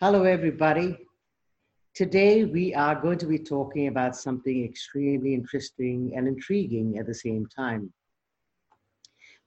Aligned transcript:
Hello, 0.00 0.22
everybody. 0.22 0.96
Today, 1.92 2.44
we 2.44 2.72
are 2.72 2.94
going 2.94 3.18
to 3.18 3.26
be 3.26 3.40
talking 3.40 3.88
about 3.88 4.14
something 4.14 4.64
extremely 4.64 5.34
interesting 5.34 6.12
and 6.14 6.28
intriguing 6.28 6.98
at 6.98 7.06
the 7.08 7.14
same 7.14 7.46
time. 7.46 7.92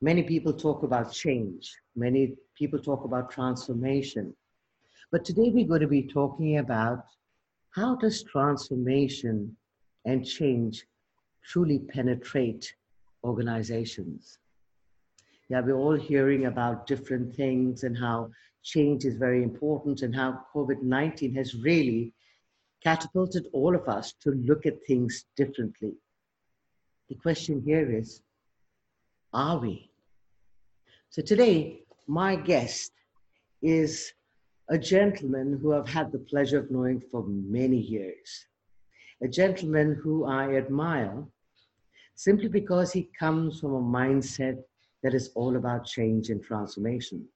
Many 0.02 0.24
people 0.24 0.52
talk 0.52 0.84
about 0.84 1.14
change, 1.14 1.74
many 1.96 2.36
people 2.58 2.80
talk 2.80 3.06
about 3.06 3.32
transformation. 3.32 4.36
But 5.10 5.24
today, 5.24 5.52
we're 5.54 5.70
going 5.70 5.88
to 5.88 5.88
be 5.88 6.04
talking 6.04 6.58
about 6.58 7.06
how 7.70 7.96
does 7.96 8.22
transformation 8.22 9.56
and 10.04 10.28
change 10.28 10.86
truly 11.46 11.80
penetrate 11.80 12.76
organizations? 13.24 14.38
Yeah, 15.48 15.62
we're 15.62 15.78
all 15.78 15.96
hearing 15.96 16.48
about 16.48 16.88
different 16.88 17.38
things 17.38 17.86
and 17.86 17.98
how 17.98 18.32
change 18.64 19.06
is 19.06 19.16
very 19.16 19.44
important 19.44 20.02
and 20.02 20.16
how 20.16 20.46
COVID 20.54 20.82
19 20.82 21.36
has 21.36 21.56
really 21.56 22.14
catapulted 22.84 23.48
all 23.54 23.76
of 23.76 23.88
us 23.88 24.14
to 24.22 24.32
look 24.32 24.66
at 24.66 24.86
things 24.86 25.26
differently. 25.36 25.94
The 27.10 27.16
question 27.16 27.62
here 27.66 27.92
is 27.92 28.22
are 29.34 29.58
we? 29.58 29.90
So 31.10 31.22
today, 31.22 31.84
my 32.08 32.36
guest 32.36 32.92
is 33.62 34.14
a 34.70 34.78
gentleman 34.78 35.60
who 35.62 35.74
I've 35.74 35.88
had 35.88 36.12
the 36.12 36.20
pleasure 36.20 36.60
of 36.60 36.72
knowing 36.72 37.02
for 37.12 37.24
many 37.28 37.78
years. 37.78 38.48
A 39.22 39.28
gentleman 39.28 40.00
who 40.02 40.26
I 40.26 40.56
admire 40.56 41.24
simply 42.16 42.48
because 42.48 42.92
he 42.92 43.10
comes 43.18 43.60
from 43.60 43.74
a 43.74 43.82
mindset 43.82 44.64
that 45.04 45.14
is 45.14 45.32
all 45.36 45.56
about 45.56 45.86
change 45.86 46.30
and 46.30 46.44
transformation. 46.44 47.28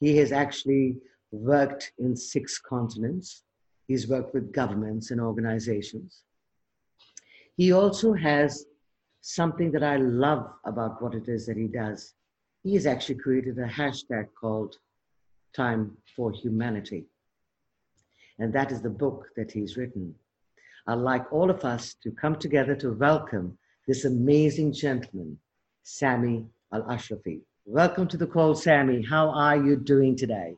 He 0.00 0.16
has 0.18 0.32
actually 0.32 0.98
worked 1.30 1.92
in 1.98 2.16
six 2.16 2.58
continents. 2.58 3.42
He's 3.86 4.08
worked 4.08 4.34
with 4.34 4.52
governments 4.52 5.10
and 5.10 5.20
organizations. 5.20 6.22
He 7.56 7.72
also 7.72 8.12
has 8.12 8.66
something 9.20 9.72
that 9.72 9.82
I 9.82 9.96
love 9.96 10.48
about 10.64 11.02
what 11.02 11.14
it 11.14 11.28
is 11.28 11.46
that 11.46 11.56
he 11.56 11.66
does. 11.66 12.14
He 12.62 12.74
has 12.74 12.86
actually 12.86 13.16
created 13.16 13.58
a 13.58 13.66
hashtag 13.66 14.28
called 14.40 14.76
Time 15.54 15.96
for 16.14 16.32
Humanity. 16.32 17.06
And 18.38 18.52
that 18.52 18.70
is 18.70 18.80
the 18.80 18.90
book 18.90 19.26
that 19.36 19.50
he's 19.50 19.76
written. 19.76 20.14
I'd 20.86 20.94
like 20.94 21.32
all 21.32 21.50
of 21.50 21.64
us 21.64 21.94
to 22.02 22.10
come 22.10 22.36
together 22.36 22.74
to 22.76 22.92
welcome 22.92 23.58
this 23.86 24.04
amazing 24.04 24.72
gentleman, 24.72 25.38
Sami 25.82 26.46
Al 26.72 26.82
Ashrafi. 26.82 27.40
Welcome 27.70 28.08
to 28.08 28.16
the 28.16 28.26
call, 28.26 28.54
Sammy. 28.54 29.02
How 29.02 29.28
are 29.28 29.54
you 29.54 29.76
doing 29.76 30.16
today? 30.16 30.56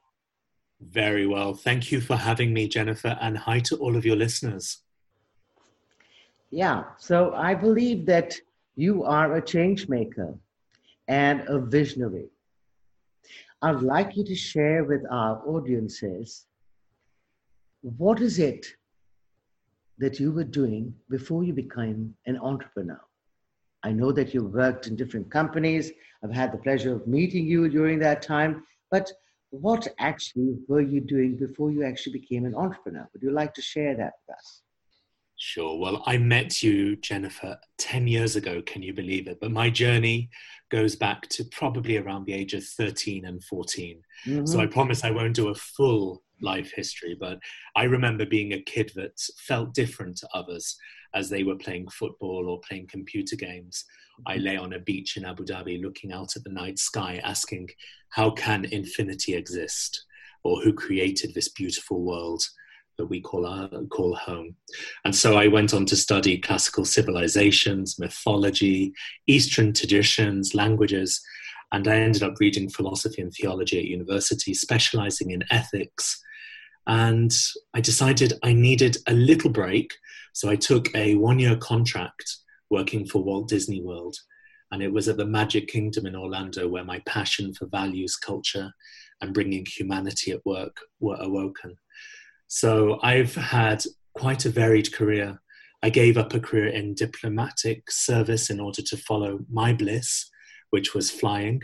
Very 0.81 1.27
well. 1.27 1.55
Thank 1.55 1.91
you 1.91 2.01
for 2.01 2.15
having 2.15 2.53
me, 2.55 2.69
Jennifer, 2.69 3.19
and 3.21 3.37
hi 3.37 3.59
to 3.69 3.77
all 3.79 3.97
of 3.97 4.07
your 4.07 4.15
listeners. 4.15 4.79
Yeah, 6.53 6.85
so 6.99 7.35
I 7.35 7.57
believe 7.57 8.07
that 8.07 8.37
you 8.77 9.03
are 9.03 9.35
a 9.35 9.43
change 9.43 9.89
maker 9.89 10.39
and 11.09 11.43
a 11.49 11.59
visionary. 11.59 12.29
I'd 13.61 13.83
like 13.83 14.17
you 14.17 14.23
to 14.23 14.37
share 14.37 14.85
with 14.85 15.03
our 15.11 15.43
audiences 15.49 16.47
what 17.83 18.21
is 18.21 18.39
it 18.39 18.69
that 19.99 20.21
you 20.21 20.31
were 20.31 20.45
doing 20.45 20.95
before 21.09 21.43
you 21.43 21.55
became 21.55 22.15
an 22.27 22.39
entrepreneur? 22.39 23.01
I 23.83 23.93
know 23.93 24.13
that 24.13 24.35
you've 24.35 24.53
worked 24.53 24.87
in 24.87 24.97
different 24.97 25.31
companies. 25.31 25.93
I've 26.23 26.33
had 26.33 26.53
the 26.53 26.59
pleasure 26.59 26.95
of 26.95 27.07
meeting 27.07 27.47
you 27.47 27.69
during 27.69 27.99
that 28.01 28.23
time. 28.23 28.65
But 28.91 29.11
what 29.51 29.89
actually 29.99 30.57
were 30.69 30.81
you 30.83 31.01
doing 31.01 31.37
before 31.37 31.71
you 31.71 31.85
actually 31.85 32.19
became 32.19 32.45
an 32.45 32.55
entrepreneur? 32.55 33.09
Would 33.13 33.23
you 33.23 33.33
like 33.33 33.55
to 33.55 33.63
share 33.63 33.97
that 33.97 34.13
with 34.27 34.37
us? 34.37 34.63
Sure. 35.37 35.79
Well, 35.79 36.03
I 36.05 36.19
met 36.19 36.63
you, 36.63 36.97
Jennifer, 36.97 37.59
10 37.79 38.07
years 38.07 38.37
ago. 38.37 38.61
Can 38.61 38.83
you 38.83 38.93
believe 38.93 39.27
it? 39.27 39.39
But 39.41 39.51
my 39.51 39.71
journey 39.71 40.29
goes 40.71 40.95
back 40.95 41.27
to 41.31 41.45
probably 41.45 41.97
around 41.97 42.27
the 42.27 42.35
age 42.35 42.53
of 42.53 42.63
13 42.63 43.25
and 43.25 43.43
14. 43.45 44.03
Mm-hmm. 44.27 44.45
So 44.45 44.61
I 44.61 44.67
promise 44.67 45.03
I 45.03 45.11
won't 45.11 45.35
do 45.35 45.49
a 45.49 45.55
full 45.55 46.23
life 46.43 46.73
history, 46.77 47.17
but 47.19 47.39
I 47.75 47.85
remember 47.85 48.27
being 48.27 48.53
a 48.53 48.63
kid 48.63 48.93
that 48.97 49.19
felt 49.39 49.73
different 49.73 50.19
to 50.19 50.29
others 50.35 50.77
as 51.15 51.29
they 51.29 51.43
were 51.43 51.57
playing 51.57 51.89
football 51.89 52.49
or 52.49 52.61
playing 52.61 52.87
computer 52.89 53.37
games. 53.37 53.85
I 54.27 54.37
lay 54.37 54.57
on 54.57 54.75
a 54.75 54.79
beach 54.79 55.17
in 55.17 55.25
Abu 55.25 55.45
Dhabi 55.45 55.83
looking 55.83 56.13
out 56.13 56.37
at 56.37 56.45
the 56.45 56.51
night 56.51 56.79
sky, 56.79 57.21
asking, 57.25 57.69
How 58.11 58.31
can 58.31 58.65
infinity 58.67 59.35
exist? 59.35 60.05
Or 60.43 60.61
who 60.61 60.73
created 60.73 61.35
this 61.35 61.49
beautiful 61.49 62.03
world? 62.03 62.43
that 63.01 63.07
we 63.07 63.21
call 63.21 63.47
our, 63.47 63.69
call 63.89 64.15
home. 64.15 64.55
And 65.07 65.17
so 65.17 65.39
I 65.39 65.47
went 65.47 65.73
on 65.73 65.87
to 65.87 65.97
study 65.97 66.37
classical 66.37 66.85
civilizations, 66.85 67.99
mythology, 67.99 68.93
Eastern 69.27 69.73
traditions, 69.73 70.55
languages, 70.55 71.19
and 71.73 71.89
I 71.89 71.97
ended 71.97 72.23
up 72.23 72.35
reading 72.41 72.69
philosophy 72.69 73.23
and 73.23 73.33
theology 73.33 73.79
at 73.79 73.85
university, 73.87 74.53
specializing 74.53 75.31
in 75.31 75.45
ethics. 75.51 76.23
And 76.87 77.33
I 77.75 77.81
decided 77.81 78.35
I 78.43 78.53
needed 78.53 78.97
a 79.07 79.13
little 79.13 79.51
break 79.51 79.93
so 80.33 80.49
I 80.49 80.57
took 80.57 80.95
a 80.95 81.15
one 81.17 81.39
year 81.39 81.57
contract 81.57 82.37
working 82.71 83.07
for 83.07 83.23
Walt 83.23 83.49
Disney 83.49 83.81
World. 83.81 84.17
And 84.71 84.83
it 84.83 84.93
was 84.93 85.09
at 85.09 85.17
the 85.17 85.27
Magic 85.27 85.69
Kingdom 85.69 86.07
in 86.07 86.15
Orlando 86.15 86.69
where 86.69 86.85
my 86.85 87.01
passion 87.07 87.53
for 87.55 87.67
values, 87.67 88.17
culture, 88.17 88.73
and 89.21 89.35
bringing 89.35 89.67
humanity 89.67 90.31
at 90.31 90.47
work 90.47 90.77
were 91.01 91.17
awoken. 91.19 91.75
So 92.47 92.99
I've 93.03 93.35
had 93.35 93.83
quite 94.15 94.45
a 94.45 94.51
varied 94.51 94.93
career. 94.93 95.41
I 95.83 95.91
gave 95.91 96.17
up 96.17 96.33
a 96.35 96.41
career 96.41 96.69
in 96.69 96.95
diplomatic 96.95 97.91
service 97.91 98.51
in 98.51 98.61
order 98.61 98.83
to 98.83 98.97
follow 98.97 99.41
my 99.51 99.73
bliss, 99.73 100.31
which 100.71 100.95
was 100.95 101.11
flying. 101.11 101.63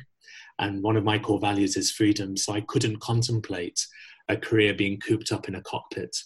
And 0.58 0.82
one 0.82 0.96
of 0.96 1.04
my 1.04 1.18
core 1.18 1.40
values 1.40 1.76
is 1.76 1.92
freedom. 1.92 2.36
So 2.36 2.52
I 2.52 2.62
couldn't 2.62 3.00
contemplate 3.00 3.86
a 4.28 4.36
career 4.36 4.74
being 4.74 4.98
cooped 5.00 5.32
up 5.32 5.48
in 5.48 5.54
a 5.54 5.62
cockpit 5.62 6.16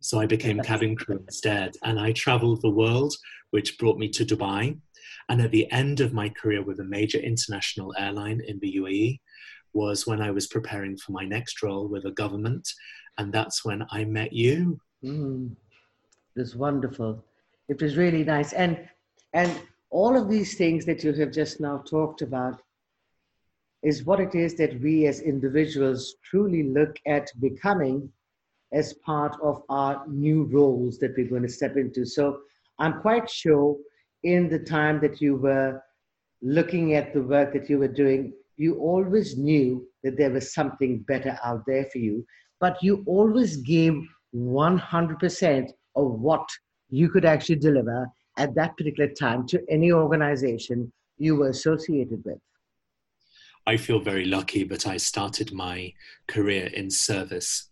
so 0.00 0.20
I 0.20 0.26
became 0.26 0.60
cabin 0.60 0.96
crew 0.96 1.18
instead. 1.18 1.74
And 1.82 1.98
I 1.98 2.12
traveled 2.12 2.62
the 2.62 2.70
world, 2.70 3.14
which 3.50 3.78
brought 3.78 3.98
me 3.98 4.08
to 4.10 4.24
Dubai. 4.24 4.78
And 5.28 5.40
at 5.40 5.50
the 5.50 5.70
end 5.72 6.00
of 6.00 6.12
my 6.12 6.28
career 6.28 6.62
with 6.62 6.80
a 6.80 6.84
major 6.84 7.18
international 7.18 7.92
airline 7.98 8.40
in 8.46 8.58
the 8.60 8.76
UAE 8.76 9.18
was 9.72 10.06
when 10.06 10.22
I 10.22 10.30
was 10.30 10.46
preparing 10.46 10.96
for 10.96 11.12
my 11.12 11.24
next 11.24 11.62
role 11.62 11.88
with 11.88 12.04
a 12.04 12.12
government. 12.12 12.68
And 13.18 13.32
that's 13.32 13.64
when 13.64 13.84
I 13.90 14.04
met 14.04 14.32
you. 14.32 14.78
Mm, 15.04 15.52
it 16.36 16.40
was 16.40 16.54
wonderful. 16.54 17.24
It 17.68 17.82
was 17.82 17.96
really 17.96 18.22
nice. 18.22 18.52
And, 18.52 18.88
and 19.32 19.60
all 19.90 20.16
of 20.16 20.28
these 20.28 20.56
things 20.56 20.84
that 20.84 21.02
you 21.02 21.12
have 21.14 21.32
just 21.32 21.60
now 21.60 21.78
talked 21.78 22.22
about 22.22 22.62
is 23.86 24.04
what 24.04 24.18
it 24.18 24.34
is 24.34 24.56
that 24.56 24.80
we 24.80 25.06
as 25.06 25.20
individuals 25.20 26.16
truly 26.24 26.64
look 26.64 26.96
at 27.06 27.30
becoming 27.40 28.10
as 28.72 28.94
part 28.94 29.36
of 29.40 29.62
our 29.68 30.04
new 30.08 30.42
roles 30.52 30.98
that 30.98 31.14
we're 31.16 31.28
going 31.28 31.44
to 31.44 31.58
step 31.60 31.76
into. 31.76 32.04
So 32.04 32.40
I'm 32.80 33.00
quite 33.00 33.30
sure 33.30 33.76
in 34.24 34.48
the 34.48 34.58
time 34.58 35.00
that 35.02 35.20
you 35.20 35.36
were 35.36 35.80
looking 36.42 36.94
at 36.94 37.14
the 37.14 37.22
work 37.22 37.52
that 37.52 37.70
you 37.70 37.78
were 37.78 37.96
doing, 38.02 38.32
you 38.56 38.74
always 38.80 39.38
knew 39.38 39.86
that 40.02 40.16
there 40.16 40.32
was 40.32 40.52
something 40.52 41.04
better 41.06 41.38
out 41.44 41.62
there 41.64 41.84
for 41.84 41.98
you, 41.98 42.26
but 42.58 42.82
you 42.82 43.04
always 43.06 43.58
gave 43.58 43.94
100% 44.34 45.70
of 45.94 46.20
what 46.20 46.48
you 46.90 47.08
could 47.08 47.24
actually 47.24 47.60
deliver 47.60 48.08
at 48.36 48.52
that 48.56 48.76
particular 48.76 49.12
time 49.12 49.46
to 49.46 49.62
any 49.70 49.92
organization 49.92 50.92
you 51.18 51.36
were 51.36 51.50
associated 51.50 52.20
with. 52.24 52.38
I 53.66 53.76
feel 53.76 54.00
very 54.00 54.24
lucky 54.24 54.64
that 54.64 54.86
I 54.86 54.96
started 54.96 55.52
my 55.52 55.92
career 56.28 56.66
in 56.66 56.90
service 56.90 57.68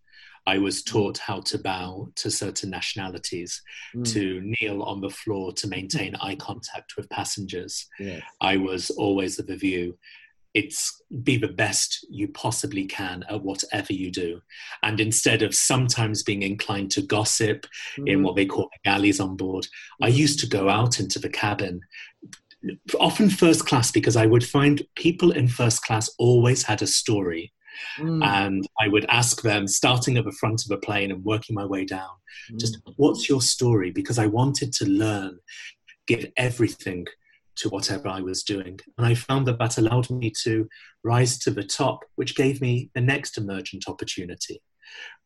I 0.46 0.58
was 0.58 0.82
mm. 0.82 0.86
taught 0.86 1.18
how 1.18 1.40
to 1.40 1.58
bow 1.58 2.08
to 2.16 2.30
certain 2.30 2.70
nationalities, 2.70 3.62
mm. 3.94 4.10
to 4.12 4.40
kneel 4.42 4.82
on 4.82 5.00
the 5.00 5.10
floor 5.10 5.52
to 5.54 5.68
maintain 5.68 6.14
eye 6.16 6.36
contact 6.36 6.96
with 6.96 7.10
passengers. 7.10 7.86
Yes. 7.98 8.22
I 8.40 8.56
was 8.56 8.90
always 8.90 9.38
of 9.38 9.46
the 9.46 9.56
view 9.56 9.98
it's 10.54 11.02
be 11.24 11.36
the 11.36 11.48
best 11.48 12.06
you 12.08 12.28
possibly 12.28 12.86
can 12.86 13.24
at 13.28 13.42
whatever 13.42 13.92
you 13.92 14.08
do. 14.10 14.40
And 14.84 15.00
instead 15.00 15.42
of 15.42 15.52
sometimes 15.52 16.22
being 16.22 16.42
inclined 16.42 16.92
to 16.92 17.02
gossip 17.02 17.66
mm. 17.98 18.08
in 18.08 18.22
what 18.22 18.36
they 18.36 18.46
call 18.46 18.70
the 18.72 18.88
galleys 18.88 19.18
on 19.18 19.36
board, 19.36 19.66
I 20.00 20.10
mm. 20.10 20.16
used 20.16 20.38
to 20.40 20.46
go 20.46 20.68
out 20.68 21.00
into 21.00 21.18
the 21.18 21.28
cabin 21.28 21.80
often 22.98 23.30
first 23.30 23.66
class 23.66 23.90
because 23.90 24.16
I 24.16 24.26
would 24.26 24.44
find 24.44 24.82
people 24.96 25.32
in 25.32 25.48
first 25.48 25.82
class 25.82 26.08
always 26.18 26.62
had 26.62 26.82
a 26.82 26.86
story 26.86 27.52
Mm. 27.98 28.24
And 28.24 28.68
I 28.80 28.88
would 28.88 29.06
ask 29.08 29.42
them, 29.42 29.66
starting 29.66 30.16
at 30.16 30.24
the 30.24 30.32
front 30.32 30.64
of 30.64 30.70
a 30.70 30.80
plane 30.80 31.10
and 31.10 31.24
working 31.24 31.54
my 31.54 31.64
way 31.64 31.84
down, 31.84 32.10
mm. 32.52 32.58
just 32.58 32.78
what's 32.96 33.28
your 33.28 33.42
story? 33.42 33.90
Because 33.90 34.18
I 34.18 34.26
wanted 34.26 34.72
to 34.74 34.86
learn, 34.86 35.38
give 36.06 36.26
everything 36.36 37.06
to 37.56 37.68
whatever 37.68 38.08
I 38.08 38.20
was 38.20 38.42
doing. 38.42 38.80
And 38.98 39.06
I 39.06 39.14
found 39.14 39.46
that 39.46 39.58
that 39.58 39.78
allowed 39.78 40.10
me 40.10 40.32
to 40.42 40.68
rise 41.04 41.38
to 41.40 41.50
the 41.50 41.64
top, 41.64 42.00
which 42.16 42.34
gave 42.34 42.60
me 42.60 42.90
the 42.94 43.00
next 43.00 43.38
emergent 43.38 43.84
opportunity. 43.88 44.60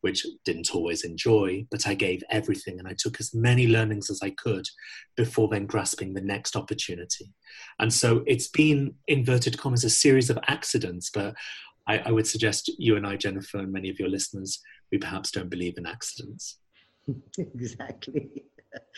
Which 0.01 0.25
didn't 0.45 0.73
always 0.73 1.03
enjoy, 1.03 1.65
but 1.71 1.87
I 1.87 1.93
gave 1.93 2.23
everything 2.29 2.79
and 2.79 2.87
I 2.87 2.95
took 2.97 3.19
as 3.19 3.33
many 3.33 3.67
learnings 3.67 4.09
as 4.09 4.21
I 4.23 4.29
could 4.31 4.67
before 5.15 5.49
then 5.49 5.65
grasping 5.65 6.13
the 6.13 6.21
next 6.21 6.55
opportunity. 6.55 7.33
And 7.79 7.93
so 7.93 8.23
it's 8.25 8.47
been, 8.47 8.95
inverted 9.07 9.57
commas, 9.57 9.83
a 9.83 9.89
series 9.89 10.29
of 10.29 10.39
accidents, 10.47 11.09
but 11.13 11.35
I, 11.87 11.99
I 11.99 12.11
would 12.11 12.27
suggest 12.27 12.71
you 12.77 12.95
and 12.95 13.05
I, 13.05 13.15
Jennifer, 13.15 13.57
and 13.57 13.71
many 13.73 13.89
of 13.89 13.99
your 13.99 14.09
listeners, 14.09 14.61
we 14.91 14.97
perhaps 14.97 15.31
don't 15.31 15.49
believe 15.49 15.77
in 15.77 15.85
accidents. 15.85 16.59
exactly. 17.37 18.45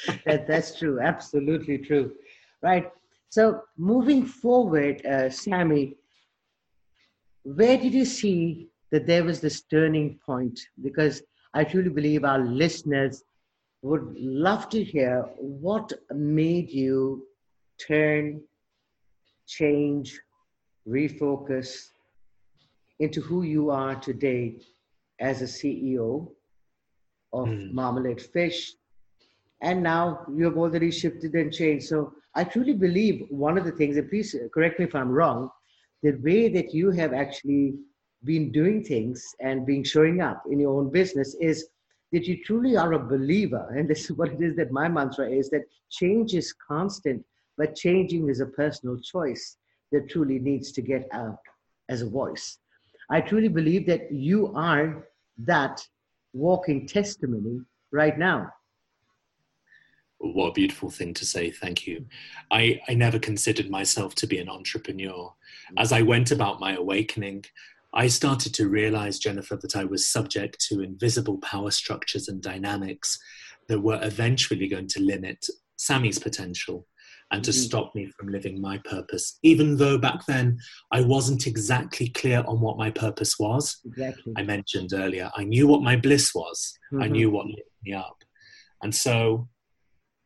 that, 0.25 0.47
that's 0.47 0.77
true. 0.77 0.99
Absolutely 0.99 1.77
true. 1.77 2.13
Right. 2.61 2.91
So 3.29 3.61
moving 3.77 4.25
forward, 4.25 5.05
uh, 5.05 5.29
Sammy, 5.29 5.95
where 7.43 7.77
did 7.77 7.93
you 7.93 8.05
see 8.05 8.70
that 8.91 9.07
there 9.07 9.23
was 9.23 9.39
this 9.39 9.61
turning 9.63 10.19
point? 10.25 10.59
Because 10.81 11.23
I 11.53 11.63
truly 11.63 11.89
believe 11.89 12.23
our 12.23 12.39
listeners 12.39 13.23
would 13.81 14.15
love 14.17 14.69
to 14.69 14.83
hear 14.83 15.27
what 15.37 15.91
made 16.13 16.69
you 16.69 17.25
turn, 17.87 18.41
change, 19.47 20.19
refocus 20.87 21.87
into 22.99 23.21
who 23.21 23.41
you 23.41 23.71
are 23.71 23.95
today 23.95 24.55
as 25.19 25.41
a 25.41 25.45
CEO 25.45 26.31
of 27.33 27.47
mm. 27.47 27.71
Marmalade 27.71 28.21
Fish. 28.21 28.73
And 29.61 29.81
now 29.83 30.25
you 30.35 30.45
have 30.45 30.57
already 30.57 30.91
shifted 30.91 31.33
and 31.33 31.51
changed. 31.51 31.87
So 31.87 32.13
I 32.35 32.43
truly 32.43 32.73
believe 32.73 33.25
one 33.29 33.57
of 33.57 33.65
the 33.65 33.71
things, 33.71 33.97
and 33.97 34.09
please 34.09 34.35
correct 34.53 34.79
me 34.79 34.85
if 34.85 34.95
I'm 34.95 35.11
wrong, 35.11 35.49
the 36.03 36.11
way 36.23 36.49
that 36.49 36.73
you 36.73 36.91
have 36.91 37.13
actually 37.13 37.75
been 38.23 38.51
doing 38.51 38.83
things 38.83 39.35
and 39.39 39.65
being 39.65 39.83
showing 39.83 40.21
up 40.21 40.43
in 40.51 40.59
your 40.59 40.77
own 40.79 40.91
business 40.91 41.35
is 41.41 41.67
that 42.11 42.25
you 42.25 42.43
truly 42.43 42.75
are 42.75 42.93
a 42.93 42.99
believer. 42.99 43.73
And 43.75 43.89
this 43.89 44.05
is 44.05 44.17
what 44.17 44.31
it 44.31 44.41
is 44.41 44.55
that 44.57 44.71
my 44.71 44.87
mantra 44.87 45.29
is 45.29 45.49
that 45.49 45.63
change 45.89 46.33
is 46.33 46.53
constant, 46.53 47.23
but 47.57 47.75
changing 47.75 48.29
is 48.29 48.41
a 48.41 48.45
personal 48.45 48.99
choice 48.99 49.57
that 49.91 50.09
truly 50.09 50.39
needs 50.39 50.71
to 50.73 50.81
get 50.81 51.07
out 51.13 51.39
as 51.89 52.01
a 52.01 52.09
voice. 52.09 52.57
I 53.09 53.21
truly 53.21 53.49
believe 53.49 53.85
that 53.87 54.11
you 54.11 54.53
are 54.55 55.07
that 55.39 55.85
walking 56.33 56.87
testimony 56.87 57.61
right 57.91 58.17
now. 58.17 58.49
What 60.19 60.49
a 60.49 60.53
beautiful 60.53 60.91
thing 60.91 61.13
to 61.15 61.25
say. 61.25 61.49
Thank 61.49 61.87
you. 61.87 62.05
I, 62.51 62.79
I 62.87 62.93
never 62.93 63.17
considered 63.17 63.71
myself 63.71 64.13
to 64.15 64.27
be 64.27 64.37
an 64.37 64.49
entrepreneur. 64.49 65.33
Mm. 65.73 65.81
As 65.81 65.91
I 65.91 66.03
went 66.03 66.31
about 66.31 66.59
my 66.59 66.75
awakening, 66.75 67.45
I 67.93 68.07
started 68.07 68.53
to 68.55 68.69
realize, 68.69 69.19
Jennifer, 69.19 69.57
that 69.57 69.75
I 69.75 69.83
was 69.83 70.09
subject 70.09 70.65
to 70.69 70.81
invisible 70.81 71.37
power 71.39 71.71
structures 71.71 72.27
and 72.27 72.41
dynamics 72.41 73.17
that 73.67 73.81
were 73.81 73.99
eventually 74.01 74.67
going 74.67 74.87
to 74.87 75.01
limit 75.01 75.45
Sammy's 75.77 76.19
potential 76.19 76.87
and 77.31 77.43
to 77.43 77.51
mm-hmm. 77.51 77.61
stop 77.61 77.95
me 77.95 78.11
from 78.17 78.27
living 78.27 78.59
my 78.59 78.77
purpose, 78.79 79.39
even 79.41 79.77
though 79.77 79.97
back 79.97 80.25
then 80.25 80.57
I 80.91 81.01
wasn't 81.01 81.47
exactly 81.47 82.09
clear 82.09 82.43
on 82.45 82.59
what 82.59 82.77
my 82.77 82.91
purpose 82.91 83.39
was. 83.39 83.77
Exactly. 83.85 84.33
I 84.37 84.43
mentioned 84.43 84.91
earlier, 84.93 85.31
I 85.35 85.43
knew 85.45 85.67
what 85.67 85.81
my 85.81 85.95
bliss 85.95 86.35
was, 86.35 86.73
mm-hmm. 86.93 87.03
I 87.03 87.07
knew 87.07 87.29
what 87.29 87.47
lit 87.47 87.71
me 87.83 87.93
up. 87.93 88.23
And 88.83 88.93
so 88.93 89.47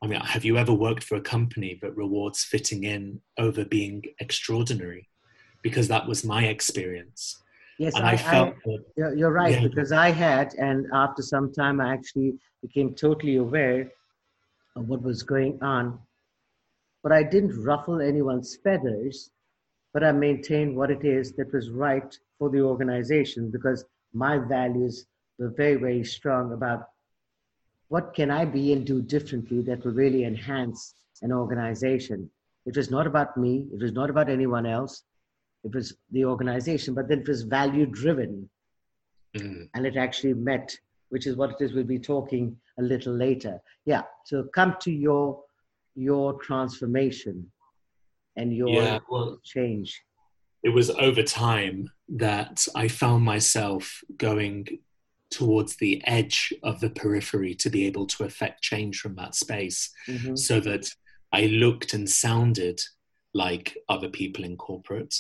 I 0.02 0.08
mean, 0.08 0.20
have 0.20 0.46
you 0.46 0.58
ever 0.58 0.74
worked 0.74 1.04
for 1.04 1.16
a 1.16 1.22
company 1.22 1.80
that 1.82 1.96
rewards 1.96 2.44
fitting 2.44 2.84
in 2.84 3.22
over 3.40 3.66
being 3.66 4.04
extraordinary? 4.20 5.10
Because 5.64 5.88
that 5.88 6.08
was 6.08 6.24
my 6.24 6.44
experience. 6.46 7.42
Yes, 7.78 7.96
and 7.96 8.06
I, 8.06 8.12
I 8.12 8.18
felt 8.18 8.50
I, 8.50 8.78
that, 8.96 9.18
you're 9.18 9.32
right 9.32 9.54
yeah. 9.54 9.68
because 9.68 9.92
I 9.92 10.10
had, 10.12 10.54
and 10.56 10.88
after 10.94 11.22
some 11.22 11.52
time, 11.52 11.82
I 11.82 11.94
actually 11.94 12.36
became 12.62 12.94
totally 12.96 13.36
aware 13.36 13.92
of 14.76 14.88
what 14.88 15.02
was 15.02 15.24
going 15.24 15.60
on. 15.62 16.00
But 17.04 17.12
I 17.12 17.24
didn't 17.24 17.64
ruffle 17.64 18.02
anyone's 18.02 18.58
feathers, 18.64 19.30
but 19.94 20.04
I 20.04 20.12
maintained 20.12 20.76
what 20.76 20.90
it 20.90 21.06
is 21.06 21.34
that 21.34 21.54
was 21.54 21.70
right 21.70 22.18
for 22.40 22.50
the 22.50 22.62
organization 22.62 23.52
because 23.52 23.86
my 24.14 24.38
values 24.38 25.06
were 25.38 25.50
very, 25.50 25.76
very 25.76 26.04
strong 26.04 26.54
about 26.54 26.88
what 27.90 28.14
can 28.14 28.32
I 28.32 28.46
be 28.46 28.74
and 28.74 28.86
do 28.86 29.02
differently 29.02 29.62
that 29.64 29.84
will 29.86 29.92
really 29.92 30.24
enhance 30.24 30.94
an 31.22 31.32
organization? 31.32 32.30
It 32.66 32.76
was 32.76 32.90
not 32.90 33.06
about 33.06 33.38
me, 33.38 33.68
it 33.72 33.82
was 33.82 33.92
not 33.92 34.10
about 34.10 34.30
anyone 34.30 34.66
else, 34.66 35.04
it 35.66 35.74
was 35.74 35.98
the 36.12 36.24
organization, 36.24 36.94
but 36.94 37.10
then 37.10 37.20
it 37.20 37.28
was 37.28 37.42
value 37.42 37.88
driven. 37.88 38.48
Mm. 39.36 39.68
And 39.74 39.86
it 39.86 39.98
actually 39.98 40.36
met, 40.36 40.78
which 41.10 41.28
is 41.28 41.36
what 41.36 41.50
it 41.50 41.58
is 41.60 41.74
we'll 41.74 41.84
be 41.84 42.00
talking 42.00 42.56
a 42.80 42.84
little 42.84 43.14
later. 43.14 43.60
Yeah. 43.86 44.04
So 44.26 44.44
come 44.54 44.76
to 44.82 44.92
your 44.92 45.42
your 45.96 46.34
transformation 46.42 47.52
and 48.38 48.56
your 48.56 48.70
yeah, 48.70 49.00
well, 49.10 49.40
change. 49.44 50.02
It 50.64 50.70
was 50.70 50.90
over 50.92 51.24
time 51.24 51.90
that 52.10 52.68
I 52.76 52.88
found 52.88 53.24
myself 53.24 54.02
going 54.18 54.68
towards 55.32 55.78
the 55.78 56.02
edge 56.06 56.54
of 56.64 56.80
the 56.80 56.90
periphery 56.90 57.56
to 57.56 57.70
be 57.70 57.86
able 57.88 58.08
to 58.08 58.24
affect 58.24 58.62
change 58.62 59.00
from 59.00 59.16
that 59.16 59.36
space 59.36 59.90
mm-hmm. 60.08 60.36
so 60.36 60.60
that 60.60 60.90
I 61.32 61.48
looked 61.48 61.94
and 61.94 62.10
sounded 62.10 62.80
like 63.34 63.78
other 63.90 64.10
people 64.10 64.44
in 64.44 64.58
corporate, 64.58 65.16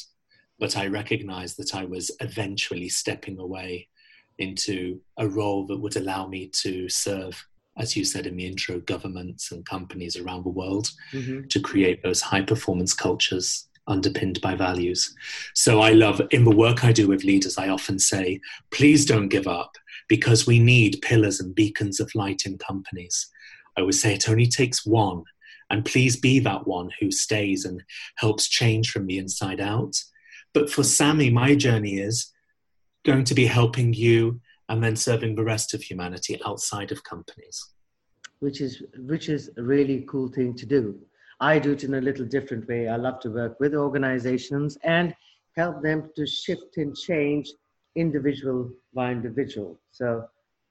but 0.59 0.77
I 0.77 0.87
recognized 0.87 1.57
that 1.57 1.75
I 1.75 1.85
was 1.85 2.11
eventually 2.19 2.89
stepping 2.89 3.39
away 3.39 3.87
into 4.37 4.99
a 5.17 5.27
role 5.27 5.65
that 5.67 5.79
would 5.79 5.95
allow 5.95 6.27
me 6.27 6.47
to 6.47 6.89
serve, 6.89 7.45
as 7.77 7.95
you 7.95 8.03
said 8.05 8.27
in 8.27 8.35
the 8.37 8.45
intro, 8.45 8.79
governments 8.79 9.51
and 9.51 9.65
companies 9.65 10.17
around 10.17 10.43
the 10.43 10.49
world 10.49 10.89
mm-hmm. 11.11 11.47
to 11.47 11.59
create 11.59 12.03
those 12.03 12.21
high 12.21 12.41
performance 12.41 12.93
cultures 12.93 13.67
underpinned 13.87 14.41
by 14.41 14.55
values. 14.55 15.15
So 15.53 15.81
I 15.81 15.91
love 15.91 16.21
in 16.31 16.43
the 16.43 16.55
work 16.55 16.83
I 16.83 16.91
do 16.91 17.07
with 17.07 17.23
leaders, 17.23 17.57
I 17.57 17.69
often 17.69 17.99
say, 17.99 18.39
please 18.71 19.05
don't 19.05 19.29
give 19.29 19.47
up 19.47 19.75
because 20.07 20.47
we 20.47 20.59
need 20.59 21.01
pillars 21.01 21.39
and 21.39 21.53
beacons 21.55 21.99
of 21.99 22.13
light 22.15 22.43
in 22.45 22.57
companies. 22.57 23.27
I 23.77 23.81
would 23.81 23.95
say 23.95 24.13
it 24.15 24.29
only 24.29 24.47
takes 24.47 24.85
one, 24.85 25.23
and 25.69 25.85
please 25.85 26.15
be 26.17 26.39
that 26.39 26.67
one 26.67 26.89
who 26.99 27.11
stays 27.11 27.65
and 27.65 27.83
helps 28.15 28.47
change 28.47 28.91
from 28.91 29.05
the 29.07 29.17
inside 29.17 29.59
out. 29.59 29.95
But 30.55 30.69
for 30.69 30.83
Sammy, 30.83 31.29
my 31.29 31.53
journey 31.53 31.97
is 31.97 32.31
going 33.05 33.25
to 33.25 33.35
be 33.35 33.45
helping 33.45 33.93
you 33.93 34.39
and 34.69 34.81
then 34.81 34.95
serving 34.95 35.35
the 35.35 35.43
rest 35.43 35.73
of 35.73 35.83
humanity 35.83 36.39
outside 36.45 36.93
of 36.93 37.03
companies. 37.03 37.71
Which 38.39 38.61
is 38.61 38.81
which 38.99 39.27
is 39.27 39.51
a 39.57 39.61
really 39.61 40.05
cool 40.09 40.29
thing 40.29 40.55
to 40.55 40.65
do. 40.65 40.97
I 41.41 41.59
do 41.59 41.73
it 41.73 41.83
in 41.83 41.95
a 41.95 42.01
little 42.01 42.25
different 42.25 42.69
way. 42.69 42.87
I 42.87 42.95
love 42.95 43.19
to 43.21 43.29
work 43.29 43.59
with 43.59 43.75
organizations 43.75 44.77
and 44.83 45.13
help 45.57 45.83
them 45.83 46.09
to 46.15 46.25
shift 46.25 46.77
and 46.77 46.95
change 46.95 47.51
individual 47.95 48.71
by 48.93 49.11
individual. 49.11 49.77
So 49.91 50.25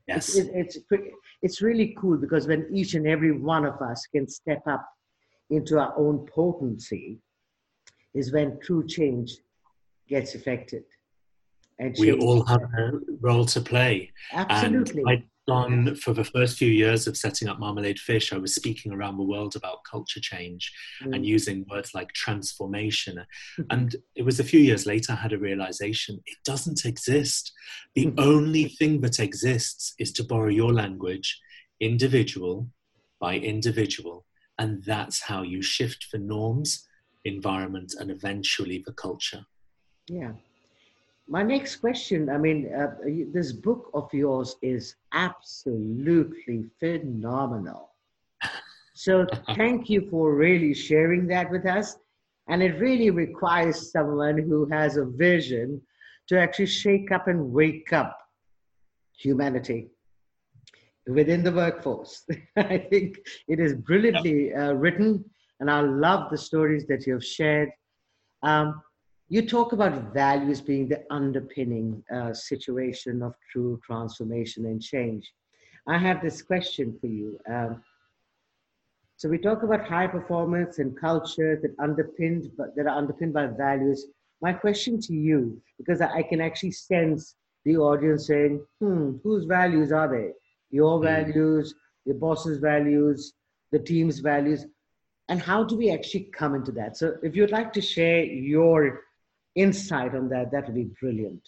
yes. 0.09 0.35
it's, 0.35 0.79
it's, 0.89 1.11
it's 1.43 1.61
really 1.61 1.95
cool 1.99 2.17
because 2.17 2.47
when 2.47 2.67
each 2.73 2.95
and 2.95 3.07
every 3.07 3.33
one 3.33 3.67
of 3.67 3.81
us 3.83 4.07
can 4.07 4.27
step 4.29 4.63
up 4.67 4.89
into 5.51 5.79
our 5.79 5.95
own 5.99 6.27
potency, 6.27 7.19
is 8.15 8.33
when 8.33 8.59
true 8.61 8.87
change 8.87 9.37
gets 10.09 10.35
affected. 10.35 10.85
And 11.79 11.95
we 11.99 12.13
all 12.13 12.45
have 12.45 12.63
a 12.63 12.93
role 13.21 13.45
to 13.47 13.61
play. 13.61 14.13
Absolutely. 14.33 15.03
And 15.03 15.09
I 15.09 15.25
on 15.49 15.95
for 15.97 16.15
the 16.15 16.25
first 16.25 16.57
few 16.57 16.71
years 16.71 17.07
of 17.07 17.17
setting 17.17 17.49
up 17.49 17.59
Marmalade 17.59 17.99
Fish, 17.99 18.33
I 18.33 18.39
was 18.39 18.55
speaking 18.55 18.93
around 18.93 19.17
the 19.17 19.25
world 19.25 19.57
about 19.57 19.85
culture 19.85 20.21
change 20.21 20.73
mm. 21.03 21.15
and 21.15 21.27
using 21.27 21.67
words 21.71 21.95
like 21.95 22.13
transformation. 22.13 23.25
and 23.71 23.97
it 24.15 24.23
was 24.23 24.41
a 24.41 24.45
few 24.45 24.61
years 24.61 24.87
later 24.87 25.13
I 25.13 25.17
had 25.17 25.33
a 25.33 25.39
realization 25.39 26.21
it 26.27 26.39
doesn't 26.45 26.85
exist. 26.85 27.53
The 27.95 28.07
mm. 28.07 28.15
only 28.19 28.69
thing 28.69 29.01
that 29.03 29.21
exists 29.21 29.95
is 29.99 30.13
to 30.13 30.25
borrow 30.25 30.49
your 30.49 30.73
language, 30.73 31.39
individual 31.81 32.69
by 33.21 33.37
individual. 33.37 34.25
And 34.59 34.83
that's 34.85 35.21
how 35.21 35.43
you 35.43 35.63
shift 35.63 36.07
the 36.13 36.19
norms, 36.19 36.87
environment, 37.25 37.95
and 37.99 38.11
eventually 38.11 38.83
the 38.87 38.93
culture. 38.93 39.45
Yeah. 40.09 40.33
My 41.27 41.43
next 41.43 41.77
question 41.77 42.29
i 42.29 42.37
mean 42.37 42.71
uh, 42.75 42.95
this 43.33 43.53
book 43.53 43.91
of 43.95 44.13
yours 44.13 44.57
is 44.61 44.97
absolutely 45.13 46.67
phenomenal. 46.79 47.91
So 48.95 49.27
thank 49.57 49.89
you 49.89 50.09
for 50.11 50.35
really 50.35 50.75
sharing 50.75 51.27
that 51.29 51.51
with 51.51 51.67
us. 51.67 51.97
And 52.49 52.63
it 52.63 52.79
really 52.79 53.11
requires 53.11 53.91
someone 53.91 54.39
who 54.39 54.67
has 54.67 54.97
a 54.99 55.05
vision 55.05 55.81
to 56.29 56.39
actually 56.39 56.67
shake 56.67 57.11
up 57.11 57.27
and 57.27 57.53
wake 57.53 57.93
up 57.93 58.19
humanity 59.17 59.89
within 61.07 61.43
the 61.43 61.53
workforce. 61.53 62.25
I 62.57 62.79
think 62.79 63.19
it 63.49 63.61
is 63.61 63.75
brilliantly 63.75 64.53
uh, 64.55 64.73
written 64.73 65.25
and 65.61 65.71
i 65.71 65.81
love 65.81 66.31
the 66.31 66.39
stories 66.39 66.87
that 66.87 67.07
you 67.07 67.15
have 67.15 67.25
shared. 67.25 67.71
Um, 68.43 68.83
you 69.29 69.47
talk 69.47 69.73
about 69.73 70.13
values 70.13 70.61
being 70.61 70.89
the 70.89 71.03
underpinning 71.11 72.03
uh, 72.15 72.33
situation 72.35 73.23
of 73.23 73.35
true 73.51 73.81
transformation 73.85 74.67
and 74.67 74.83
change. 74.83 75.33
I 75.89 75.99
have 75.99 76.23
this 76.23 76.43
question 76.43 76.97
for 77.01 77.07
you. 77.07 77.39
Um, 77.51 77.83
so 79.17 79.29
we 79.29 79.39
talk 79.39 79.63
about 79.63 79.87
high 79.87 80.07
performance 80.07 80.79
and 80.79 80.99
culture 80.99 81.59
that 81.63 81.75
underpinned, 81.79 82.51
but 82.59 82.77
that 82.77 82.87
are 82.87 82.99
underpinned 82.99 83.33
by 83.33 83.47
values. 83.47 84.07
My 84.43 84.53
question 84.53 85.01
to 85.03 85.15
you, 85.15 85.61
because 85.79 86.01
I 86.01 86.23
can 86.23 86.41
actually 86.41 86.73
sense 86.73 87.37
the 87.65 87.79
audience 87.79 88.27
saying, 88.27 88.61
"Hmm, 88.81 89.17
whose 89.23 89.47
values 89.47 89.93
are 89.93 90.09
they? 90.09 90.33
Your 90.71 90.99
mm. 90.99 91.05
values, 91.05 91.75
your 92.05 92.17
boss's 92.17 92.59
values, 92.59 93.33
the 93.71 93.79
team's 93.79 94.19
values, 94.19 94.67
and 95.29 95.41
how 95.41 95.65
do 95.65 95.77
we 95.77 95.91
actually 95.91 96.25
come 96.25 96.55
into 96.55 96.73
that?" 96.73 96.97
So, 96.97 97.17
if 97.23 97.35
you'd 97.35 97.53
like 97.53 97.73
to 97.75 97.81
share 97.81 98.25
your 98.25 99.01
insight 99.55 100.15
on 100.15 100.29
that, 100.31 100.51
that 100.53 100.67
would 100.67 100.75
be 100.75 100.91
brilliant. 101.01 101.43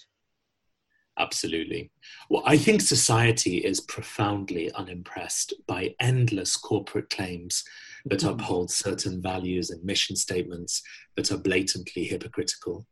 Absolutely. 1.19 1.91
Well, 2.29 2.43
I 2.45 2.59
think 2.59 2.83
society 2.83 3.59
is 3.59 3.81
profoundly 3.81 4.71
unimpressed 4.73 5.55
by 5.67 5.95
endless 5.99 6.57
corporate 6.57 7.09
claims 7.09 7.65
that 8.05 8.21
mm-hmm. 8.21 8.29
uphold 8.29 8.71
certain 8.71 9.23
values 9.23 9.71
and 9.71 9.83
mission 9.83 10.15
statements 10.15 10.83
that 11.17 11.33
are 11.33 11.39
blatantly 11.39 12.05
hypocritical. 12.05 12.87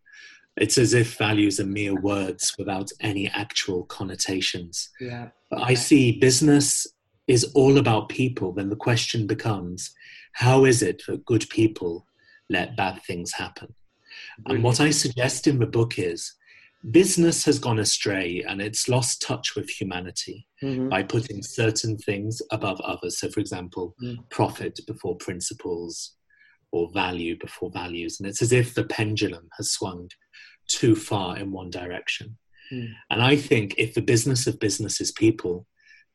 It's 0.56 0.78
as 0.78 0.94
if 0.94 1.18
values 1.18 1.61
are 1.61 1.66
mere 1.66 2.00
words 2.00 2.54
without 2.56 2.90
any 3.00 3.28
actual 3.28 3.85
connotations. 3.85 4.88
Yeah. 5.00 5.28
I 5.52 5.75
see 5.75 6.18
business 6.18 6.87
is 7.26 7.44
all 7.54 7.78
about 7.78 8.09
people, 8.09 8.52
then 8.52 8.71
the 8.71 8.76
question 8.76 9.26
becomes 9.26 9.94
how 10.33 10.64
is 10.64 10.83
it 10.83 11.02
that 11.06 11.25
good 11.25 11.49
people 11.49 12.06
let 12.49 12.76
bad 12.76 13.02
things 13.02 13.33
happen? 13.33 13.75
And 14.47 14.62
what 14.62 14.80
I 14.80 14.90
suggest 14.90 15.47
in 15.47 15.59
the 15.59 15.66
book 15.66 15.99
is 15.99 16.35
business 16.90 17.44
has 17.44 17.59
gone 17.59 17.78
astray 17.78 18.44
and 18.47 18.61
it's 18.61 18.88
lost 18.88 19.23
touch 19.23 19.56
with 19.56 19.71
humanity 19.71 20.47
mm-hmm. 20.62 20.88
by 20.88 21.02
putting 21.02 21.42
certain 21.42 21.97
things 21.97 22.42
above 22.50 22.80
others. 22.83 23.18
So, 23.18 23.30
for 23.30 23.40
example, 23.40 23.94
mm. 24.02 24.18
profit 24.30 24.78
before 24.87 25.16
principles 25.16 26.16
or 26.73 26.90
value 26.92 27.38
before 27.38 27.71
values. 27.71 28.18
And 28.18 28.28
it's 28.28 28.42
as 28.42 28.52
if 28.52 28.75
the 28.75 28.85
pendulum 28.85 29.49
has 29.56 29.71
swung 29.71 30.11
too 30.68 30.94
far 30.94 31.38
in 31.38 31.52
one 31.52 31.71
direction. 31.71 32.37
Mm. 32.73 32.88
And 33.11 33.23
I 33.23 33.37
think 33.37 33.75
if 33.78 33.94
the 33.94 34.02
business 34.02 34.47
of 34.47 34.59
business 34.59 35.00
is 35.00 35.12
people, 35.12 35.66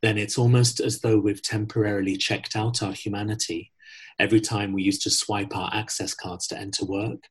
then 0.02 0.18
it's 0.18 0.38
almost 0.38 0.80
as 0.80 1.00
though 1.00 1.18
we've 1.18 1.42
temporarily 1.42 2.16
checked 2.16 2.56
out 2.56 2.84
our 2.84 2.94
humanity 2.94 3.72
every 4.18 4.42
time 4.42 4.74
we 4.74 4.84
used 4.84 5.02
to 5.04 5.10
swipe 5.10 5.56
our 5.56 5.70
access 5.74 6.14
cards 6.14 6.48
to 6.48 6.58
enter 6.58 6.86
work. 6.86 7.24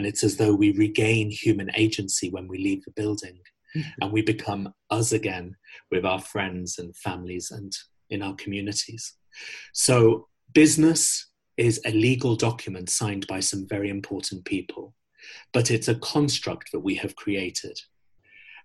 And 0.00 0.06
it's 0.06 0.24
as 0.24 0.38
though 0.38 0.54
we 0.54 0.72
regain 0.72 1.30
human 1.30 1.70
agency 1.74 2.30
when 2.30 2.48
we 2.48 2.56
leave 2.56 2.82
the 2.86 2.90
building 2.92 3.38
mm-hmm. 3.76 3.90
and 4.00 4.10
we 4.10 4.22
become 4.22 4.72
us 4.88 5.12
again 5.12 5.56
with 5.90 6.06
our 6.06 6.22
friends 6.22 6.78
and 6.78 6.96
families 6.96 7.50
and 7.50 7.70
in 8.08 8.22
our 8.22 8.34
communities. 8.36 9.12
So, 9.74 10.28
business 10.54 11.26
is 11.58 11.82
a 11.84 11.90
legal 11.90 12.34
document 12.34 12.88
signed 12.88 13.26
by 13.26 13.40
some 13.40 13.68
very 13.68 13.90
important 13.90 14.46
people, 14.46 14.94
but 15.52 15.70
it's 15.70 15.88
a 15.88 15.96
construct 15.96 16.72
that 16.72 16.80
we 16.80 16.94
have 16.94 17.14
created. 17.14 17.78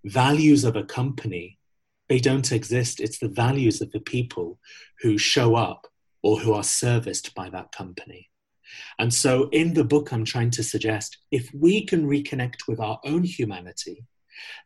Values 0.05 0.63
of 0.63 0.77
a 0.77 0.85
company, 0.85 1.59
they 2.07 2.19
don't 2.19 2.53
exist. 2.53 3.01
It's 3.01 3.19
the 3.19 3.27
values 3.27 3.81
of 3.81 3.91
the 3.91 3.99
people 3.99 4.57
who 5.01 5.17
show 5.17 5.55
up 5.55 5.87
or 6.23 6.39
who 6.39 6.53
are 6.53 6.63
serviced 6.63 7.35
by 7.35 7.49
that 7.49 7.73
company. 7.73 8.29
And 8.99 9.13
so 9.13 9.49
in 9.51 9.73
the 9.73 9.83
book, 9.83 10.11
I'm 10.11 10.25
trying 10.25 10.51
to 10.51 10.63
suggest 10.63 11.17
if 11.31 11.49
we 11.53 11.85
can 11.85 12.07
reconnect 12.07 12.67
with 12.67 12.79
our 12.79 12.99
own 13.05 13.23
humanity, 13.23 14.05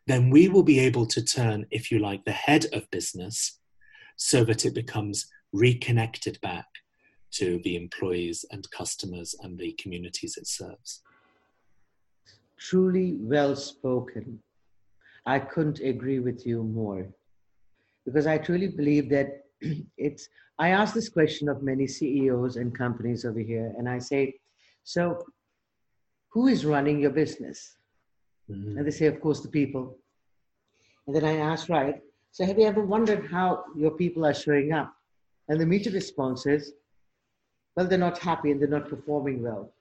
then 0.06 0.30
we 0.30 0.48
will 0.48 0.62
be 0.62 0.80
able 0.80 1.06
to 1.06 1.24
turn, 1.24 1.66
if 1.70 1.90
you 1.90 1.98
like, 1.98 2.24
the 2.24 2.32
head 2.32 2.66
of 2.72 2.90
business 2.90 3.60
so 4.16 4.44
that 4.44 4.64
it 4.64 4.74
becomes 4.74 5.26
reconnected 5.52 6.40
back 6.40 6.66
to 7.32 7.60
the 7.64 7.76
employees 7.76 8.44
and 8.50 8.70
customers 8.70 9.34
and 9.40 9.58
the 9.58 9.72
communities 9.80 10.36
it 10.36 10.46
serves. 10.46 11.02
Truly 12.58 13.16
well 13.20 13.56
spoken. 13.56 14.40
I 15.26 15.38
couldn't 15.38 15.80
agree 15.80 16.18
with 16.18 16.46
you 16.46 16.62
more 16.62 17.08
because 18.04 18.26
I 18.26 18.38
truly 18.38 18.68
believe 18.68 19.08
that 19.10 19.44
it's 19.96 20.28
I 20.60 20.68
ask 20.68 20.92
this 20.92 21.08
question 21.08 21.48
of 21.48 21.62
many 21.62 21.86
CEOs 21.86 22.56
and 22.56 22.76
companies 22.76 23.24
over 23.24 23.40
here, 23.40 23.72
and 23.78 23.88
I 23.88 23.98
say, 23.98 24.34
so 24.84 25.24
who 26.28 26.48
is 26.48 26.66
running 26.66 27.00
your 27.00 27.12
business? 27.12 27.76
Mm-hmm. 28.50 28.76
And 28.76 28.86
they 28.86 28.90
say, 28.90 29.06
of 29.06 29.22
course, 29.22 29.40
the 29.40 29.48
people. 29.48 29.96
And 31.06 31.16
then 31.16 31.24
I 31.24 31.36
ask, 31.36 31.70
right, 31.70 32.02
so 32.30 32.44
have 32.44 32.58
you 32.58 32.66
ever 32.66 32.82
wondered 32.82 33.30
how 33.30 33.64
your 33.74 33.92
people 33.92 34.26
are 34.26 34.34
showing 34.34 34.74
up? 34.74 34.94
And 35.48 35.58
the 35.58 35.64
immediate 35.64 35.94
response 35.94 36.44
is, 36.44 36.74
well, 37.74 37.86
they're 37.86 37.98
not 37.98 38.18
happy 38.18 38.50
and 38.50 38.60
they're 38.60 38.68
not 38.68 38.90
performing 38.90 39.42
well. 39.42 39.72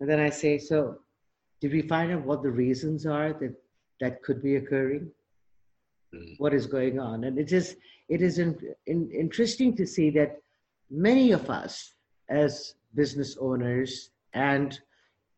And 0.00 0.10
then 0.10 0.20
I 0.20 0.28
say, 0.28 0.58
so 0.58 0.98
did 1.62 1.72
we 1.72 1.80
find 1.80 2.12
out 2.12 2.26
what 2.26 2.42
the 2.42 2.50
reasons 2.50 3.06
are 3.06 3.32
that 3.32 3.54
that 4.00 4.22
could 4.22 4.42
be 4.42 4.56
occurring? 4.56 5.10
Mm-hmm. 6.14 6.34
What 6.36 6.52
is 6.52 6.66
going 6.66 7.00
on? 7.00 7.24
And 7.24 7.38
it 7.38 7.52
is 7.52 7.76
it 8.08 8.22
is 8.22 8.38
in, 8.38 8.58
in, 8.86 9.10
interesting 9.10 9.76
to 9.76 9.86
see 9.86 10.10
that 10.10 10.40
many 10.90 11.32
of 11.32 11.50
us 11.50 11.94
as 12.28 12.74
business 12.94 13.36
owners 13.40 14.10
and 14.34 14.78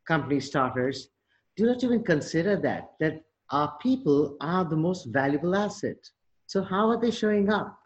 company 0.06 0.40
starters 0.40 1.08
do 1.56 1.66
not 1.66 1.82
even 1.82 2.02
consider 2.02 2.56
that 2.56 2.92
that 3.00 3.22
our 3.50 3.76
people 3.80 4.36
are 4.40 4.64
the 4.64 4.76
most 4.76 5.06
valuable 5.06 5.54
asset 5.54 5.96
so 6.46 6.62
how 6.62 6.88
are 6.90 7.00
they 7.00 7.10
showing 7.10 7.50
up 7.50 7.78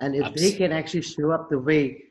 and 0.00 0.14
if 0.14 0.24
Absolutely. 0.24 0.50
they 0.50 0.56
can 0.56 0.72
actually 0.72 1.02
show 1.02 1.30
up 1.30 1.48
the 1.48 1.58
way 1.58 2.02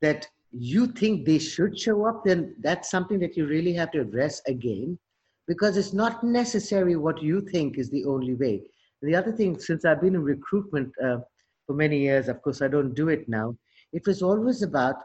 that 0.00 0.26
you 0.50 0.86
think 0.86 1.24
they 1.24 1.38
should 1.38 1.78
show 1.78 2.06
up 2.06 2.24
then 2.24 2.54
that's 2.60 2.90
something 2.90 3.18
that 3.18 3.36
you 3.36 3.46
really 3.46 3.72
have 3.72 3.90
to 3.90 4.00
address 4.00 4.40
again 4.46 4.98
because 5.46 5.76
it's 5.76 5.92
not 5.92 6.22
necessary 6.24 6.96
what 6.96 7.22
you 7.22 7.40
think 7.40 7.78
is 7.78 7.90
the 7.90 8.04
only 8.04 8.34
way 8.34 8.62
the 9.02 9.16
other 9.16 9.32
thing, 9.32 9.58
since 9.58 9.84
I've 9.84 10.00
been 10.00 10.14
in 10.14 10.22
recruitment 10.22 10.92
uh, 11.02 11.18
for 11.66 11.74
many 11.74 11.98
years, 11.98 12.28
of 12.28 12.40
course, 12.42 12.62
I 12.62 12.68
don't 12.68 12.94
do 12.94 13.08
it 13.08 13.28
now. 13.28 13.56
It 13.92 14.06
was 14.06 14.22
always 14.22 14.62
about 14.62 14.96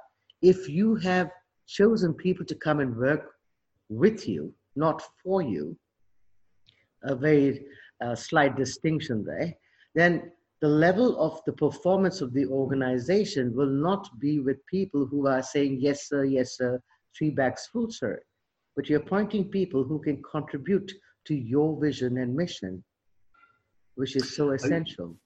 if 0.41 0.69
you 0.69 0.95
have 0.95 1.31
chosen 1.67 2.13
people 2.13 2.45
to 2.45 2.55
come 2.55 2.79
and 2.79 2.95
work 2.95 3.31
with 3.89 4.27
you, 4.27 4.53
not 4.75 5.01
for 5.23 5.41
you, 5.41 5.75
a 7.03 7.15
very 7.15 7.65
uh, 8.01 8.15
slight 8.15 8.55
distinction 8.55 9.25
there, 9.25 9.53
then 9.95 10.31
the 10.61 10.67
level 10.67 11.19
of 11.19 11.41
the 11.45 11.53
performance 11.53 12.21
of 12.21 12.33
the 12.33 12.45
organization 12.45 13.55
will 13.55 13.69
not 13.69 14.07
be 14.19 14.39
with 14.39 14.65
people 14.67 15.05
who 15.05 15.27
are 15.27 15.41
saying, 15.41 15.77
yes, 15.79 16.07
sir, 16.07 16.23
yes, 16.23 16.57
sir, 16.57 16.81
three 17.17 17.29
bags 17.31 17.67
full, 17.71 17.89
sir. 17.91 18.21
But 18.75 18.89
you're 18.89 19.01
appointing 19.01 19.49
people 19.49 19.83
who 19.83 19.99
can 19.99 20.21
contribute 20.23 20.91
to 21.25 21.35
your 21.35 21.79
vision 21.79 22.17
and 22.17 22.35
mission 22.35 22.83
which 23.97 24.15
is 24.15 24.35
so 24.35 24.51
essential. 24.51 25.17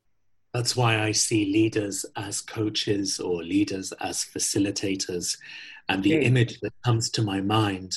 That's 0.54 0.76
why 0.76 1.02
I 1.02 1.12
see 1.12 1.46
leaders 1.46 2.06
as 2.18 2.42
coaches 2.42 3.20
or 3.20 3.42
leaders 3.44 3.94
as 4.02 4.26
facilitators. 4.26 5.38
And 5.88 6.04
the 6.04 6.18
okay. 6.18 6.26
image 6.26 6.60
that 6.60 6.74
comes 6.84 7.10
to 7.12 7.22
my 7.22 7.42
mind 7.42 7.94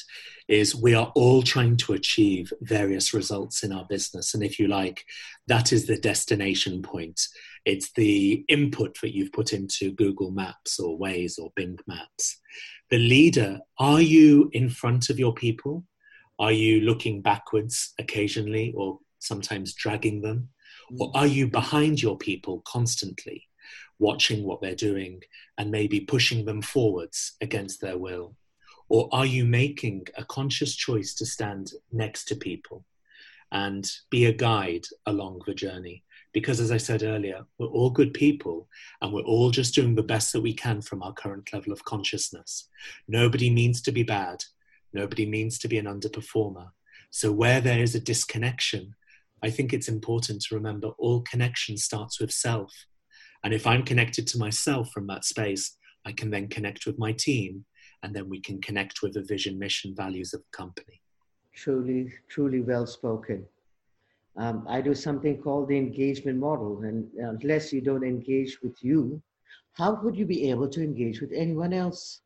is 0.47 0.75
we 0.75 0.95
are 0.95 1.11
all 1.17 1.43
trying 1.43 1.77
to 1.79 1.95
achieve 1.95 2.53
various 2.61 3.15
results 3.15 3.65
in 3.65 3.73
our 3.73 3.87
business. 3.89 4.35
And 4.35 4.43
if 4.43 4.59
you 4.59 4.69
like, 4.69 5.05
that 5.49 5.73
is 5.73 5.87
the 5.87 5.97
destination 5.97 6.83
point. 6.83 7.21
It's 7.65 7.93
the 7.93 8.45
input 8.49 8.99
that 9.01 9.15
you've 9.15 9.33
put 9.33 9.53
into 9.53 9.93
Google 9.93 10.31
Maps 10.31 10.79
or 10.79 10.99
Waze 10.99 11.39
or 11.39 11.51
Bing 11.57 11.79
Maps. 11.87 12.41
The 12.91 12.99
leader, 12.99 13.61
are 13.79 14.01
you 14.01 14.51
in 14.53 14.69
front 14.69 15.11
of 15.11 15.19
your 15.19 15.35
people? 15.35 15.85
Are 16.39 16.53
you 16.53 16.81
looking 16.81 17.23
backwards 17.23 17.95
occasionally 17.99 18.75
or 18.77 18.99
sometimes 19.19 19.73
dragging 19.73 20.21
them? 20.21 20.51
Or 20.99 21.11
are 21.15 21.27
you 21.27 21.49
behind 21.49 22.03
your 22.03 22.17
people 22.17 22.63
constantly, 22.67 23.49
watching 23.99 24.45
what 24.45 24.61
they're 24.61 24.75
doing 24.75 25.23
and 25.59 25.71
maybe 25.71 26.01
pushing 26.01 26.45
them 26.45 26.63
forwards 26.63 27.37
against 27.41 27.81
their 27.81 27.99
will? 27.99 28.37
Or 28.89 29.09
are 29.13 29.27
you 29.27 29.45
making 29.45 30.07
a 30.17 30.25
conscious 30.25 30.75
choice 30.75 31.15
to 31.15 31.27
stand 31.27 31.73
next 31.91 32.27
to 32.27 32.37
people 32.37 32.85
and 33.51 33.89
be 34.11 34.27
a 34.27 34.33
guide 34.33 34.87
along 35.07 35.43
the 35.47 35.55
journey? 35.55 36.05
Because 36.33 36.61
as 36.61 36.73
I 36.73 36.79
said 36.79 37.03
earlier, 37.03 37.47
we're 37.59 37.69
all 37.69 37.91
good 37.91 38.13
people 38.13 38.69
and 39.01 39.13
we're 39.13 39.23
all 39.23 39.51
just 39.51 39.75
doing 39.75 39.95
the 39.95 40.03
best 40.03 40.33
that 40.33 40.41
we 40.41 40.53
can 40.53 40.83
from 40.83 41.03
our 41.03 41.13
current 41.13 41.53
level 41.53 41.73
of 41.73 41.85
consciousness. 41.85 42.69
Nobody 43.07 43.51
means 43.51 43.81
to 43.83 43.93
be 43.93 44.03
bad. 44.03 44.43
Nobody 44.93 45.27
means 45.27 45.59
to 45.61 45.69
be 45.69 45.79
an 45.79 45.87
underperformer. 45.87 46.71
So, 47.11 47.31
where 47.31 47.61
there 47.61 47.79
is 47.79 47.95
a 47.95 48.01
disconnection, 48.01 48.97
I 49.45 49.51
think 49.51 49.75
it's 49.75 49.89
important 49.89 50.41
to 50.43 50.55
remember 50.55 50.89
all 50.99 51.21
connection 51.21 51.77
starts 51.77 52.19
with 52.19 52.33
self. 52.33 52.73
And 53.45 53.53
if 53.53 53.67
I'm 53.67 53.83
connected 53.83 54.27
to 54.29 54.39
myself 54.39 54.91
from 54.91 55.07
that 55.09 55.27
space, 55.27 55.77
I 56.07 56.13
can 56.13 56.31
then 56.31 56.49
connect 56.49 56.87
with 56.87 56.99
my 56.99 57.13
team, 57.13 57.67
and 58.03 58.17
then 58.17 58.31
we 58.31 58.41
can 58.41 58.59
connect 58.63 59.03
with 59.03 59.13
the 59.13 59.23
vision, 59.23 59.59
mission, 59.59 59.95
values 59.95 60.33
of 60.33 60.41
the 60.41 60.57
company. 60.57 61.03
truly, 61.55 62.11
truly 62.31 62.63
well 62.63 62.87
spoken. 62.87 63.45
Um, 64.39 64.65
I 64.67 64.81
do 64.81 64.95
something 64.95 65.43
called 65.43 65.69
the 65.69 65.77
engagement 65.77 66.39
model, 66.39 66.81
and 66.83 67.07
unless 67.19 67.71
you 67.71 67.83
don't 67.83 68.03
engage 68.03 68.63
with 68.63 68.83
you, 68.83 69.23
how 69.75 70.01
would 70.03 70.17
you 70.17 70.25
be 70.25 70.49
able 70.51 70.69
to 70.71 70.83
engage 70.83 71.21
with 71.21 71.33
anyone 71.33 71.75
else? 71.75 72.23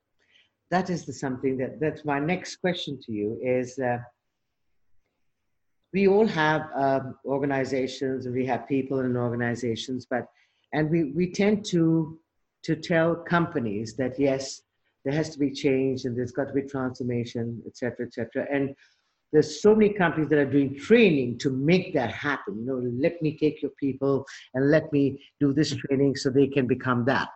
That 0.71 0.89
is 0.89 1.05
the 1.05 1.13
something 1.13 1.57
that 1.59 1.81
that's 1.81 2.05
my 2.05 2.21
next 2.21 2.57
question 2.57 3.01
to 3.07 3.13
you 3.13 3.41
is. 3.43 3.77
Uh, 3.77 3.99
we 5.93 6.07
all 6.07 6.27
have 6.27 6.69
um, 6.75 7.17
organizations 7.25 8.27
and 8.27 8.35
we 8.35 8.47
have 8.47 8.69
people 8.69 9.01
in 9.01 9.17
organizations, 9.17 10.07
but 10.09 10.27
and 10.73 10.91
we, 10.91 11.13
we 11.13 11.33
tend 11.33 11.65
to 11.67 12.19
to 12.65 12.77
tell 12.77 13.15
companies 13.15 13.95
that 13.97 14.19
yes, 14.19 14.63
there 15.05 15.15
has 15.15 15.31
to 15.31 15.39
be 15.39 15.51
change 15.51 16.05
and 16.05 16.17
there's 16.17 16.33
got 16.33 16.49
to 16.49 16.53
be 16.53 16.63
transformation, 16.63 17.63
et 17.67 17.77
cetera, 17.77 18.07
et 18.07 18.13
cetera. 18.13 18.47
And 18.53 18.75
there's 19.33 19.63
so 19.63 19.75
many 19.75 19.93
companies 19.93 20.29
that 20.31 20.39
are 20.39 20.51
doing 20.51 20.77
training 20.77 21.39
to 21.39 21.51
make 21.51 21.95
that 21.95 22.11
happen. 22.11 22.59
You 22.59 22.67
know, 22.67 22.83
let 23.01 23.21
me 23.23 23.37
take 23.37 23.63
your 23.63 23.71
people 23.79 24.27
and 24.55 24.71
let 24.71 24.93
me 24.93 25.23
do 25.39 25.53
this 25.53 25.75
training 25.75 26.17
so 26.17 26.31
they 26.31 26.47
can 26.47 26.67
become 26.67 27.05
that. 27.05 27.31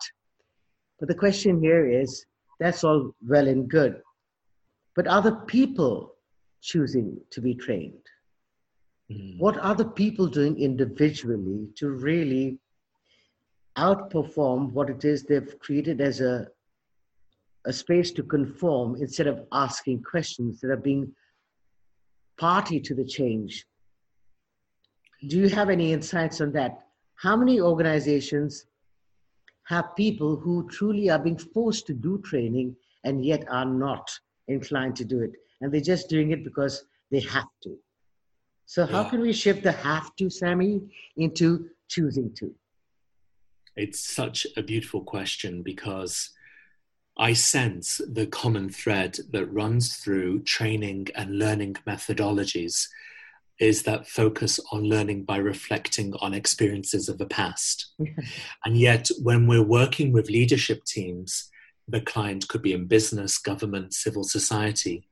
But 0.98 1.08
the 1.08 1.14
question 1.14 1.60
here 1.60 1.88
is 1.88 2.26
that's 2.58 2.84
all 2.84 3.14
well 3.26 3.46
and 3.48 3.68
good. 3.68 4.00
But 4.96 5.06
are 5.06 5.22
the 5.22 5.36
people 5.46 6.14
choosing 6.60 7.18
to 7.30 7.40
be 7.40 7.54
trained? 7.54 8.04
Mm. 9.12 9.38
What 9.38 9.58
are 9.58 9.74
the 9.74 9.84
people 9.84 10.26
doing 10.26 10.58
individually 10.58 11.68
to 11.76 11.90
really 11.90 12.58
outperform 13.76 14.72
what 14.72 14.90
it 14.90 15.04
is 15.04 15.22
they've 15.22 15.58
created 15.58 16.00
as 16.00 16.20
a, 16.20 16.46
a 17.64 17.72
space 17.72 18.10
to 18.12 18.22
conform 18.22 18.96
instead 18.96 19.26
of 19.26 19.46
asking 19.52 20.02
questions 20.02 20.60
that 20.60 20.70
are 20.70 20.76
being 20.76 21.12
party 22.38 22.80
to 22.80 22.94
the 22.94 23.04
change. 23.04 23.64
Do 25.28 25.38
you 25.38 25.48
have 25.48 25.70
any 25.70 25.92
insights 25.92 26.40
on 26.40 26.52
that? 26.52 26.86
How 27.14 27.36
many 27.36 27.60
organizations 27.60 28.66
have 29.64 29.94
people 29.96 30.36
who 30.36 30.68
truly 30.68 31.08
are 31.08 31.20
being 31.20 31.38
forced 31.38 31.86
to 31.86 31.94
do 31.94 32.20
training 32.24 32.74
and 33.04 33.24
yet 33.24 33.44
are 33.48 33.64
not 33.64 34.10
inclined 34.48 34.96
to 34.96 35.04
do 35.04 35.20
it? 35.20 35.32
And 35.60 35.72
they're 35.72 35.80
just 35.80 36.08
doing 36.08 36.32
it 36.32 36.42
because 36.42 36.84
they 37.12 37.20
have 37.20 37.46
to. 37.62 37.78
So, 38.66 38.86
how 38.86 39.02
yeah. 39.02 39.10
can 39.10 39.20
we 39.20 39.32
shift 39.32 39.62
the 39.62 39.72
have 39.72 40.14
to, 40.16 40.30
Sammy, 40.30 40.80
into 41.16 41.68
choosing 41.88 42.32
to? 42.34 42.54
It's 43.76 44.00
such 44.00 44.46
a 44.56 44.62
beautiful 44.62 45.02
question 45.02 45.62
because 45.62 46.30
I 47.18 47.32
sense 47.34 48.00
the 48.10 48.26
common 48.26 48.70
thread 48.70 49.18
that 49.30 49.46
runs 49.46 49.96
through 49.96 50.42
training 50.42 51.08
and 51.14 51.38
learning 51.38 51.74
methodologies 51.86 52.88
is 53.58 53.82
that 53.84 54.08
focus 54.08 54.58
on 54.72 54.82
learning 54.82 55.24
by 55.24 55.36
reflecting 55.36 56.14
on 56.20 56.34
experiences 56.34 57.08
of 57.08 57.18
the 57.18 57.26
past. 57.26 57.92
and 58.64 58.76
yet, 58.76 59.08
when 59.22 59.46
we're 59.46 59.62
working 59.62 60.12
with 60.12 60.30
leadership 60.30 60.84
teams, 60.84 61.50
the 61.86 62.00
client 62.00 62.48
could 62.48 62.62
be 62.62 62.72
in 62.72 62.86
business, 62.86 63.38
government, 63.38 63.92
civil 63.92 64.24
society. 64.24 65.06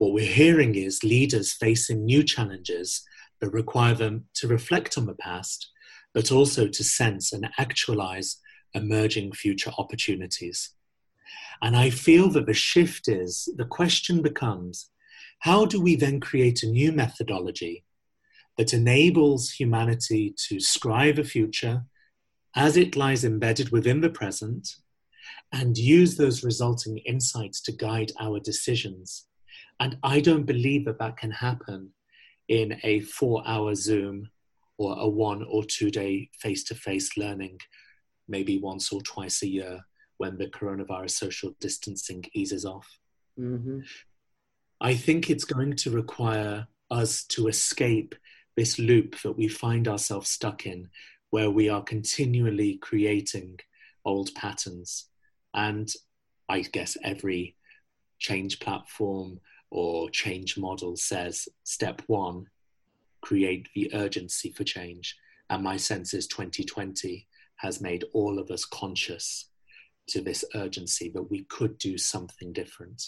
What 0.00 0.14
we're 0.14 0.24
hearing 0.24 0.76
is 0.76 1.04
leaders 1.04 1.52
facing 1.52 2.06
new 2.06 2.24
challenges 2.24 3.02
that 3.38 3.50
require 3.50 3.92
them 3.92 4.24
to 4.36 4.48
reflect 4.48 4.96
on 4.96 5.04
the 5.04 5.14
past 5.14 5.70
but 6.14 6.32
also 6.32 6.66
to 6.68 6.82
sense 6.82 7.34
and 7.34 7.50
actualize 7.58 8.38
emerging 8.72 9.32
future 9.32 9.70
opportunities. 9.76 10.70
And 11.60 11.76
I 11.76 11.90
feel 11.90 12.30
that 12.30 12.46
the 12.46 12.54
shift 12.54 13.08
is 13.08 13.46
the 13.58 13.66
question 13.66 14.22
becomes 14.22 14.88
how 15.40 15.66
do 15.66 15.78
we 15.78 15.96
then 15.96 16.18
create 16.18 16.62
a 16.62 16.70
new 16.70 16.92
methodology 16.92 17.84
that 18.56 18.72
enables 18.72 19.50
humanity 19.50 20.34
to 20.48 20.60
scribe 20.60 21.18
a 21.18 21.24
future 21.24 21.84
as 22.56 22.78
it 22.78 22.96
lies 22.96 23.22
embedded 23.22 23.68
within 23.68 24.00
the 24.00 24.08
present 24.08 24.76
and 25.52 25.76
use 25.76 26.16
those 26.16 26.42
resulting 26.42 26.96
insights 27.04 27.60
to 27.60 27.72
guide 27.72 28.12
our 28.18 28.40
decisions? 28.40 29.26
And 29.80 29.96
I 30.02 30.20
don't 30.20 30.44
believe 30.44 30.84
that 30.84 30.98
that 30.98 31.16
can 31.16 31.30
happen 31.30 31.92
in 32.48 32.78
a 32.82 33.00
four 33.00 33.42
hour 33.46 33.74
Zoom 33.74 34.30
or 34.76 34.96
a 34.98 35.08
one 35.08 35.42
or 35.42 35.64
two 35.64 35.90
day 35.90 36.28
face 36.38 36.64
to 36.64 36.74
face 36.74 37.16
learning, 37.16 37.58
maybe 38.28 38.58
once 38.58 38.92
or 38.92 39.00
twice 39.00 39.42
a 39.42 39.48
year 39.48 39.80
when 40.18 40.36
the 40.36 40.46
coronavirus 40.46 41.12
social 41.12 41.54
distancing 41.60 42.24
eases 42.34 42.66
off. 42.66 42.86
Mm-hmm. 43.38 43.80
I 44.82 44.94
think 44.94 45.30
it's 45.30 45.44
going 45.44 45.76
to 45.76 45.90
require 45.90 46.68
us 46.90 47.24
to 47.24 47.48
escape 47.48 48.14
this 48.56 48.78
loop 48.78 49.20
that 49.22 49.36
we 49.36 49.48
find 49.48 49.88
ourselves 49.88 50.28
stuck 50.28 50.66
in, 50.66 50.90
where 51.30 51.50
we 51.50 51.70
are 51.70 51.82
continually 51.82 52.76
creating 52.78 53.58
old 54.04 54.34
patterns. 54.34 55.06
And 55.54 55.90
I 56.48 56.62
guess 56.62 56.98
every 57.02 57.56
change 58.18 58.60
platform 58.60 59.40
or 59.70 60.10
change 60.10 60.58
model 60.58 60.96
says 60.96 61.48
step 61.64 62.02
one 62.06 62.46
create 63.20 63.68
the 63.74 63.90
urgency 63.94 64.50
for 64.50 64.64
change. 64.64 65.16
And 65.48 65.62
my 65.62 65.76
sense 65.76 66.14
is 66.14 66.26
2020 66.26 67.26
has 67.56 67.80
made 67.80 68.04
all 68.12 68.38
of 68.38 68.50
us 68.50 68.64
conscious 68.64 69.50
to 70.08 70.20
this 70.20 70.44
urgency 70.54 71.10
that 71.14 71.30
we 71.30 71.44
could 71.44 71.78
do 71.78 71.98
something 71.98 72.52
different. 72.52 73.02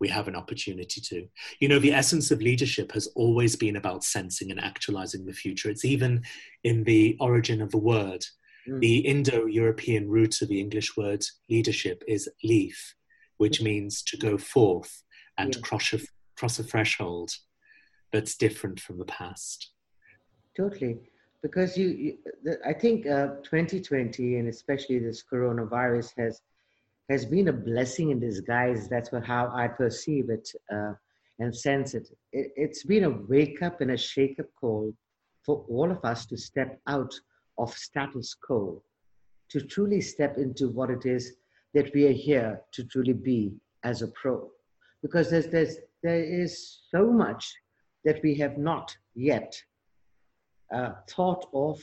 We 0.00 0.08
have 0.08 0.28
an 0.28 0.36
opportunity 0.36 1.00
to. 1.00 1.26
You 1.58 1.68
know, 1.68 1.80
the 1.80 1.92
essence 1.92 2.30
of 2.30 2.40
leadership 2.40 2.92
has 2.92 3.08
always 3.16 3.56
been 3.56 3.76
about 3.76 4.04
sensing 4.04 4.50
and 4.50 4.60
actualizing 4.60 5.26
the 5.26 5.32
future. 5.32 5.70
It's 5.70 5.84
even 5.84 6.22
in 6.62 6.84
the 6.84 7.16
origin 7.20 7.60
of 7.60 7.72
the 7.72 7.78
word. 7.78 8.24
Mm. 8.68 8.80
The 8.80 8.98
Indo 8.98 9.46
European 9.46 10.08
root 10.08 10.40
of 10.40 10.48
the 10.48 10.60
English 10.60 10.96
word 10.96 11.24
leadership 11.50 12.04
is 12.06 12.28
leith, 12.44 12.94
which 13.38 13.60
means 13.60 14.02
to 14.04 14.16
go 14.16 14.38
forth 14.38 15.02
and 15.38 15.54
yeah. 15.54 15.60
cross, 15.62 15.92
a, 15.92 16.00
cross 16.36 16.58
a 16.58 16.62
threshold 16.62 17.30
that's 18.12 18.36
different 18.36 18.80
from 18.80 18.98
the 18.98 19.04
past 19.04 19.72
totally 20.56 20.98
because 21.42 21.76
you, 21.76 21.88
you 21.88 22.18
the, 22.44 22.58
i 22.66 22.72
think 22.72 23.06
uh, 23.06 23.28
2020 23.44 24.36
and 24.36 24.48
especially 24.48 24.98
this 24.98 25.22
coronavirus 25.30 26.10
has 26.16 26.42
has 27.08 27.24
been 27.24 27.48
a 27.48 27.52
blessing 27.52 28.10
in 28.10 28.20
disguise 28.20 28.88
that's 28.88 29.12
what 29.12 29.24
how 29.24 29.50
i 29.54 29.66
perceive 29.66 30.30
it 30.30 30.50
uh, 30.72 30.92
and 31.38 31.54
sense 31.54 31.94
it. 31.94 32.08
it 32.32 32.52
it's 32.56 32.84
been 32.84 33.04
a 33.04 33.10
wake 33.28 33.62
up 33.62 33.80
and 33.80 33.92
a 33.92 33.96
shake 33.96 34.38
up 34.40 34.46
call 34.60 34.92
for 35.44 35.64
all 35.68 35.90
of 35.90 36.04
us 36.04 36.26
to 36.26 36.36
step 36.36 36.80
out 36.86 37.14
of 37.58 37.72
status 37.72 38.34
quo 38.34 38.82
to 39.48 39.60
truly 39.60 40.00
step 40.00 40.36
into 40.36 40.68
what 40.68 40.90
it 40.90 41.06
is 41.06 41.34
that 41.74 41.92
we 41.94 42.06
are 42.06 42.18
here 42.28 42.60
to 42.72 42.84
truly 42.84 43.12
be 43.12 43.52
as 43.84 44.02
a 44.02 44.08
pro 44.08 44.50
because 45.02 45.30
there's 45.30 45.48
there's 45.48 45.76
there 46.02 46.22
is 46.22 46.80
so 46.90 47.10
much 47.10 47.52
that 48.04 48.20
we 48.22 48.34
have 48.36 48.58
not 48.58 48.96
yet 49.14 49.60
uh, 50.72 50.92
thought 51.08 51.46
of, 51.52 51.80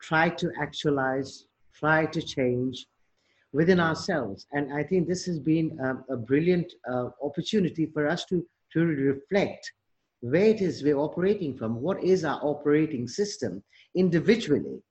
try 0.00 0.28
to 0.28 0.50
actualize, 0.60 1.44
try 1.74 2.06
to 2.06 2.22
change 2.22 2.86
within 3.52 3.80
ourselves. 3.80 4.46
And 4.52 4.72
I 4.72 4.82
think 4.82 5.06
this 5.06 5.24
has 5.26 5.38
been 5.38 5.78
a, 5.82 6.14
a 6.14 6.16
brilliant 6.16 6.72
uh, 6.90 7.08
opportunity 7.22 7.86
for 7.86 8.08
us 8.08 8.24
to, 8.26 8.44
to 8.72 8.80
reflect 8.84 9.72
where 10.20 10.46
it 10.46 10.60
is 10.60 10.82
we're 10.82 10.98
operating 10.98 11.56
from, 11.56 11.80
what 11.80 12.02
is 12.02 12.24
our 12.24 12.40
operating 12.42 13.06
system 13.06 13.62
individually. 13.94 14.82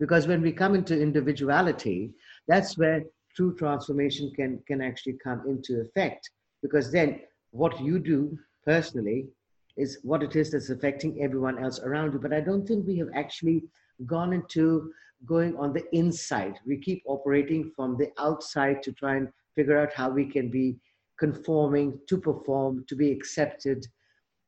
Because 0.00 0.26
when 0.26 0.40
we 0.40 0.52
come 0.52 0.74
into 0.74 0.98
individuality, 0.98 2.12
that's 2.46 2.78
where 2.78 3.02
true 3.36 3.54
transformation 3.56 4.32
can, 4.34 4.62
can 4.66 4.80
actually 4.80 5.18
come 5.22 5.42
into 5.46 5.80
effect. 5.80 6.30
Because 6.62 6.90
then 6.90 7.20
what 7.50 7.80
you 7.80 7.98
do 7.98 8.38
personally 8.64 9.28
is 9.76 9.98
what 10.02 10.22
it 10.22 10.34
is 10.36 10.50
that's 10.50 10.70
affecting 10.70 11.22
everyone 11.22 11.62
else 11.62 11.78
around 11.80 12.12
you. 12.12 12.18
But 12.18 12.32
I 12.32 12.40
don't 12.40 12.66
think 12.66 12.86
we 12.86 12.98
have 12.98 13.10
actually 13.14 13.64
gone 14.06 14.32
into 14.32 14.92
going 15.24 15.56
on 15.56 15.72
the 15.72 15.84
inside. 15.94 16.58
We 16.66 16.78
keep 16.78 17.02
operating 17.06 17.72
from 17.74 17.96
the 17.96 18.10
outside 18.18 18.82
to 18.84 18.92
try 18.92 19.16
and 19.16 19.28
figure 19.54 19.78
out 19.78 19.92
how 19.92 20.10
we 20.10 20.26
can 20.26 20.48
be 20.48 20.76
conforming 21.18 21.98
to 22.08 22.16
perform, 22.16 22.84
to 22.88 22.94
be 22.94 23.10
accepted. 23.10 23.86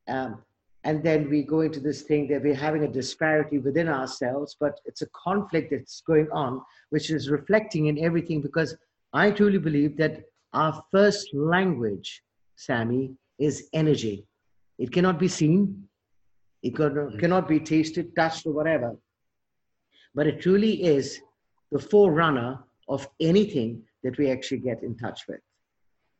Um, 0.08 0.42
and 0.84 1.02
then 1.02 1.28
we 1.28 1.42
go 1.42 1.60
into 1.60 1.80
this 1.80 2.02
thing 2.02 2.28
that 2.28 2.42
we're 2.42 2.54
having 2.54 2.84
a 2.84 2.88
disparity 2.88 3.58
within 3.58 3.88
ourselves, 3.88 4.56
but 4.58 4.80
it's 4.86 5.02
a 5.02 5.08
conflict 5.08 5.72
that's 5.72 6.00
going 6.00 6.28
on, 6.32 6.62
which 6.90 7.10
is 7.10 7.28
reflecting 7.28 7.86
in 7.86 7.98
everything 7.98 8.40
because 8.40 8.76
I 9.12 9.30
truly 9.30 9.58
believe 9.58 9.96
that 9.98 10.22
our 10.52 10.82
first 10.90 11.28
language, 11.34 12.22
Sammy, 12.56 13.12
is 13.38 13.68
energy. 13.72 14.26
It 14.78 14.92
cannot 14.92 15.18
be 15.18 15.28
seen, 15.28 15.88
it 16.62 16.74
mm-hmm. 16.74 17.18
cannot 17.18 17.48
be 17.48 17.60
tasted, 17.60 18.14
touched, 18.14 18.46
or 18.46 18.52
whatever. 18.52 18.96
But 20.14 20.26
it 20.26 20.40
truly 20.40 20.82
is 20.82 21.20
the 21.70 21.78
forerunner 21.78 22.58
of 22.88 23.08
anything 23.20 23.82
that 24.02 24.18
we 24.18 24.30
actually 24.30 24.58
get 24.58 24.82
in 24.82 24.96
touch 24.96 25.22
with. 25.28 25.40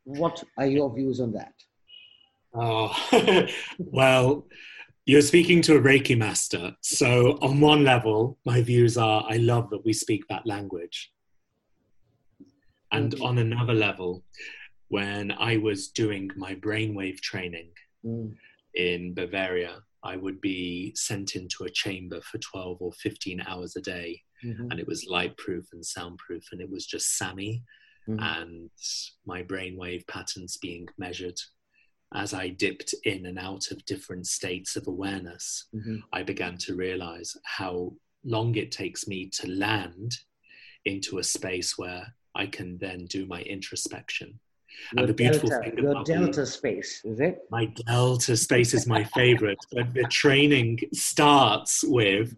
What 0.05 0.43
are 0.59 0.67
your 0.67 0.95
views 0.95 1.21
on 1.21 1.33
that? 1.33 1.53
Oh, 2.55 3.47
well, 3.79 4.47
you're 5.07 5.23
speaking 5.23 5.63
to 5.63 5.77
a 5.77 5.81
Reiki 5.81 6.17
master. 6.17 6.75
So, 6.81 7.39
on 7.43 7.61
one 7.61 7.85
level, 7.85 8.39
my 8.45 8.63
views 8.63 8.97
are 8.97 9.25
I 9.29 9.37
love 9.37 9.71
that 9.71 9.85
we 9.85 9.93
speak 9.93 10.27
that 10.29 10.47
language. 10.47 11.11
And 12.93 13.13
mm-hmm. 13.13 13.25
on 13.25 13.39
another 13.39 13.75
level, 13.75 14.25
when 14.89 15.33
I 15.33 15.57
was 15.57 15.89
doing 15.89 16.31
my 16.37 16.55
brainwave 16.55 17.21
training 17.21 17.71
mm. 18.05 18.35
in 18.75 19.15
Bavaria, 19.15 19.83
I 20.03 20.17
would 20.17 20.41
be 20.41 20.93
sent 20.97 21.37
into 21.37 21.65
a 21.65 21.71
chamber 21.71 22.21
for 22.23 22.39
12 22.39 22.79
or 22.81 22.93
15 22.93 23.43
hours 23.47 23.77
a 23.77 23.81
day. 23.81 24.21
Mm-hmm. 24.45 24.71
And 24.71 24.81
it 24.81 24.87
was 24.87 25.07
light 25.07 25.37
proof 25.37 25.67
and 25.73 25.85
soundproof. 25.85 26.45
And 26.53 26.61
it 26.61 26.71
was 26.71 26.87
just 26.87 27.17
Sammy 27.19 27.63
mm-hmm. 28.09 28.19
and 28.21 28.71
my 29.27 29.43
brainwave 29.43 30.07
patterns 30.07 30.57
being 30.57 30.89
measured. 30.99 31.39
As 32.13 32.35
I 32.35 32.49
dipped 32.49 32.95
in 33.05 33.27
and 33.27 33.39
out 33.39 33.71
of 33.71 33.85
different 33.85 34.27
states 34.27 34.75
of 34.75 34.89
awareness, 34.89 35.69
mm-hmm. 35.75 35.99
I 36.13 36.25
began 36.25 36.57
to 36.59 36.75
realize 36.75 37.37
how 37.45 37.93
long 38.25 38.57
it 38.57 38.73
takes 38.73 39.07
me 39.07 39.31
to 39.35 39.49
land 39.49 40.17
into 40.85 41.19
a 41.19 41.25
space 41.25 41.79
where 41.79 42.15
I 42.35 42.47
can 42.47 42.79
then 42.79 43.07
do 43.07 43.27
my 43.27 43.43
introspection. 43.43 44.39
Your 44.93 45.01
and 45.01 45.09
the 45.09 45.15
beautiful 45.15 45.49
delta, 45.49 45.71
thing 45.71 45.79
your 45.79 46.05
delta 46.05 46.41
me, 46.41 46.47
space 46.47 47.03
is 47.05 47.21
it? 47.21 47.41
My 47.51 47.67
delta 47.87 48.37
space 48.37 48.73
is 48.73 48.87
my 48.87 49.05
favorite. 49.05 49.59
But 49.73 49.93
the 49.95 50.05
training 50.05 50.79
starts 50.93 51.85
with 51.85 52.37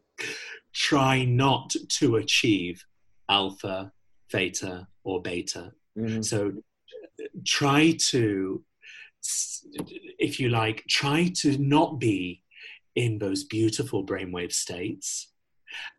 try 0.72 1.24
not 1.24 1.74
to 1.88 2.16
achieve 2.16 2.85
alpha 3.28 3.92
theta 4.31 4.88
or 5.05 5.20
beta. 5.20 5.72
Mm-hmm. 5.98 6.22
so 6.22 6.52
try 7.44 7.94
to 7.98 8.64
if 10.18 10.40
you 10.40 10.48
like 10.48 10.85
try 10.88 11.31
to 11.37 11.59
not 11.59 12.00
be 12.00 12.42
in 12.94 13.18
those 13.18 13.44
beautiful 13.44 14.05
brainwave 14.05 14.52
states. 14.52 15.28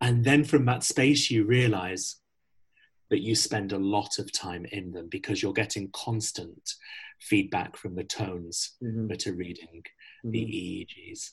And 0.02 0.24
then 0.24 0.44
from 0.44 0.66
that 0.66 0.84
space 0.84 1.32
you 1.32 1.46
realize 1.46 2.18
but 3.10 3.22
you 3.22 3.36
spend 3.36 3.72
a 3.72 3.78
lot 3.78 4.20
of 4.20 4.32
time 4.32 4.66
in 4.72 4.92
them 4.92 5.08
because 5.10 5.42
you're 5.42 5.54
getting 5.54 5.90
constant 5.94 6.74
feedback 7.20 7.78
from 7.78 7.96
the 7.96 8.04
tones 8.04 8.74
mm-hmm. 8.84 9.08
that 9.08 9.28
are 9.28 9.34
reading 9.34 9.84
mm-hmm. 10.26 10.32
the 10.32 10.40
EEGs. 10.40 11.32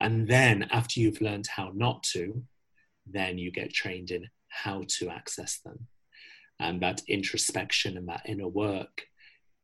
And 0.00 0.26
then 0.26 0.66
after 0.70 1.00
you've 1.00 1.20
learned 1.20 1.46
how 1.46 1.72
not 1.74 2.02
to, 2.14 2.42
then 3.06 3.38
you 3.38 3.50
get 3.50 3.72
trained 3.72 4.10
in 4.10 4.28
how 4.48 4.84
to 4.98 5.08
access 5.08 5.60
them. 5.64 5.86
And 6.58 6.80
that 6.82 7.02
introspection 7.08 7.96
and 7.96 8.08
that 8.08 8.22
inner 8.26 8.48
work 8.48 9.06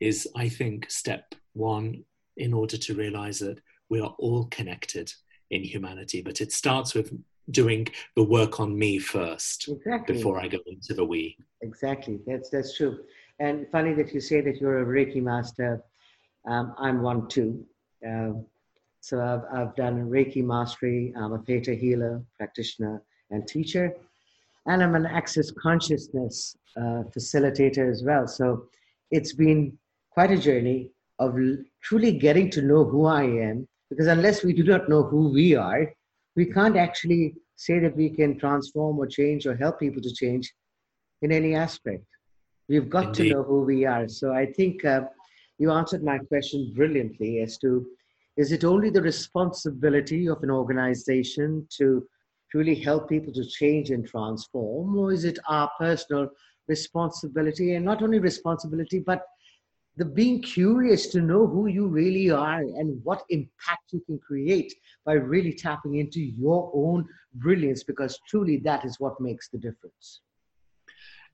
is, 0.00 0.26
I 0.34 0.48
think, 0.48 0.90
step 0.90 1.34
one 1.52 2.04
in 2.36 2.54
order 2.54 2.76
to 2.76 2.94
realize 2.94 3.38
that 3.40 3.60
we 3.88 4.00
are 4.00 4.14
all 4.18 4.46
connected 4.46 5.12
in 5.50 5.62
humanity. 5.62 6.22
But 6.22 6.40
it 6.40 6.52
starts 6.52 6.94
with 6.94 7.12
doing 7.50 7.86
the 8.16 8.22
work 8.22 8.60
on 8.60 8.76
me 8.78 8.98
first 8.98 9.68
exactly. 9.68 10.16
before 10.16 10.40
I 10.40 10.48
go 10.48 10.58
into 10.66 10.94
the 10.94 11.04
we. 11.04 11.36
Exactly, 11.62 12.20
that's 12.26 12.50
that's 12.50 12.76
true. 12.76 12.98
And 13.38 13.66
funny 13.70 13.92
that 13.94 14.12
you 14.14 14.20
say 14.20 14.40
that 14.40 14.60
you're 14.60 14.80
a 14.82 14.86
Reiki 14.86 15.22
master. 15.22 15.82
Um, 16.46 16.74
I'm 16.78 17.02
one 17.02 17.28
too. 17.28 17.64
Uh, 18.06 18.32
so 19.00 19.20
I've, 19.20 19.44
I've 19.56 19.76
done 19.76 20.08
Reiki 20.08 20.42
mastery. 20.42 21.12
I'm 21.16 21.32
a 21.32 21.38
theta 21.38 21.74
healer, 21.74 22.22
practitioner, 22.36 23.02
and 23.30 23.46
teacher. 23.46 23.94
And 24.66 24.82
I'm 24.82 24.94
an 24.96 25.06
access 25.06 25.50
consciousness 25.52 26.56
uh, 26.76 27.04
facilitator 27.16 27.90
as 27.90 28.02
well. 28.02 28.26
So 28.26 28.64
it's 29.10 29.32
been 29.32 29.78
quite 30.10 30.32
a 30.32 30.38
journey 30.38 30.90
of 31.18 31.36
truly 31.82 32.12
getting 32.12 32.50
to 32.50 32.62
know 32.62 32.84
who 32.84 33.06
I 33.06 33.22
am. 33.22 33.68
Because 33.90 34.08
unless 34.08 34.42
we 34.42 34.52
do 34.52 34.64
not 34.64 34.88
know 34.88 35.04
who 35.04 35.28
we 35.28 35.54
are, 35.54 35.94
we 36.36 36.44
can't 36.44 36.76
actually 36.76 37.34
say 37.56 37.78
that 37.78 37.96
we 37.96 38.10
can 38.10 38.38
transform 38.38 38.98
or 38.98 39.06
change 39.06 39.46
or 39.46 39.56
help 39.56 39.80
people 39.80 40.02
to 40.02 40.12
change 40.12 40.52
in 41.22 41.32
any 41.32 41.54
aspect. 41.54 42.04
We've 42.68 42.90
got 42.90 43.06
Indeed. 43.06 43.30
to 43.30 43.34
know 43.34 43.42
who 43.42 43.62
we 43.62 43.86
are. 43.86 44.08
So 44.08 44.32
I 44.32 44.46
think 44.46 44.84
uh, 44.84 45.02
you 45.58 45.72
answered 45.72 46.04
my 46.04 46.18
question 46.18 46.72
brilliantly 46.74 47.40
as 47.40 47.58
to 47.58 47.86
is 48.36 48.52
it 48.52 48.64
only 48.64 48.90
the 48.90 49.00
responsibility 49.00 50.28
of 50.28 50.42
an 50.42 50.50
organization 50.50 51.66
to 51.78 52.06
really 52.52 52.74
help 52.74 53.08
people 53.08 53.32
to 53.32 53.44
change 53.44 53.90
and 53.90 54.06
transform, 54.06 54.96
or 54.96 55.12
is 55.12 55.24
it 55.24 55.38
our 55.48 55.70
personal 55.78 56.28
responsibility? 56.68 57.74
And 57.74 57.84
not 57.84 58.02
only 58.02 58.18
responsibility, 58.18 58.98
but 58.98 59.22
the 59.96 60.04
being 60.04 60.42
curious 60.42 61.06
to 61.08 61.20
know 61.20 61.46
who 61.46 61.68
you 61.68 61.86
really 61.86 62.30
are 62.30 62.60
and 62.60 63.02
what 63.02 63.24
impact 63.30 63.92
you 63.92 64.00
can 64.00 64.18
create 64.18 64.74
by 65.04 65.14
really 65.14 65.52
tapping 65.52 65.96
into 65.96 66.20
your 66.20 66.70
own 66.74 67.06
brilliance 67.34 67.82
because 67.82 68.18
truly 68.28 68.58
that 68.58 68.84
is 68.84 69.00
what 69.00 69.20
makes 69.20 69.48
the 69.48 69.58
difference. 69.58 70.20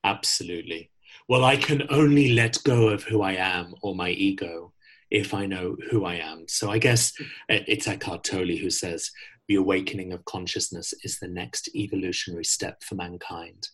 Absolutely. 0.04 0.90
Well 1.28 1.44
i 1.44 1.56
can 1.56 1.82
only 1.90 2.32
let 2.32 2.62
go 2.64 2.88
of 2.88 3.04
who 3.04 3.22
i 3.22 3.32
am 3.32 3.74
or 3.82 3.94
my 3.94 4.10
ego 4.10 4.72
if 5.10 5.34
i 5.34 5.44
know 5.44 5.76
who 5.90 6.04
i 6.04 6.14
am. 6.14 6.44
So 6.48 6.70
i 6.70 6.78
guess 6.78 7.12
uh, 7.50 7.66
it's 7.66 7.86
eckhart 7.86 8.24
tolle 8.24 8.56
who 8.56 8.70
says 8.70 9.10
the 9.48 9.56
awakening 9.56 10.12
of 10.12 10.24
consciousness 10.24 10.94
is 11.02 11.18
the 11.18 11.28
next 11.28 11.68
evolutionary 11.74 12.44
step 12.44 12.82
for 12.82 12.94
mankind 12.94 13.68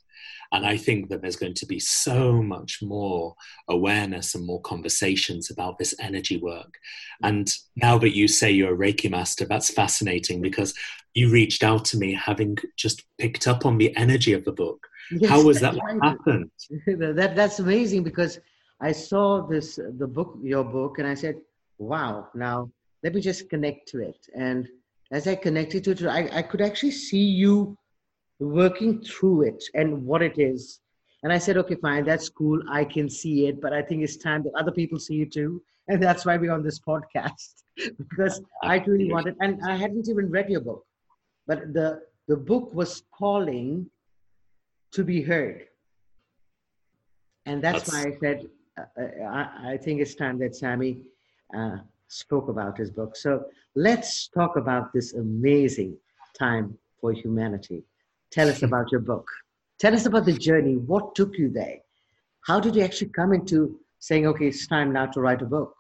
and 0.52 0.66
I 0.66 0.76
think 0.76 1.08
that 1.08 1.20
there's 1.20 1.37
going 1.37 1.54
to 1.54 1.66
be 1.66 1.78
so 1.78 2.42
much 2.42 2.78
more 2.82 3.34
awareness 3.68 4.34
and 4.34 4.46
more 4.46 4.61
conversations 4.62 5.50
about 5.50 5.78
this 5.78 5.94
energy 6.00 6.38
work. 6.38 6.74
And 7.22 7.52
now 7.76 7.98
that 7.98 8.16
you 8.16 8.28
say 8.28 8.50
you're 8.50 8.74
a 8.74 8.78
Reiki 8.78 9.11
master, 9.11 9.44
that's 9.44 9.72
fascinating 9.72 10.40
because 10.40 10.72
you 11.14 11.30
reached 11.30 11.62
out 11.62 11.84
to 11.87 11.98
me 11.98 12.14
having 12.14 12.56
just 12.76 13.04
picked 13.18 13.46
up 13.46 13.66
on 13.66 13.76
the 13.76 13.94
energy 13.96 14.32
of 14.32 14.44
the 14.44 14.52
book. 14.52 14.87
Yes, 15.11 15.30
How 15.30 15.42
was 15.42 15.61
that 15.61 15.74
happened? 16.02 16.50
that, 16.87 17.34
that's 17.37 17.58
amazing 17.58 18.02
because 18.02 18.40
I 18.80 18.92
saw 18.92 19.46
this, 19.46 19.76
the 19.76 20.06
book, 20.06 20.38
your 20.42 20.64
book, 20.64 20.98
and 20.98 21.06
I 21.06 21.14
said, 21.14 21.37
wow, 21.78 22.28
now 22.34 22.70
let 23.02 23.14
me 23.14 23.20
just 23.20 23.50
connect 23.50 23.88
to 23.88 24.00
it. 24.00 24.28
And 24.34 24.68
as 25.11 25.26
I 25.26 25.34
connected 25.34 25.84
to 25.84 25.90
it, 25.92 26.04
I, 26.04 26.38
I 26.38 26.42
could 26.42 26.61
actually 26.61 26.92
see 26.92 27.24
you 27.24 27.76
working 28.38 29.01
through 29.03 29.42
it 29.42 29.62
and 29.74 30.05
what 30.05 30.22
it 30.22 30.38
is. 30.38 30.81
And 31.22 31.33
I 31.33 31.38
said, 31.38 31.57
okay, 31.57 31.74
fine, 31.74 32.05
that's 32.05 32.29
cool. 32.29 32.61
I 32.70 32.85
can 32.85 33.11
see 33.11 33.46
it, 33.46 33.61
but 33.61 33.72
I 33.72 33.83
think 33.83 34.03
it's 34.03 34.16
time 34.16 34.42
that 34.44 34.53
other 34.59 34.70
people 34.70 34.98
see 34.98 35.22
it 35.22 35.33
too. 35.33 35.62
And 35.90 36.03
that's 36.03 36.27
why 36.27 36.37
we're 36.37 36.53
on 36.53 36.62
this 36.62 36.79
podcast 36.79 37.62
because 37.96 38.42
I 38.62 38.77
really 38.87 39.11
wanted, 39.11 39.37
and 39.40 39.59
I 39.66 39.74
hadn't 39.74 40.07
even 40.11 40.29
read 40.29 40.51
your 40.51 40.61
book, 40.61 40.85
but 41.46 41.72
the, 41.72 42.03
the 42.27 42.37
book 42.37 42.74
was 42.74 43.05
calling 43.11 43.88
to 44.92 45.03
be 45.03 45.22
heard. 45.22 45.64
And 47.46 47.64
that's, 47.64 47.90
that's... 47.90 47.92
why 47.92 48.11
I 48.11 48.18
said, 48.20 48.46
uh, 48.79 48.83
uh, 49.01 49.24
I, 49.24 49.72
I, 49.72 49.77
think 49.79 50.03
it's 50.03 50.14
time 50.14 50.38
that 50.40 50.55
Sammy 50.55 51.01
uh, 51.57 51.79
spoke 52.09 52.48
about 52.48 52.77
his 52.77 52.90
book. 52.90 53.16
So 53.16 53.44
let's 53.74 54.29
talk 54.29 54.57
about 54.57 54.92
this 54.92 55.14
amazing 55.14 55.96
time 56.38 56.77
for 57.01 57.12
humanity. 57.12 57.83
Tell 58.31 58.49
us 58.49 58.62
about 58.62 58.93
your 58.93 59.01
book. 59.01 59.27
Tell 59.79 59.95
us 59.95 60.07
about 60.07 60.27
the 60.27 60.33
journey. 60.33 60.75
What 60.75 61.14
took 61.14 61.38
you 61.38 61.51
there? 61.51 61.79
How 62.47 62.61
did 62.61 62.77
you 62.77 62.83
actually 62.83 63.11
come 63.11 63.33
into 63.33 63.79
saying, 64.01 64.27
okay, 64.27 64.49
it's 64.49 64.67
time 64.67 64.93
now 64.93 65.07
to 65.07 65.21
write 65.21 65.43
a 65.43 65.47
book? 65.47 65.75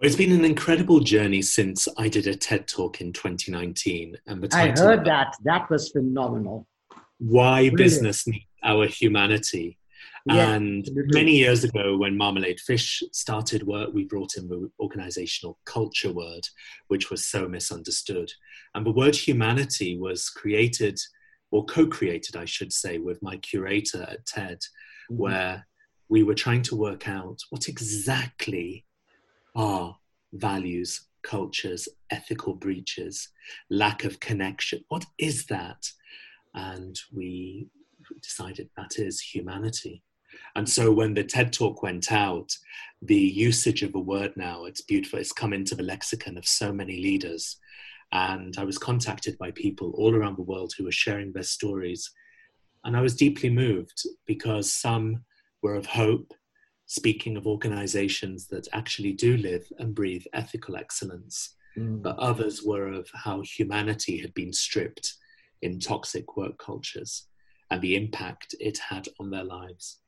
It's 0.00 0.16
been 0.16 0.32
an 0.32 0.44
incredible 0.44 1.00
journey 1.00 1.40
since 1.40 1.88
I 1.96 2.08
did 2.08 2.26
a 2.26 2.34
TED 2.34 2.66
talk 2.66 3.00
in 3.00 3.12
2019. 3.12 4.16
And 4.26 4.42
the 4.42 4.54
I 4.56 4.68
heard 4.68 5.04
that. 5.04 5.36
That 5.44 5.70
was 5.70 5.90
phenomenal. 5.90 6.66
Why 7.18 7.70
Brilliant. 7.70 7.76
business 7.78 8.26
needs 8.26 8.44
our 8.62 8.86
humanity. 8.86 9.78
Yeah, 10.26 10.54
and 10.54 10.88
many 11.12 11.32
years 11.32 11.64
ago, 11.64 11.98
when 11.98 12.16
Marmalade 12.16 12.60
Fish 12.60 13.02
started 13.12 13.64
work, 13.64 13.90
we 13.92 14.04
brought 14.04 14.36
in 14.38 14.48
the 14.48 14.70
organizational 14.80 15.58
culture 15.66 16.12
word, 16.12 16.48
which 16.88 17.10
was 17.10 17.26
so 17.26 17.46
misunderstood. 17.46 18.32
And 18.74 18.86
the 18.86 18.90
word 18.90 19.14
humanity 19.14 19.98
was 19.98 20.30
created, 20.30 20.98
or 21.50 21.66
co 21.66 21.86
created, 21.86 22.36
I 22.36 22.46
should 22.46 22.72
say, 22.72 22.96
with 22.96 23.22
my 23.22 23.36
curator 23.36 24.02
at 24.02 24.24
TED, 24.24 24.60
mm-hmm. 24.60 25.16
where 25.16 25.66
we 26.08 26.22
were 26.22 26.34
trying 26.34 26.62
to 26.62 26.76
work 26.76 27.06
out 27.06 27.38
what 27.50 27.68
exactly 27.68 28.86
are 29.54 29.94
values, 30.32 31.06
cultures, 31.22 31.86
ethical 32.10 32.54
breaches, 32.54 33.28
lack 33.68 34.04
of 34.04 34.20
connection. 34.20 34.84
What 34.88 35.04
is 35.18 35.46
that? 35.46 35.86
And 36.54 36.98
we 37.12 37.68
decided 38.22 38.70
that 38.76 38.98
is 38.98 39.20
humanity. 39.20 40.02
And 40.56 40.68
so 40.68 40.92
when 40.92 41.14
the 41.14 41.24
TED 41.24 41.52
talk 41.52 41.82
went 41.82 42.12
out, 42.12 42.56
the 43.02 43.16
usage 43.16 43.82
of 43.82 43.94
a 43.94 44.00
word 44.00 44.32
now, 44.36 44.64
it's 44.64 44.80
beautiful, 44.80 45.18
it's 45.18 45.32
come 45.32 45.52
into 45.52 45.74
the 45.74 45.82
lexicon 45.82 46.38
of 46.38 46.46
so 46.46 46.72
many 46.72 47.00
leaders. 47.00 47.58
And 48.12 48.56
I 48.56 48.64
was 48.64 48.78
contacted 48.78 49.36
by 49.38 49.50
people 49.50 49.92
all 49.96 50.14
around 50.14 50.36
the 50.36 50.42
world 50.42 50.72
who 50.76 50.84
were 50.84 50.92
sharing 50.92 51.32
their 51.32 51.42
stories. 51.42 52.10
And 52.84 52.96
I 52.96 53.00
was 53.00 53.16
deeply 53.16 53.50
moved 53.50 54.02
because 54.26 54.72
some 54.72 55.24
were 55.62 55.74
of 55.74 55.86
hope, 55.86 56.32
speaking 56.86 57.36
of 57.36 57.46
organizations 57.46 58.46
that 58.48 58.68
actually 58.72 59.12
do 59.12 59.36
live 59.36 59.66
and 59.78 59.94
breathe 59.94 60.24
ethical 60.32 60.76
excellence, 60.76 61.56
mm. 61.76 62.00
but 62.00 62.18
others 62.18 62.62
were 62.62 62.88
of 62.88 63.08
how 63.12 63.42
humanity 63.42 64.18
had 64.18 64.32
been 64.34 64.52
stripped 64.52 65.14
in 65.62 65.80
toxic 65.80 66.36
work 66.36 66.58
cultures 66.58 67.26
and 67.70 67.80
the 67.82 67.96
impact 67.96 68.54
it 68.60 68.78
had 68.78 69.08
on 69.18 69.30
their 69.30 69.44
lives. 69.44 69.98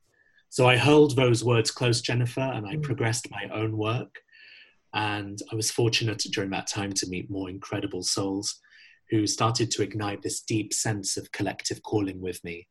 So 0.56 0.66
I 0.66 0.76
held 0.76 1.14
those 1.14 1.44
words 1.44 1.70
close, 1.70 2.00
Jennifer, 2.00 2.40
and 2.40 2.66
I 2.66 2.76
mm. 2.76 2.82
progressed 2.82 3.30
my 3.30 3.46
own 3.52 3.76
work. 3.76 4.22
And 4.94 5.38
I 5.52 5.54
was 5.54 5.70
fortunate 5.70 6.24
during 6.32 6.48
that 6.48 6.66
time 6.66 6.94
to 6.94 7.06
meet 7.10 7.28
more 7.28 7.50
incredible 7.50 8.02
souls 8.02 8.58
who 9.10 9.26
started 9.26 9.70
to 9.72 9.82
ignite 9.82 10.22
this 10.22 10.40
deep 10.40 10.72
sense 10.72 11.18
of 11.18 11.30
collective 11.30 11.82
calling 11.82 12.22
with 12.22 12.42
me. 12.42 12.68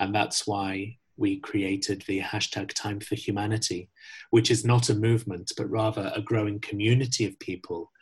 And 0.00 0.12
that's 0.12 0.48
why 0.48 0.96
we 1.16 1.38
created 1.38 2.02
the 2.08 2.22
hashtag 2.22 2.72
Time 2.74 2.98
for 2.98 3.14
Humanity, 3.14 3.88
which 4.30 4.50
is 4.50 4.64
not 4.64 4.90
a 4.90 4.94
movement, 4.96 5.52
but 5.56 5.70
rather 5.70 6.10
a 6.16 6.22
growing 6.22 6.58
community 6.58 7.24
of 7.24 7.38
people 7.38 7.92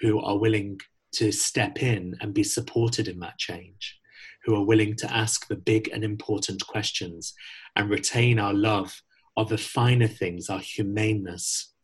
who 0.00 0.20
are 0.20 0.36
willing 0.36 0.78
to 1.12 1.32
step 1.32 1.82
in 1.82 2.14
and 2.20 2.34
be 2.34 2.44
supported 2.44 3.08
in 3.08 3.20
that 3.20 3.38
change, 3.38 3.98
who 4.46 4.54
are 4.54 4.64
willing 4.64 4.94
to 4.94 5.12
ask 5.12 5.48
the 5.48 5.56
big 5.56 5.90
and 5.92 6.04
important 6.04 6.64
questions 6.66 7.34
and 7.74 7.90
retain 7.90 8.38
our 8.38 8.54
love 8.54 9.02
of 9.36 9.48
the 9.48 9.58
finer 9.58 10.06
things, 10.06 10.48
our 10.48 10.60
humaneness, 10.60 11.74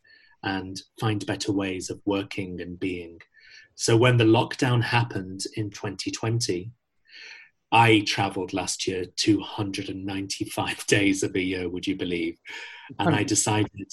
and 0.44 0.80
find 1.00 1.26
better 1.26 1.52
ways 1.52 1.90
of 1.90 2.00
working 2.06 2.60
and 2.60 2.78
being. 2.78 3.18
So 3.74 3.96
when 3.96 4.16
the 4.16 4.24
lockdown 4.24 4.82
happened 4.82 5.40
in 5.56 5.70
2020, 5.70 6.70
I 7.72 8.00
traveled 8.06 8.52
last 8.52 8.86
year 8.86 9.06
295 9.16 10.86
days 10.86 11.22
of 11.24 11.34
a 11.34 11.42
year, 11.42 11.68
would 11.68 11.86
you 11.86 11.96
believe? 11.96 12.38
And 12.98 13.14
I 13.14 13.24
decided 13.24 13.88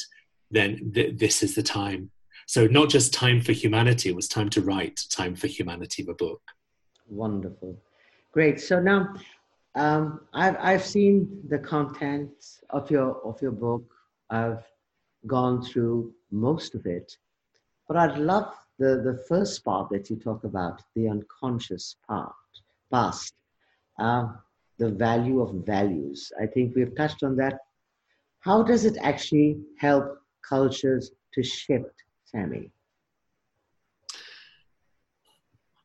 then 0.52 0.92
th- 0.94 1.18
this 1.18 1.42
is 1.42 1.56
the 1.56 1.64
time. 1.64 2.12
So, 2.46 2.66
not 2.66 2.90
just 2.90 3.14
time 3.14 3.42
for 3.42 3.52
humanity, 3.52 4.10
it 4.10 4.16
was 4.16 4.28
time 4.28 4.50
to 4.50 4.62
write 4.62 5.00
Time 5.12 5.36
for 5.36 5.46
Humanity, 5.46 6.02
the 6.02 6.16
book. 6.16 6.42
Wonderful. 7.08 7.80
Great. 8.32 8.60
So 8.62 8.80
now 8.80 9.16
um, 9.76 10.22
I've, 10.34 10.56
I've 10.60 10.86
seen 10.86 11.42
the 11.48 11.58
contents 11.58 12.62
of 12.70 12.90
your, 12.92 13.20
of 13.26 13.42
your 13.42 13.52
book. 13.52 13.84
I've 14.30 14.64
gone 15.26 15.64
through 15.64 16.14
most 16.32 16.76
of 16.76 16.86
it. 16.86 17.18
But 17.88 17.98
I'd 17.98 18.18
love 18.18 18.54
the, 18.78 19.02
the 19.04 19.24
first 19.28 19.66
part 19.66 19.90
that 19.90 20.10
you 20.10 20.16
talk 20.16 20.44
about, 20.44 20.82
the 20.96 21.10
unconscious 21.10 21.96
part, 22.08 22.34
past, 22.92 23.34
uh, 23.98 24.28
the 24.78 24.90
value 24.90 25.42
of 25.42 25.66
values. 25.66 26.32
I 26.42 26.46
think 26.46 26.76
we've 26.76 26.96
touched 26.96 27.24
on 27.24 27.36
that. 27.38 27.60
How 28.42 28.64
does 28.64 28.86
it 28.86 28.98
actually 29.02 29.60
help 29.78 30.20
cultures 30.48 31.12
to 31.34 31.44
shift, 31.44 32.04
Sammy? 32.26 32.72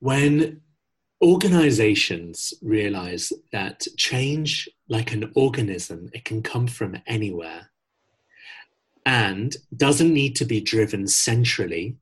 When 0.01 0.61
organizations 1.25 2.53
realize 2.61 3.33
that 3.51 3.87
change, 3.97 4.69
like 4.89 5.13
an 5.13 5.33
organism, 5.35 6.11
it 6.13 6.25
can 6.25 6.43
come 6.43 6.67
from 6.67 6.97
anywhere 7.07 7.71
and 9.07 9.57
doesn't 9.75 10.13
need 10.13 10.37
to 10.37 10.45
be 10.45 10.61
driven 10.61 11.07
centrally 11.07 11.97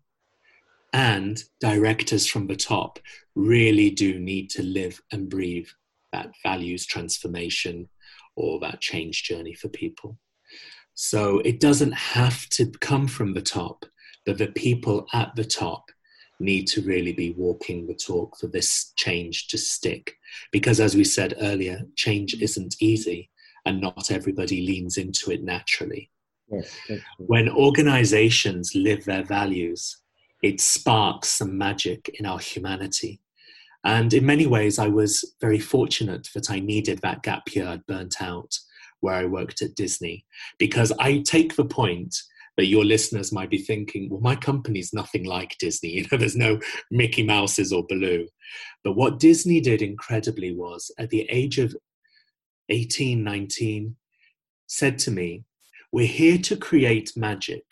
and 0.93 1.45
directors 1.61 2.27
from 2.27 2.49
the 2.49 2.57
top 2.57 2.99
really 3.35 3.91
do 3.91 4.19
need 4.19 4.51
to 4.51 4.63
live 4.63 5.01
and 5.13 5.31
breathe 5.31 5.69
that 6.13 6.33
values 6.43 6.85
transformation 6.85 7.89
or 8.37 8.59
that 8.61 8.81
change 8.81 9.23
journey 9.23 9.55
for 9.55 9.69
people. 9.69 10.19
So 10.95 11.39
it 11.41 11.61
doesn't 11.61 11.93
have 11.93 12.49
to 12.51 12.71
come 12.81 13.07
from 13.07 13.35
the 13.35 13.41
top, 13.41 13.85
but 14.27 14.39
the 14.39 14.49
people 14.49 15.07
at 15.13 15.35
the 15.37 15.45
top 15.45 15.91
need 16.43 16.67
to 16.69 16.83
really 16.83 17.13
be 17.13 17.33
walking 17.33 17.87
the 17.87 17.95
talk 17.95 18.37
for 18.39 18.49
this 18.49 18.93
change 18.97 19.49
to 19.49 19.59
stick. 19.59 20.17
Because 20.51 20.81
as 20.81 20.95
we 20.95 21.05
said 21.05 21.35
earlier, 21.41 21.83
change 21.97 22.35
isn't 22.35 22.77
easy 22.81 23.31
and 23.65 23.81
not 23.81 24.11
everybody 24.11 24.67
leans 24.67 24.97
into 24.97 25.31
it 25.31 25.43
naturally. 25.43 26.11
Yes, 26.51 26.77
when 27.19 27.49
organizations 27.49 28.75
live 28.75 29.05
their 29.05 29.23
values, 29.25 29.99
it 30.43 30.61
sparks 30.61 31.29
some 31.29 31.57
magic 31.57 32.17
in 32.19 32.27
our 32.27 32.39
humanity. 32.39 33.21
And 33.85 34.13
in 34.13 34.27
many 34.27 34.47
ways, 34.47 34.79
I 34.79 34.89
was 34.89 35.35
very 35.41 35.59
fortunate 35.59 36.29
that 36.35 36.51
I 36.51 36.61
needed 36.61 36.99
that 36.99 37.23
gap 37.23 37.55
year 37.55 37.67
I'd 37.67 37.87
burnt 37.87 38.21
out 38.21 38.59
where 39.01 39.15
I 39.15 39.25
worked 39.25 39.63
at 39.63 39.75
Disney, 39.75 40.25
because 40.59 40.93
I 40.99 41.19
take 41.19 41.57
the 41.57 41.65
point 41.65 42.17
that 42.57 42.67
your 42.67 42.85
listeners 42.85 43.33
might 43.33 43.51
be 43.51 43.59
thinking, 43.59 44.09
well, 44.11 44.21
my 44.21 44.37
company's 44.37 44.93
nothing 44.93 45.25
like 45.25 45.57
Disney. 45.59 45.91
You 45.97 46.07
know, 46.11 46.19
there's 46.19 46.37
no 46.37 46.61
Mickey 46.91 47.23
Mouses 47.23 47.73
or 47.73 47.85
Baloo. 47.87 48.29
But 48.85 48.95
what 48.95 49.19
Disney 49.19 49.61
did 49.61 49.83
incredibly 49.83 50.55
was 50.55 50.91
at 50.99 51.11
the 51.11 51.23
age 51.31 51.59
of 51.59 51.75
18, 52.69 53.23
19, 53.23 53.97
said 54.67 54.99
to 54.99 55.11
me, 55.11 55.45
we're 55.93 56.07
here 56.07 56.39
to 56.39 56.57
create 56.57 57.13
magic. 57.17 57.63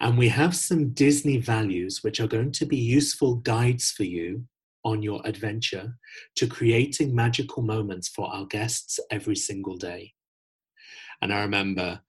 And 0.00 0.18
we 0.18 0.28
have 0.28 0.54
some 0.54 0.90
Disney 0.90 1.38
values 1.38 2.02
which 2.02 2.20
are 2.20 2.26
going 2.26 2.52
to 2.52 2.66
be 2.66 2.76
useful 2.76 3.36
guides 3.36 3.90
for 3.90 4.04
you 4.04 4.44
on 4.84 5.02
your 5.02 5.20
adventure 5.24 5.96
to 6.36 6.46
creating 6.46 7.14
magical 7.14 7.62
moments 7.62 8.08
for 8.08 8.32
our 8.32 8.46
guests 8.46 9.00
every 9.10 9.34
single 9.34 9.76
day. 9.76 10.12
And 11.20 11.32
I 11.32 11.40
remember 11.40 12.00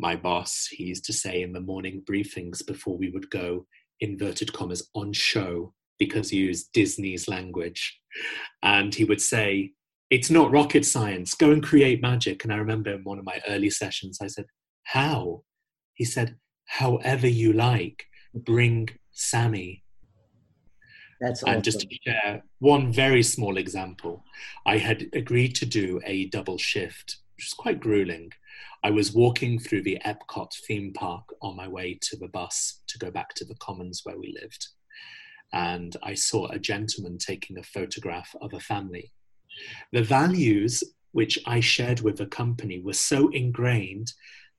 my 0.00 0.16
boss, 0.16 0.66
he 0.70 0.84
used 0.84 1.04
to 1.06 1.12
say 1.12 1.42
in 1.42 1.52
the 1.52 1.60
morning 1.60 2.02
briefings 2.08 2.66
before 2.66 2.96
we 2.96 3.10
would 3.10 3.30
go, 3.30 3.66
inverted 4.00 4.52
commas, 4.52 4.88
on 4.94 5.12
show, 5.12 5.74
because 5.98 6.30
he 6.30 6.38
used 6.38 6.72
Disney's 6.72 7.28
language. 7.28 8.00
And 8.62 8.94
he 8.94 9.04
would 9.04 9.20
say, 9.20 9.72
It's 10.10 10.30
not 10.30 10.50
rocket 10.50 10.84
science, 10.84 11.34
go 11.34 11.50
and 11.50 11.62
create 11.62 12.02
magic. 12.02 12.44
And 12.44 12.52
I 12.52 12.56
remember 12.56 12.94
in 12.94 13.04
one 13.04 13.18
of 13.18 13.24
my 13.24 13.40
early 13.48 13.70
sessions, 13.70 14.18
I 14.20 14.26
said, 14.26 14.46
How? 14.84 15.42
He 15.94 16.04
said, 16.04 16.36
However 16.66 17.28
you 17.28 17.52
like, 17.52 18.04
bring 18.34 18.88
Sammy 19.12 19.84
that's 21.20 21.42
awesome. 21.42 21.54
And 21.54 21.64
just 21.64 21.80
to 21.80 21.88
share 22.02 22.42
one 22.60 22.92
very 22.92 23.22
small 23.22 23.58
example, 23.58 24.24
I 24.64 24.78
had 24.78 25.06
agreed 25.12 25.54
to 25.56 25.66
do 25.66 26.00
a 26.04 26.26
double 26.28 26.56
shift, 26.56 27.18
which 27.36 27.46
was 27.46 27.54
quite 27.54 27.80
grueling. 27.80 28.32
I 28.82 28.90
was 28.90 29.12
walking 29.12 29.58
through 29.58 29.82
the 29.82 29.98
Epcot 30.04 30.52
theme 30.66 30.92
park 30.92 31.24
on 31.42 31.56
my 31.56 31.68
way 31.68 31.98
to 32.02 32.16
the 32.16 32.28
bus 32.28 32.80
to 32.88 32.98
go 32.98 33.10
back 33.10 33.34
to 33.34 33.44
the 33.44 33.56
commons 33.56 34.02
where 34.04 34.18
we 34.18 34.36
lived. 34.40 34.68
And 35.52 35.96
I 36.02 36.14
saw 36.14 36.48
a 36.48 36.58
gentleman 36.58 37.18
taking 37.18 37.58
a 37.58 37.62
photograph 37.62 38.34
of 38.40 38.54
a 38.54 38.60
family. 38.60 39.12
The 39.92 40.02
values 40.02 40.82
which 41.12 41.38
I 41.44 41.60
shared 41.60 42.00
with 42.00 42.16
the 42.16 42.26
company 42.26 42.80
were 42.80 42.92
so 42.92 43.28
ingrained 43.30 44.12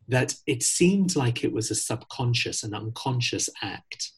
that 0.08 0.36
it 0.46 0.64
seemed 0.64 1.16
like 1.16 1.44
it 1.44 1.54
was 1.54 1.72
a 1.72 1.76
subconscious 1.76 2.64
and 2.64 2.76
unconscious 2.76 3.48
act 3.62 4.12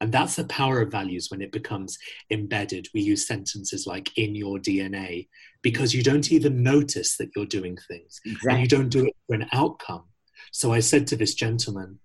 and 0.00 0.12
that's 0.12 0.36
the 0.36 0.44
power 0.44 0.80
of 0.80 0.92
values 0.92 1.28
when 1.30 1.40
it 1.40 1.52
becomes 1.52 1.98
embedded. 2.30 2.88
We 2.94 3.00
use 3.00 3.26
sentences 3.26 3.86
like 3.86 4.16
in 4.16 4.34
your 4.34 4.58
DNA 4.58 5.28
because 5.62 5.94
you 5.94 6.02
don't 6.02 6.30
even 6.30 6.62
notice 6.62 7.16
that 7.16 7.30
you're 7.34 7.46
doing 7.46 7.76
things 7.88 8.20
exactly. 8.24 8.52
and 8.52 8.60
you 8.60 8.68
don't 8.68 8.88
do 8.88 9.06
it 9.06 9.16
for 9.26 9.34
an 9.34 9.46
outcome. 9.52 10.04
So 10.52 10.72
I 10.72 10.80
said 10.80 11.06
to 11.08 11.16
this 11.16 11.34
gentleman, 11.34 11.98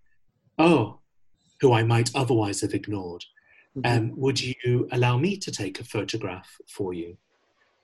Oh, 0.58 1.00
who 1.62 1.74
I 1.74 1.84
might 1.84 2.12
otherwise 2.16 2.62
have 2.62 2.74
ignored, 2.74 3.24
mm-hmm. 3.78 3.98
um, 3.98 4.12
would 4.18 4.42
you 4.42 4.88
allow 4.92 5.18
me 5.18 5.38
to 5.38 5.52
take 5.52 5.80
a 5.80 5.84
photograph 5.84 6.58
for 6.68 6.94
you? 6.94 7.18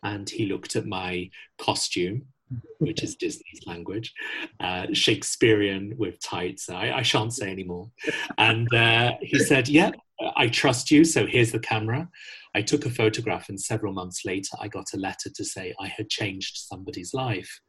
And 0.03 0.29
he 0.29 0.45
looked 0.45 0.75
at 0.75 0.85
my 0.85 1.29
costume 1.57 2.27
which 2.79 3.03
is 3.03 3.15
Disney's 3.15 3.65
language, 3.65 4.13
uh, 4.59 4.87
Shakespearean 4.93 5.95
with 5.97 6.21
tights. 6.21 6.69
I, 6.69 6.91
I 6.91 7.01
shan't 7.01 7.33
say 7.33 7.49
anymore. 7.51 7.91
And 8.37 8.71
uh, 8.73 9.13
he 9.21 9.39
said, 9.39 9.67
Yeah, 9.67 9.91
I 10.35 10.47
trust 10.47 10.91
you. 10.91 11.03
So 11.03 11.25
here's 11.25 11.51
the 11.51 11.59
camera. 11.59 12.09
I 12.55 12.61
took 12.61 12.85
a 12.85 12.89
photograph, 12.89 13.49
and 13.49 13.59
several 13.59 13.93
months 13.93 14.25
later, 14.25 14.57
I 14.59 14.67
got 14.67 14.93
a 14.93 14.97
letter 14.97 15.29
to 15.29 15.45
say 15.45 15.73
I 15.79 15.87
had 15.87 16.09
changed 16.09 16.57
somebody's 16.57 17.13
life. 17.13 17.59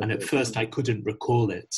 And 0.00 0.12
at 0.12 0.22
first, 0.22 0.56
I 0.56 0.66
couldn't 0.66 1.04
recall 1.04 1.50
it. 1.50 1.74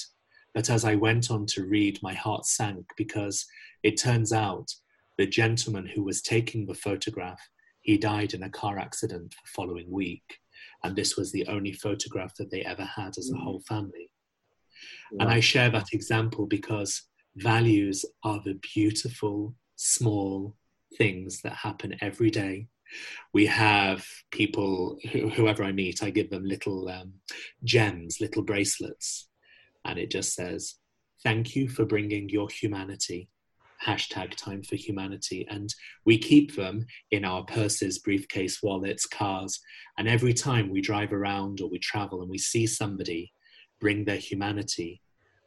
But 0.54 0.70
as 0.70 0.84
I 0.84 0.94
went 0.94 1.30
on 1.30 1.46
to 1.46 1.64
read, 1.64 1.98
my 2.02 2.14
heart 2.14 2.46
sank 2.46 2.84
because 2.96 3.46
it 3.82 4.00
turns 4.00 4.32
out 4.32 4.68
the 5.16 5.26
gentleman 5.26 5.86
who 5.86 6.04
was 6.04 6.22
taking 6.22 6.66
the 6.66 6.74
photograph 6.74 7.40
he 7.88 7.96
died 7.96 8.34
in 8.34 8.42
a 8.42 8.50
car 8.50 8.78
accident 8.78 9.30
the 9.30 9.50
following 9.56 9.90
week 9.90 10.40
and 10.84 10.94
this 10.94 11.16
was 11.16 11.32
the 11.32 11.46
only 11.48 11.72
photograph 11.72 12.34
that 12.36 12.50
they 12.50 12.62
ever 12.62 12.84
had 12.84 13.18
as 13.18 13.30
a 13.30 13.34
mm. 13.34 13.42
whole 13.42 13.60
family. 13.60 14.10
Wow. 15.12 15.24
And 15.24 15.30
I 15.30 15.40
share 15.40 15.70
that 15.70 15.92
example 15.92 16.46
because 16.46 17.02
values 17.36 18.04
are 18.24 18.40
the 18.44 18.58
beautiful, 18.74 19.54
small 19.76 20.56
things 20.96 21.40
that 21.42 21.54
happen 21.54 21.96
every 22.00 22.30
day. 22.30 22.68
We 23.34 23.46
have 23.46 24.06
people, 24.30 24.98
whoever 25.12 25.62
I 25.62 25.72
meet, 25.72 26.02
I 26.02 26.10
give 26.10 26.30
them 26.30 26.44
little 26.44 26.88
um, 26.88 27.14
gems, 27.64 28.20
little 28.20 28.42
bracelets. 28.42 29.28
and 29.84 29.98
it 29.98 30.10
just 30.10 30.34
says, 30.34 30.76
Thank 31.24 31.56
you 31.56 31.68
for 31.68 31.84
bringing 31.84 32.28
your 32.28 32.48
humanity. 32.48 33.28
Hashtag 33.86 34.34
time 34.34 34.62
for 34.62 34.76
humanity. 34.76 35.46
And 35.48 35.72
we 36.04 36.18
keep 36.18 36.56
them 36.56 36.86
in 37.10 37.24
our 37.24 37.44
purses, 37.44 37.98
briefcase, 37.98 38.62
wallets, 38.62 39.06
cars. 39.06 39.60
And 39.96 40.08
every 40.08 40.34
time 40.34 40.70
we 40.70 40.80
drive 40.80 41.12
around 41.12 41.60
or 41.60 41.70
we 41.70 41.78
travel 41.78 42.22
and 42.22 42.30
we 42.30 42.38
see 42.38 42.66
somebody 42.66 43.32
bring 43.80 44.04
their 44.04 44.16
humanity, 44.16 45.00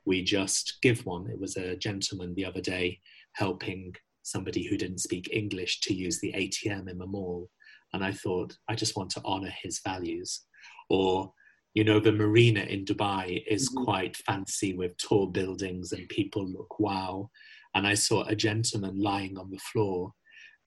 we 0.05 0.23
just 0.23 0.77
give 0.81 1.05
one. 1.05 1.29
It 1.29 1.39
was 1.39 1.57
a 1.57 1.75
gentleman 1.75 2.33
the 2.35 2.45
other 2.45 2.61
day 2.61 2.99
helping 3.33 3.93
somebody 4.23 4.67
who 4.67 4.77
didn't 4.77 4.99
speak 4.99 5.29
English 5.31 5.81
to 5.81 5.93
use 5.93 6.19
the 6.19 6.33
ATM 6.33 6.89
in 6.89 6.97
the 6.97 7.07
mall. 7.07 7.49
And 7.93 8.03
I 8.03 8.11
thought, 8.11 8.57
I 8.67 8.75
just 8.75 8.95
want 8.95 9.09
to 9.11 9.21
honor 9.25 9.53
his 9.63 9.81
values. 9.83 10.41
Or, 10.89 11.33
you 11.73 11.83
know, 11.83 11.99
the 11.99 12.11
marina 12.11 12.61
in 12.61 12.85
Dubai 12.85 13.43
is 13.47 13.69
mm-hmm. 13.69 13.83
quite 13.83 14.17
fancy 14.17 14.73
with 14.73 14.97
tall 14.97 15.27
buildings 15.27 15.91
and 15.91 16.07
people 16.09 16.47
look 16.47 16.79
wow. 16.79 17.29
And 17.75 17.87
I 17.87 17.93
saw 17.93 18.23
a 18.25 18.35
gentleman 18.35 18.99
lying 18.99 19.37
on 19.37 19.49
the 19.49 19.59
floor 19.59 20.13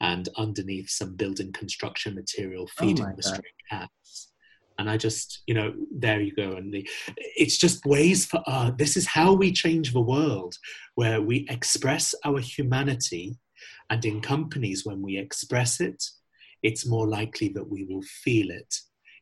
and 0.01 0.29
underneath 0.37 0.91
some 0.91 1.15
building 1.15 1.53
construction 1.53 2.15
material 2.15 2.67
oh 2.69 2.83
feeding 2.83 3.07
oh 3.07 3.13
the 3.17 3.23
stray 3.23 3.55
cats. 3.71 4.33
And 4.77 4.91
i 4.91 4.97
just 4.97 5.43
you 5.47 5.55
know 5.55 5.73
there 5.93 6.21
you 6.21 6.35
go. 6.35 6.53
And 6.53 6.73
the, 6.73 6.89
it's 7.17 7.59
just 7.59 7.87
ways 7.87 8.27
for 8.27 8.43
uh, 8.47 8.73
this 8.77 8.97
is 8.97 9.07
how 9.07 9.33
we 9.33 9.53
change 9.53 9.93
the 9.93 10.01
world 10.01 10.57
where 10.97 11.23
we 11.23 11.47
express 11.49 12.15
our 12.25 12.41
humanity 12.41 13.39
and 13.91 14.05
in 14.05 14.21
companies 14.21 14.85
when 14.85 15.01
we 15.01 15.17
express 15.17 15.81
it 15.81 16.03
it's 16.65 16.87
more 16.87 17.07
likely 17.07 17.49
that 17.51 17.71
we 17.71 17.85
will 17.85 18.03
feel 18.03 18.51
it. 18.51 18.75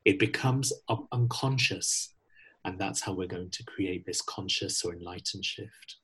It 0.05 0.17
becomes 0.17 0.71
unconscious. 1.11 2.15
And 2.65 2.79
that's 2.79 3.01
how 3.01 3.13
we're 3.13 3.27
going 3.27 3.51
to 3.51 3.63
create 3.65 4.05
this 4.05 4.21
conscious 4.21 4.83
or 4.83 4.93
enlightened 4.93 5.43
shift 5.43 5.97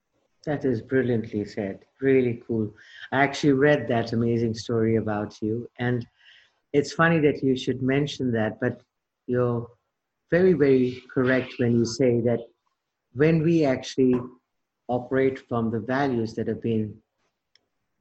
that 0.45 0.65
is 0.65 0.81
brilliantly 0.81 1.43
said 1.45 1.79
really 2.01 2.41
cool 2.47 2.73
i 3.11 3.21
actually 3.21 3.53
read 3.53 3.87
that 3.87 4.13
amazing 4.13 4.53
story 4.53 4.95
about 4.95 5.41
you 5.41 5.69
and 5.79 6.05
it's 6.73 6.93
funny 6.93 7.19
that 7.19 7.43
you 7.43 7.55
should 7.57 7.81
mention 7.81 8.31
that 8.31 8.59
but 8.59 8.81
you're 9.27 9.67
very, 10.31 10.53
very 10.53 11.01
correct 11.13 11.53
when 11.57 11.75
you 11.75 11.85
say 11.85 12.19
that 12.21 12.39
when 13.13 13.43
we 13.43 13.65
actually 13.65 14.19
operate 14.87 15.39
from 15.47 15.71
the 15.71 15.79
values 15.79 16.33
that 16.35 16.47
have 16.47 16.61
been 16.61 16.95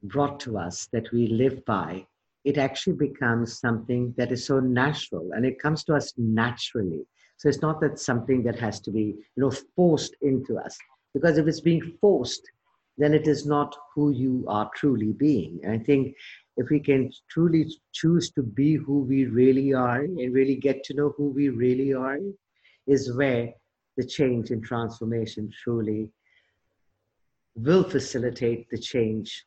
brought 0.03 0.39
to 0.41 0.57
us, 0.57 0.87
that 0.91 1.11
we 1.11 1.27
live 1.27 1.63
by, 1.65 2.05
it 2.45 2.57
actually 2.57 2.95
becomes 2.95 3.59
something 3.59 4.13
that 4.17 4.31
is 4.31 4.45
so 4.45 4.59
natural 4.59 5.31
and 5.33 5.45
it 5.45 5.59
comes 5.59 5.83
to 5.83 5.93
us 5.93 6.13
naturally. 6.17 7.05
So 7.37 7.47
it's 7.49 7.61
not 7.61 7.79
that 7.81 7.99
something 7.99 8.43
that 8.43 8.59
has 8.59 8.79
to 8.81 8.91
be, 8.91 9.15
you 9.35 9.43
know, 9.43 9.51
forced 9.75 10.15
into 10.21 10.57
us. 10.57 10.77
Because 11.13 11.37
if 11.37 11.47
it's 11.47 11.61
being 11.61 11.97
forced, 11.99 12.41
then 12.97 13.13
it 13.13 13.27
is 13.27 13.45
not 13.45 13.75
who 13.95 14.11
you 14.11 14.43
are 14.47 14.69
truly 14.75 15.13
being. 15.13 15.59
And 15.63 15.73
I 15.73 15.83
think 15.83 16.15
if 16.57 16.69
we 16.69 16.79
can 16.79 17.11
truly 17.29 17.71
choose 17.93 18.31
to 18.31 18.43
be 18.43 18.75
who 18.75 18.99
we 18.99 19.25
really 19.25 19.73
are 19.73 20.01
and 20.01 20.33
really 20.33 20.55
get 20.55 20.83
to 20.85 20.93
know 20.93 21.13
who 21.15 21.29
we 21.29 21.49
really 21.49 21.93
are, 21.93 22.19
is 22.85 23.15
where 23.15 23.53
the 23.95 24.05
change 24.05 24.51
and 24.51 24.63
transformation 24.63 25.49
truly 25.63 26.09
will 27.55 27.83
facilitate 27.83 28.69
the 28.69 28.77
change 28.77 29.45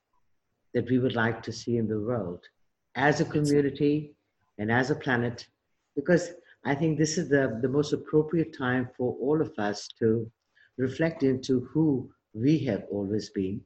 that 0.74 0.88
we 0.88 0.98
would 0.98 1.14
like 1.14 1.42
to 1.42 1.52
see 1.52 1.76
in 1.76 1.86
the 1.86 2.00
world 2.00 2.40
as 2.94 3.20
a 3.20 3.24
community 3.24 4.14
and 4.58 4.70
as 4.70 4.90
a 4.90 4.94
planet. 4.94 5.46
Because 5.94 6.30
I 6.64 6.74
think 6.74 6.98
this 6.98 7.18
is 7.18 7.28
the, 7.28 7.58
the 7.60 7.68
most 7.68 7.92
appropriate 7.92 8.56
time 8.56 8.88
for 8.96 9.16
all 9.20 9.40
of 9.40 9.52
us 9.58 9.88
to 9.98 10.30
reflect 10.82 11.22
into 11.22 11.68
who 11.72 12.10
we 12.34 12.58
have 12.68 12.84
always 12.90 13.30
been 13.30 13.60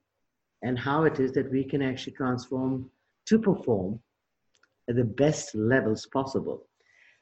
and 0.62 0.78
how 0.78 1.04
it 1.04 1.18
is 1.18 1.32
that 1.32 1.50
we 1.50 1.64
can 1.64 1.82
actually 1.82 2.12
transform 2.12 2.90
to 3.26 3.38
perform 3.38 4.00
at 4.88 4.96
the 4.96 5.04
best 5.04 5.54
levels 5.54 6.06
possible. 6.12 6.68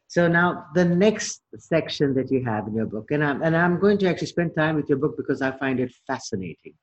So 0.09 0.29
now 0.29 0.67
the 0.75 0.85
next 0.85 1.43
section 1.57 2.15
that 2.15 2.31
you 2.31 2.45
have 2.45 2.67
in 2.69 2.75
your 2.75 2.87
book, 2.87 3.11
and 3.11 3.25
I'm, 3.25 3.43
and 3.43 3.57
I'm 3.57 3.81
going 3.81 3.99
to 3.99 4.09
actually 4.09 4.29
spend 4.29 4.53
time 4.55 4.77
with 4.77 4.89
your 4.89 4.99
book 4.99 5.17
because 5.17 5.41
I 5.43 5.51
find 5.57 5.81
it 5.81 5.93
fascinating. 6.07 6.75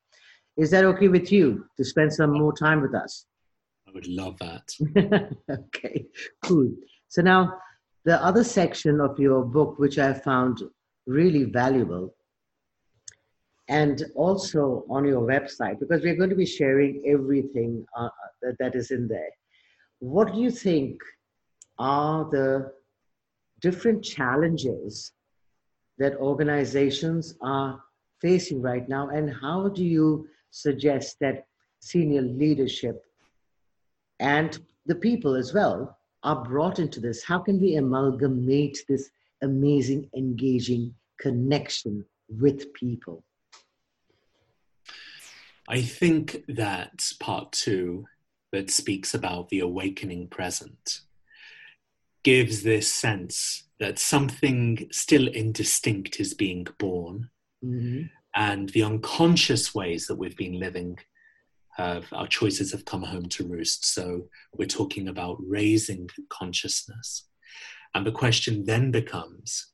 Is 0.56 0.70
that 0.70 0.84
okay 0.84 1.08
with 1.08 1.32
you 1.32 1.64
to 1.76 1.84
spend 1.84 2.12
some 2.12 2.32
more 2.32 2.52
time 2.52 2.82
with 2.82 2.94
us? 2.94 3.26
I 3.88 3.90
would 3.92 4.06
love 4.06 4.36
that. 4.38 4.66
okay, 5.50 6.06
cool. 6.44 6.70
So 7.08 7.22
now 7.22 7.58
the 8.04 8.22
other 8.22 8.44
section 8.44 9.00
of 9.00 9.18
your 9.18 9.44
book, 9.44 9.78
which 9.78 9.98
I 9.98 10.12
found 10.12 10.62
really 11.06 11.44
valuable, 11.44 12.14
and 13.68 14.04
also 14.14 14.84
on 14.90 15.04
your 15.04 15.22
website, 15.22 15.78
because 15.78 16.02
we're 16.02 16.16
going 16.16 16.30
to 16.30 16.36
be 16.36 16.46
sharing 16.46 17.02
everything 17.06 17.84
uh, 17.96 18.08
that, 18.42 18.58
that 18.58 18.74
is 18.74 18.90
in 18.90 19.08
there. 19.08 19.30
What 20.00 20.32
do 20.32 20.40
you 20.40 20.50
think 20.50 21.00
are 21.78 22.28
the 22.30 22.72
different 23.60 24.02
challenges 24.02 25.12
that 25.98 26.16
organizations 26.16 27.36
are 27.40 27.80
facing 28.20 28.60
right 28.60 28.88
now, 28.88 29.08
and 29.10 29.32
how 29.40 29.68
do 29.68 29.84
you 29.84 30.28
suggest 30.50 31.18
that 31.20 31.46
senior 31.80 32.22
leadership 32.22 33.04
and 34.20 34.58
the 34.86 34.94
people 34.94 35.34
as 35.34 35.52
well 35.54 35.98
are 36.22 36.44
brought 36.44 36.78
into 36.78 37.00
this? 37.00 37.24
How 37.24 37.38
can 37.38 37.60
we 37.60 37.76
amalgamate 37.76 38.84
this 38.88 39.10
amazing, 39.42 40.08
engaging 40.16 40.94
connection 41.18 42.04
with 42.28 42.72
people? 42.74 43.24
I 45.68 45.82
think 45.82 46.44
that 46.48 47.04
part 47.20 47.52
two 47.52 48.06
that 48.52 48.70
speaks 48.70 49.14
about 49.14 49.48
the 49.48 49.60
awakening 49.60 50.28
present 50.28 51.00
gives 52.24 52.62
this 52.62 52.92
sense 52.92 53.64
that 53.80 53.98
something 53.98 54.88
still 54.92 55.26
indistinct 55.28 56.20
is 56.20 56.34
being 56.34 56.66
born 56.78 57.28
mm-hmm. 57.64 58.02
and 58.36 58.68
the 58.70 58.82
unconscious 58.82 59.74
ways 59.74 60.06
that 60.06 60.16
we've 60.16 60.36
been 60.36 60.58
living 60.58 60.96
have 61.76 62.04
our 62.12 62.26
choices 62.26 62.70
have 62.70 62.84
come 62.84 63.02
home 63.02 63.28
to 63.28 63.46
roost 63.46 63.84
so 63.86 64.28
we're 64.54 64.68
talking 64.68 65.08
about 65.08 65.36
raising 65.40 66.08
consciousness 66.28 67.26
and 67.94 68.06
the 68.06 68.12
question 68.12 68.64
then 68.64 68.90
becomes 68.90 69.72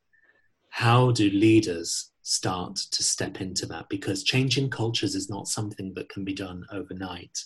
how 0.70 1.10
do 1.10 1.28
leaders 1.30 2.12
start 2.28 2.76
to 2.76 3.02
step 3.02 3.40
into 3.40 3.64
that 3.64 3.88
because 3.88 4.22
changing 4.22 4.68
cultures 4.68 5.14
is 5.14 5.30
not 5.30 5.48
something 5.48 5.94
that 5.94 6.10
can 6.10 6.24
be 6.24 6.34
done 6.34 6.62
overnight. 6.70 7.38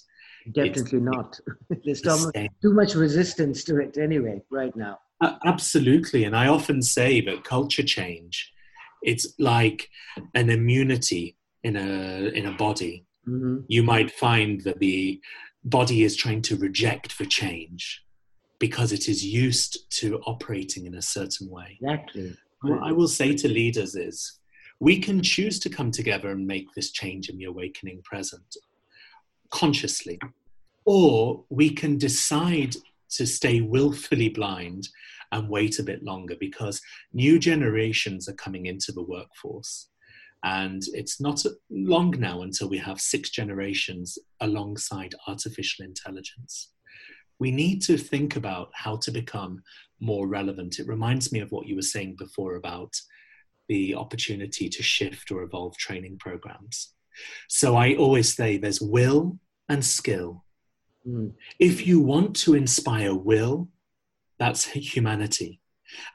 Definitely 0.51 0.99
it's, 0.99 1.05
not. 1.05 1.41
There's 1.85 2.03
too 2.03 2.75
much 2.75 2.97
resistance 2.97 3.63
to 3.65 3.79
it 3.79 3.97
anyway, 3.97 4.43
right 4.51 4.75
now. 4.75 4.99
Uh, 5.21 5.37
absolutely. 5.45 6.25
And 6.25 6.37
I 6.37 6.49
often 6.49 6.83
say 6.83 7.21
that 7.21 7.45
culture 7.45 7.85
change, 7.85 8.53
it's 9.03 9.35
like 9.39 9.89
an 10.35 10.51
immunity 10.51 11.37
in 11.63 11.77
a, 11.77 12.33
in 12.35 12.47
a 12.47 12.57
body. 12.57 13.07
Mm-hmm. 13.29 13.59
You 13.69 13.85
might 13.85 14.11
find 14.11 14.63
that 14.63 14.81
the 14.81 15.21
body 15.63 16.03
is 16.03 16.17
trying 16.17 16.43
to 16.43 16.57
reject 16.57 17.19
the 17.19 17.27
change 17.27 18.05
because 18.59 18.91
it 18.91 19.09
is 19.09 19.25
used 19.25 19.89
to 20.01 20.19
operating 20.27 20.87
in 20.87 20.97
a 20.97 21.03
certain 21.03 21.49
way. 21.49 21.79
Exactly. 21.81 22.37
What 22.63 22.83
I 22.83 22.91
will 22.91 23.09
say 23.09 23.35
to 23.35 23.49
leaders 23.49 23.95
is 23.95 24.41
we 24.83 24.99
can 24.99 25.23
choose 25.23 25.61
to 25.61 25.71
come 25.71 25.93
together 25.93 26.31
and 26.31 26.45
make 26.45 26.67
this 26.75 26.91
change 26.91 27.29
in 27.29 27.39
the 27.39 27.45
awakening 27.45 28.03
present 28.03 28.57
consciously. 29.51 30.19
Or 30.85 31.45
we 31.51 31.71
can 31.71 31.99
decide 31.99 32.75
to 33.11 33.25
stay 33.25 33.61
willfully 33.61 34.29
blind 34.29 34.89
and 35.31 35.49
wait 35.49 35.79
a 35.79 35.85
bit 35.85 36.03
longer 36.03 36.35
because 36.41 36.83
new 37.13 37.39
generations 37.39 38.29
are 38.29 38.35
coming 38.35 38.67
into 38.67 38.91
the 38.91 39.05
workforce. 39.05 39.89
And 40.43 40.83
it's 40.95 41.21
not 41.21 41.45
long 41.71 42.11
now 42.19 42.43
until 42.43 42.69
we 42.69 42.79
have 42.79 43.01
six 43.01 43.31
generations 43.31 44.19
alongside 44.41 45.15
artificial 45.29 45.85
intelligence. 45.85 46.73
We 47.39 47.53
need 47.53 47.83
to 47.83 47.97
think 47.97 48.35
about 48.35 48.71
how 48.75 48.97
to 48.97 49.13
become 49.13 49.63
more 50.01 50.27
relevant. 50.27 50.81
It 50.81 50.89
reminds 50.89 51.31
me 51.31 51.39
of 51.39 51.53
what 51.53 51.69
you 51.69 51.77
were 51.77 51.83
saying 51.83 52.17
before 52.19 52.57
about 52.57 52.97
the 53.73 53.95
opportunity 53.95 54.69
to 54.69 54.83
shift 54.83 55.31
or 55.31 55.43
evolve 55.43 55.75
training 55.79 56.19
programs. 56.19 56.93
So 57.49 57.75
I 57.75 57.95
always 57.95 58.29
say 58.37 58.59
there's 58.59 58.83
will 58.83 59.39
and 59.71 59.83
skill. 59.83 60.45
Mm. 61.09 61.33
If 61.59 61.87
you 61.87 61.99
want 62.13 62.37
to 62.45 62.55
inspire 62.55 63.15
will, 63.15 63.69
that's 64.39 64.65
humanity. 64.67 65.61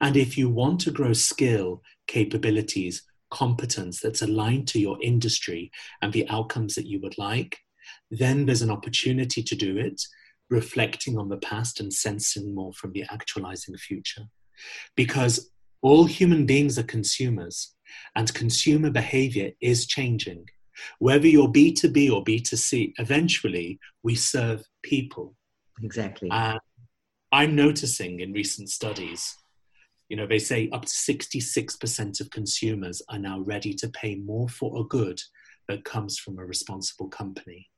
And 0.02 0.16
if 0.16 0.38
you 0.38 0.50
want 0.50 0.80
to 0.82 0.92
grow 0.92 1.14
skill, 1.14 1.82
capabilities, 2.06 3.04
competence 3.32 4.00
that's 4.02 4.22
aligned 4.22 4.68
to 4.70 4.80
your 4.80 4.98
industry 5.02 5.72
and 6.02 6.14
the 6.14 6.28
outcomes 6.30 6.76
that 6.76 6.86
you 6.86 7.00
would 7.02 7.18
like, 7.18 7.58
then 8.12 8.46
there's 8.46 8.62
an 8.62 8.76
opportunity 8.78 9.42
to 9.44 9.56
do 9.56 9.78
it, 9.78 10.00
reflecting 10.50 11.18
on 11.18 11.30
the 11.30 11.44
past 11.52 11.80
and 11.80 11.92
sensing 11.92 12.54
more 12.54 12.74
from 12.74 12.92
the 12.94 13.06
actualizing 13.12 13.76
future. 13.78 14.26
Because 14.96 15.52
all 15.82 16.06
human 16.06 16.46
beings 16.46 16.78
are 16.78 16.84
consumers. 16.84 17.74
and 18.16 18.34
consumer 18.34 18.90
behavior 18.90 19.52
is 19.62 19.88
changing. 19.88 20.46
Whether 21.00 21.28
you're 21.28 21.48
B2B 21.52 22.12
or 22.12 22.24
B2C, 22.24 22.94
eventually 23.00 23.80
we 24.04 24.16
serve 24.16 24.64
people. 24.84 25.36
Exactly. 25.82 26.30
And 26.32 26.60
I'm 27.32 27.56
noticing 27.56 28.20
in 28.20 28.32
recent 28.32 28.70
studies, 28.70 29.36
you 30.10 30.18
know, 30.18 30.28
they 30.28 30.40
say 30.40 30.70
up 30.72 30.84
to 30.84 30.92
66% 30.92 32.22
of 32.22 32.30
consumers 32.30 33.02
are 33.10 33.20
now 33.20 33.40
ready 33.40 33.74
to 33.76 33.90
pay 33.90 34.16
more 34.16 34.48
for 34.48 34.80
a 34.80 34.84
good 34.84 35.22
that 35.68 35.84
comes 35.84 36.18
from 36.18 36.40
a 36.40 36.46
responsible 36.46 37.10
company. 37.10 37.70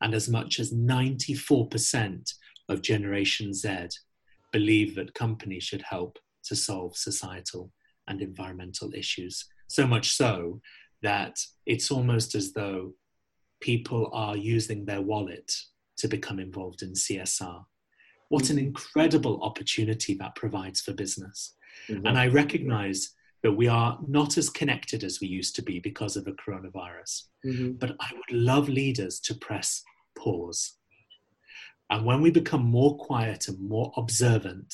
And 0.00 0.14
as 0.14 0.28
much 0.28 0.58
as 0.58 0.72
94% 0.72 2.34
of 2.68 2.82
Generation 2.82 3.54
Z 3.54 3.88
believe 4.52 4.96
that 4.96 5.14
companies 5.14 5.62
should 5.62 5.82
help 5.82 6.18
to 6.44 6.56
solve 6.56 6.96
societal 6.96 7.72
and 8.08 8.20
environmental 8.20 8.92
issues. 8.94 9.46
So 9.68 9.86
much 9.86 10.10
so 10.10 10.60
that 11.02 11.38
it's 11.66 11.90
almost 11.90 12.34
as 12.34 12.52
though 12.52 12.94
people 13.60 14.10
are 14.12 14.36
using 14.36 14.84
their 14.84 15.02
wallet 15.02 15.52
to 15.98 16.08
become 16.08 16.38
involved 16.38 16.82
in 16.82 16.92
CSR. 16.92 17.64
What 18.28 18.50
an 18.50 18.56
mm-hmm. 18.56 18.66
incredible 18.66 19.40
opportunity 19.42 20.14
that 20.14 20.34
provides 20.34 20.80
for 20.80 20.92
business. 20.92 21.54
Mm-hmm. 21.88 22.06
And 22.06 22.18
I 22.18 22.28
recognize 22.28 23.10
that 23.42 23.52
we 23.52 23.68
are 23.68 23.98
not 24.06 24.36
as 24.36 24.50
connected 24.50 25.02
as 25.02 25.20
we 25.20 25.28
used 25.28 25.56
to 25.56 25.62
be 25.62 25.78
because 25.78 26.16
of 26.16 26.24
the 26.24 26.32
coronavirus. 26.32 27.24
Mm-hmm. 27.44 27.72
But 27.72 27.96
I 28.00 28.10
would 28.12 28.36
love 28.36 28.68
leaders 28.68 29.18
to 29.20 29.34
press 29.34 29.82
pause. 30.16 30.76
And 31.90 32.04
when 32.04 32.20
we 32.20 32.30
become 32.30 32.64
more 32.64 32.96
quiet 32.98 33.48
and 33.48 33.58
more 33.60 33.92
observant, 33.96 34.72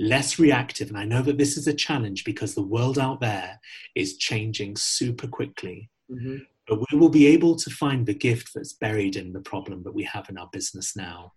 less 0.00 0.38
reactive, 0.38 0.88
and 0.88 0.98
I 0.98 1.04
know 1.04 1.22
that 1.22 1.38
this 1.38 1.56
is 1.56 1.66
a 1.66 1.74
challenge 1.74 2.24
because 2.24 2.54
the 2.54 2.62
world 2.62 2.98
out 2.98 3.20
there 3.20 3.60
is 3.94 4.16
changing 4.16 4.76
super 4.76 5.26
quickly. 5.26 5.90
Mm-hmm. 6.10 6.36
But 6.66 6.84
we 6.90 6.98
will 6.98 7.08
be 7.08 7.26
able 7.26 7.56
to 7.56 7.70
find 7.70 8.06
the 8.06 8.14
gift 8.14 8.50
that's 8.54 8.74
buried 8.74 9.16
in 9.16 9.32
the 9.32 9.40
problem 9.40 9.82
that 9.84 9.94
we 9.94 10.04
have 10.04 10.28
in 10.28 10.36
our 10.36 10.48
business 10.52 10.94
now. 10.94 11.32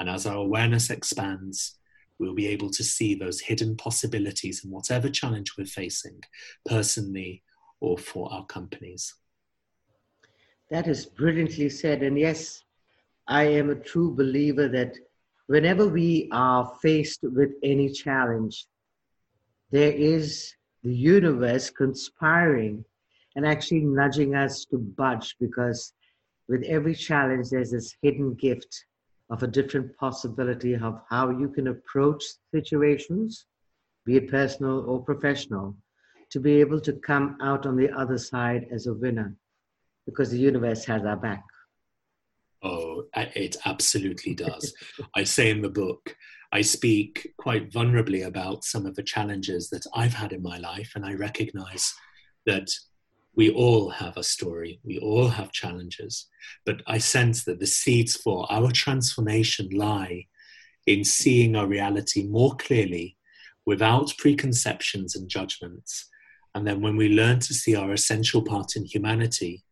And 0.00 0.10
as 0.10 0.26
our 0.26 0.36
awareness 0.36 0.90
expands, 0.90 1.78
we'll 2.18 2.34
be 2.34 2.48
able 2.48 2.70
to 2.70 2.82
see 2.82 3.14
those 3.14 3.40
hidden 3.40 3.76
possibilities 3.76 4.64
in 4.64 4.70
whatever 4.70 5.08
challenge 5.08 5.52
we're 5.56 5.66
facing, 5.66 6.20
personally 6.66 7.42
or 7.80 7.96
for 7.96 8.32
our 8.32 8.44
companies. 8.46 9.14
That 10.70 10.88
is 10.88 11.06
brilliantly 11.06 11.68
said. 11.68 12.02
And 12.02 12.18
yes, 12.18 12.64
I 13.28 13.44
am 13.44 13.70
a 13.70 13.76
true 13.76 14.14
believer 14.14 14.68
that 14.68 14.96
whenever 15.52 15.86
we 15.86 16.30
are 16.32 16.64
faced 16.80 17.20
with 17.24 17.50
any 17.62 17.90
challenge, 17.90 18.64
there 19.70 19.92
is 19.92 20.54
the 20.82 20.94
universe 20.94 21.68
conspiring 21.68 22.82
and 23.36 23.44
actually 23.44 23.82
nudging 23.82 24.34
us 24.34 24.64
to 24.64 24.78
budge 24.78 25.36
because 25.38 25.92
with 26.48 26.62
every 26.62 26.94
challenge, 26.94 27.50
there's 27.50 27.72
this 27.72 27.94
hidden 28.00 28.32
gift 28.32 28.86
of 29.28 29.42
a 29.42 29.46
different 29.46 29.94
possibility 29.98 30.72
of 30.74 31.02
how 31.10 31.28
you 31.28 31.50
can 31.50 31.66
approach 31.68 32.24
situations, 32.50 33.44
be 34.06 34.16
it 34.16 34.30
personal 34.30 34.86
or 34.88 35.04
professional, 35.04 35.76
to 36.30 36.40
be 36.40 36.60
able 36.60 36.80
to 36.80 36.94
come 36.94 37.36
out 37.42 37.66
on 37.66 37.76
the 37.76 37.90
other 37.90 38.16
side 38.16 38.66
as 38.72 38.86
a 38.86 38.94
winner 38.94 39.36
because 40.06 40.30
the 40.30 40.38
universe 40.38 40.86
has 40.86 41.04
our 41.04 41.16
back. 41.16 41.44
Oh, 42.62 43.04
it 43.14 43.56
absolutely 43.64 44.34
does. 44.34 44.72
I 45.16 45.24
say 45.24 45.50
in 45.50 45.62
the 45.62 45.68
book, 45.68 46.16
I 46.52 46.60
speak 46.60 47.32
quite 47.38 47.70
vulnerably 47.70 48.26
about 48.26 48.64
some 48.64 48.86
of 48.86 48.94
the 48.94 49.02
challenges 49.02 49.70
that 49.70 49.86
I've 49.94 50.14
had 50.14 50.32
in 50.32 50.42
my 50.42 50.58
life, 50.58 50.92
and 50.94 51.04
I 51.04 51.14
recognize 51.14 51.92
that 52.46 52.70
we 53.34 53.50
all 53.50 53.88
have 53.88 54.16
a 54.16 54.22
story, 54.22 54.78
we 54.84 54.98
all 54.98 55.28
have 55.28 55.52
challenges, 55.52 56.28
but 56.66 56.82
I 56.86 56.98
sense 56.98 57.44
that 57.44 57.60
the 57.60 57.66
seeds 57.66 58.14
for 58.14 58.46
our 58.52 58.70
transformation 58.70 59.70
lie 59.70 60.26
in 60.86 61.04
seeing 61.04 61.56
our 61.56 61.66
reality 61.66 62.24
more 62.24 62.54
clearly 62.56 63.16
without 63.64 64.12
preconceptions 64.18 65.16
and 65.16 65.28
judgments. 65.28 66.08
And 66.54 66.66
then 66.66 66.82
when 66.82 66.96
we 66.96 67.08
learn 67.08 67.38
to 67.40 67.54
see 67.54 67.74
our 67.74 67.92
essential 67.92 68.42
part 68.42 68.76
in 68.76 68.84
humanity, 68.84 69.64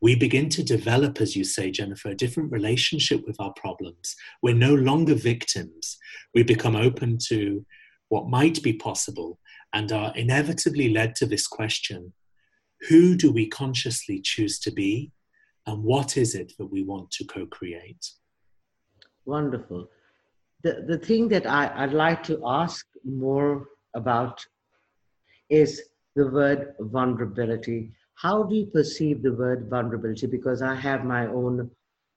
we 0.00 0.14
begin 0.14 0.48
to 0.50 0.62
develop, 0.62 1.20
as 1.20 1.36
you 1.36 1.44
say, 1.44 1.70
Jennifer, 1.70 2.08
a 2.08 2.14
different 2.14 2.50
relationship 2.50 3.26
with 3.26 3.36
our 3.38 3.52
problems. 3.54 4.16
We're 4.42 4.54
no 4.54 4.74
longer 4.74 5.14
victims. 5.14 5.98
We 6.34 6.42
become 6.42 6.74
open 6.74 7.18
to 7.28 7.64
what 8.08 8.28
might 8.28 8.62
be 8.62 8.72
possible 8.72 9.38
and 9.72 9.92
are 9.92 10.12
inevitably 10.16 10.88
led 10.92 11.14
to 11.16 11.26
this 11.26 11.46
question 11.46 12.12
who 12.88 13.14
do 13.14 13.30
we 13.30 13.46
consciously 13.46 14.20
choose 14.22 14.58
to 14.60 14.70
be? 14.70 15.12
And 15.66 15.84
what 15.84 16.16
is 16.16 16.34
it 16.34 16.54
that 16.58 16.66
we 16.66 16.82
want 16.82 17.10
to 17.12 17.24
co 17.24 17.44
create? 17.44 18.12
Wonderful. 19.26 19.88
The, 20.62 20.84
the 20.88 20.98
thing 20.98 21.28
that 21.28 21.46
I, 21.46 21.70
I'd 21.74 21.92
like 21.92 22.22
to 22.24 22.40
ask 22.44 22.86
more 23.04 23.66
about 23.94 24.44
is 25.50 25.82
the 26.16 26.28
word 26.28 26.74
vulnerability. 26.80 27.92
How 28.20 28.42
do 28.42 28.54
you 28.54 28.66
perceive 28.66 29.22
the 29.22 29.32
word 29.32 29.70
vulnerability? 29.70 30.26
Because 30.26 30.60
I 30.60 30.74
have 30.74 31.06
my 31.06 31.26
own 31.26 31.70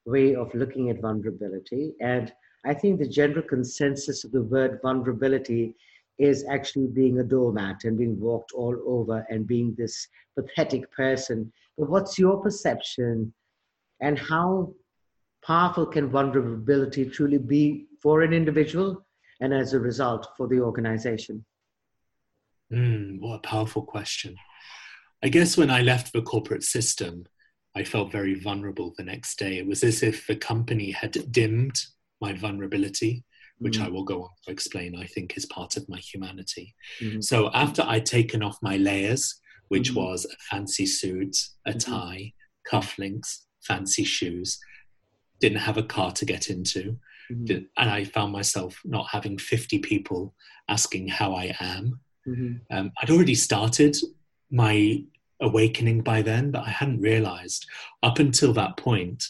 way 0.06 0.36
of 0.36 0.54
looking 0.54 0.89
at 0.89 0.99
vulnerability. 0.99 1.93
And 2.01 2.30
I 2.66 2.74
think 2.74 2.99
the 2.99 3.08
general 3.08 3.43
consensus 3.43 4.26
of 4.26 4.34
the 4.34 4.43
word 4.43 4.80
vulnerability 4.82 5.76
is 6.20 6.43
actually 6.49 6.88
being 6.88 7.20
a 7.20 7.24
doormat 7.24 7.86
and 7.86 7.97
being 7.97 8.20
walked 8.20 8.51
all 8.51 8.76
over 8.86 9.26
and 9.30 9.47
being 9.47 9.76
this 9.78 10.10
pathetic 10.36 10.91
person. 10.91 11.54
But 11.78 11.89
what's 11.89 12.20
your 12.20 12.41
perception 12.41 13.34
and 14.01 14.20
how 14.20 14.74
powerful 15.45 15.86
can 15.86 16.10
vulnerability 16.10 17.06
truly 17.06 17.38
be 17.38 17.86
for 18.01 18.24
an 18.24 18.34
individual 18.34 19.06
and 19.39 19.54
as 19.54 19.72
a 19.72 19.80
result 19.80 20.28
for 20.36 20.49
the 20.49 20.60
organization? 20.60 21.45
Mm, 22.74 23.22
what 23.22 23.36
a 23.36 23.47
powerful 23.47 23.84
question. 23.84 24.36
I 25.24 25.30
guess 25.30 25.57
when 25.57 25.69
I 25.69 25.82
left 25.82 26.11
the 26.11 26.21
corporate 26.21 26.63
system, 26.63 27.26
I 27.76 27.84
felt 27.84 28.11
very 28.11 28.39
vulnerable 28.39 28.93
the 28.97 29.03
next 29.03 29.39
day. 29.39 29.57
It 29.57 29.65
was 29.65 29.84
as 29.84 30.03
if 30.03 30.28
the 30.28 30.36
company 30.36 30.91
had 30.91 31.32
dimmed 31.32 31.80
my 32.21 32.34
vulnerability 32.34 33.24
which 33.63 33.80
mm 33.80 33.86
I 33.86 33.89
will 33.89 34.03
go 34.03 34.24
on 34.24 34.30
to 34.45 34.51
explain, 34.51 34.95
I 34.95 35.05
think 35.05 35.38
is 35.38 35.45
part 35.45 35.78
of 35.78 35.88
my 35.88 35.97
humanity. 35.97 36.76
Mm-hmm. 36.99 37.21
So 37.21 37.49
after 37.53 37.84
I'd 37.84 38.05
taken 38.05 38.43
off 38.43 38.57
my 38.61 38.78
layers, 38.78 39.39
which 39.69 39.91
mm-hmm. 39.91 40.01
was 40.01 40.26
a 40.26 40.36
fancy 40.49 40.86
suit, 40.86 41.36
a 41.65 41.71
mm-hmm. 41.71 41.91
tie, 41.91 42.34
cufflinks, 42.69 43.43
fancy 43.61 44.03
shoes, 44.03 44.59
didn't 45.39 45.59
have 45.59 45.78
a 45.78 45.84
car 45.84 46.11
to 46.11 46.26
get 46.26 46.49
into, 46.49 46.97
and 47.30 47.67
I 47.78 48.03
found 48.03 48.34
myself 48.34 48.80
not 48.84 49.07
having 49.09 49.38
50 49.38 49.80
people 49.80 50.36
asking 50.67 51.07
how 51.07 51.34
I 51.34 51.55
am. 51.59 51.99
Mm-hmm. 52.28 52.76
Um, 52.76 52.91
I'd 53.01 53.09
already 53.09 53.36
started 53.36 53.95
my 54.51 55.03
awakening 55.43 56.01
by 56.01 56.23
then, 56.23 56.49
but 56.49 56.63
I 56.63 56.69
hadn't 56.69 57.01
realized 57.01 57.67
up 58.01 58.17
until 58.17 58.53
that 58.53 58.77
point, 58.77 59.23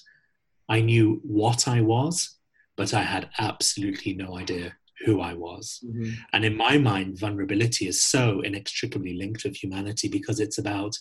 I 0.69 0.79
knew 0.79 1.19
what 1.23 1.67
I 1.67 1.81
was 1.81 2.37
but 2.75 2.93
I 2.93 3.03
had 3.03 3.29
absolutely 3.39 4.13
no 4.13 4.37
idea 4.37 4.75
who 5.05 5.21
I 5.21 5.33
was. 5.33 5.83
Mm-hmm. 5.85 6.11
And 6.31 6.45
in 6.45 6.55
my 6.55 6.77
mind, 6.77 7.19
vulnerability 7.19 7.87
is 7.87 8.01
so 8.01 8.41
inextricably 8.41 9.13
linked 9.13 9.43
with 9.43 9.55
humanity 9.55 10.07
because 10.07 10.39
it's 10.39 10.57
about 10.57 10.97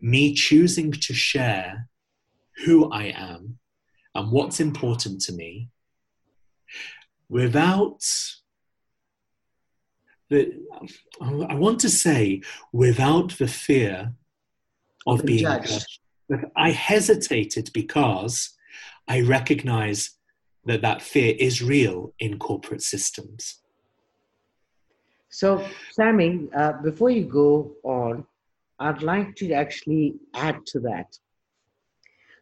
me 0.00 0.34
choosing 0.34 0.92
to 0.92 1.14
share 1.14 1.88
who 2.64 2.90
I 2.90 3.04
am 3.16 3.58
and 4.14 4.30
what's 4.30 4.60
important 4.60 5.20
to 5.22 5.32
me 5.32 5.70
without 7.28 8.02
the, 10.30 10.52
I 11.20 11.54
want 11.54 11.80
to 11.80 11.90
say, 11.90 12.42
without 12.72 13.38
the 13.38 13.48
fear 13.48 14.14
of 15.06 15.24
being 15.24 15.40
judged. 15.40 15.98
I 16.56 16.70
hesitated 16.70 17.70
because 17.74 18.54
I 19.08 19.20
recognize 19.20 20.10
that 20.64 20.82
that 20.82 21.02
fear 21.02 21.34
is 21.38 21.62
real 21.62 22.14
in 22.18 22.38
corporate 22.38 22.82
systems. 22.82 23.60
So, 25.28 25.66
Sammy, 25.92 26.48
uh, 26.56 26.74
before 26.82 27.10
you 27.10 27.24
go 27.24 27.74
on, 27.82 28.24
I'd 28.78 29.02
like 29.02 29.34
to 29.36 29.52
actually 29.52 30.14
add 30.34 30.64
to 30.66 30.80
that. 30.80 31.18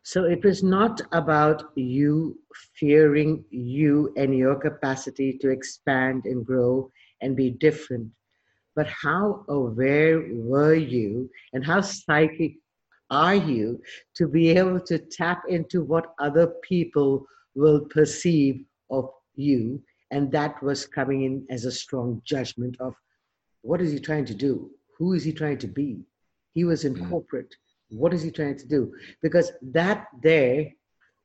So, 0.03 0.25
it 0.25 0.45
was 0.45 0.63
not 0.63 1.01
about 1.13 1.73
you 1.75 2.39
fearing 2.75 3.45
you 3.51 4.13
and 4.17 4.37
your 4.37 4.57
capacity 4.57 5.39
to 5.39 5.49
expand 5.49 6.27
and 6.27 6.45
grow 6.45 6.91
and 7.23 7.35
be 7.35 7.51
different, 7.51 8.11
but 8.75 8.87
how 8.89 9.45
aware 9.49 10.23
were 10.33 10.75
you 10.75 11.29
and 11.53 11.65
how 11.65 11.81
psychic 11.81 12.55
are 13.11 13.35
you 13.35 13.81
to 14.17 14.27
be 14.27 14.49
able 14.51 14.81
to 14.81 14.99
tap 14.99 15.43
into 15.49 15.83
what 15.85 16.15
other 16.19 16.47
people 16.63 17.27
will 17.55 17.81
perceive 17.91 18.65
of 18.91 19.11
you. 19.35 19.83
And 20.11 20.33
that 20.33 20.63
was 20.63 20.87
coming 20.87 21.23
in 21.25 21.47
as 21.51 21.65
a 21.65 21.71
strong 21.71 22.23
judgment 22.25 22.77
of 22.81 22.95
what 23.61 23.81
is 23.81 23.93
he 23.93 24.01
trying 24.01 24.25
to 24.27 24.35
do? 24.35 24.71
Who 24.99 25.13
is 25.13 25.25
he 25.25 25.33
trying 25.33 25.59
to 25.59 25.67
be? 25.69 26.01
He 26.53 26.65
was 26.65 26.85
in 26.85 26.95
mm. 26.95 27.09
corporate. 27.09 27.55
What 27.91 28.15
is 28.15 28.23
he 28.23 28.31
trying 28.31 28.59
to 28.59 28.67
do? 28.67 28.93
Because 29.23 29.53
that 29.63 30.07
there 30.23 30.71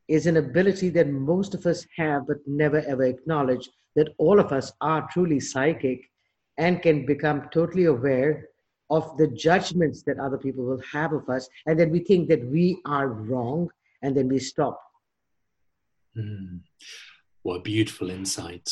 is 0.08 0.26
an 0.26 0.38
ability 0.38 0.90
that 0.90 1.10
most 1.10 1.54
of 1.54 1.66
us 1.66 1.86
have 1.98 2.28
but 2.28 2.38
never 2.46 2.80
ever 2.82 3.04
acknowledge 3.04 3.70
that 3.96 4.14
all 4.18 4.40
of 4.40 4.52
us 4.52 4.72
are 4.80 5.08
truly 5.12 5.40
psychic 5.40 6.10
and 6.58 6.82
can 6.82 7.06
become 7.06 7.48
totally 7.52 7.86
aware 7.86 8.50
of 8.90 9.18
the 9.18 9.28
judgments 9.28 10.02
that 10.04 10.20
other 10.20 10.38
people 10.38 10.64
will 10.64 10.82
have 10.92 11.14
of 11.14 11.28
us 11.30 11.50
and 11.66 11.80
then 11.80 11.90
we 11.90 12.00
think 12.00 12.28
that 12.28 12.44
we 12.46 12.80
are 12.86 13.10
wrong 13.10 13.70
and 14.02 14.16
then 14.16 14.28
we 14.28 14.40
stop 14.40 14.82
mm. 16.18 16.60
what 17.44 17.58
a 17.58 17.62
beautiful 17.62 18.10
insight 18.10 18.70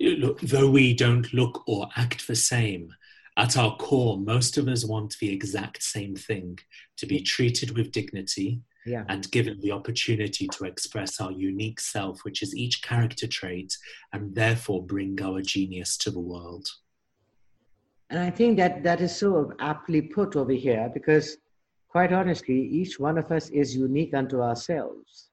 look, 0.00 0.40
though 0.40 0.70
we 0.70 0.94
don't 0.94 1.32
look 1.32 1.64
or 1.66 1.88
act 1.96 2.26
the 2.26 2.36
same 2.36 2.94
at 3.36 3.56
our 3.56 3.76
core 3.76 4.18
most 4.18 4.58
of 4.58 4.68
us 4.68 4.84
want 4.84 5.16
the 5.20 5.32
exact 5.32 5.82
same 5.82 6.14
thing 6.14 6.58
to 6.96 7.06
be 7.06 7.20
treated 7.20 7.76
with 7.76 7.90
dignity 7.92 8.60
yeah. 8.88 9.04
and 9.08 9.30
given 9.30 9.60
the 9.60 9.72
opportunity 9.72 10.48
to 10.48 10.64
express 10.64 11.20
our 11.20 11.32
unique 11.32 11.80
self, 11.80 12.24
which 12.24 12.42
is 12.42 12.56
each 12.56 12.82
character 12.82 13.26
trait, 13.26 13.76
and 14.12 14.34
therefore 14.34 14.84
bring 14.84 15.20
our 15.22 15.42
genius 15.42 15.96
to 15.98 16.10
the 16.10 16.20
world. 16.20 16.66
And 18.10 18.20
I 18.20 18.30
think 18.30 18.56
that 18.56 18.82
that 18.84 19.00
is 19.00 19.14
so 19.14 19.52
aptly 19.60 20.00
put 20.00 20.34
over 20.34 20.52
here 20.52 20.90
because, 20.92 21.36
quite 21.88 22.12
honestly, 22.12 22.58
each 22.58 22.98
one 22.98 23.18
of 23.18 23.30
us 23.30 23.50
is 23.50 23.76
unique 23.76 24.14
unto 24.14 24.40
ourselves. 24.40 25.28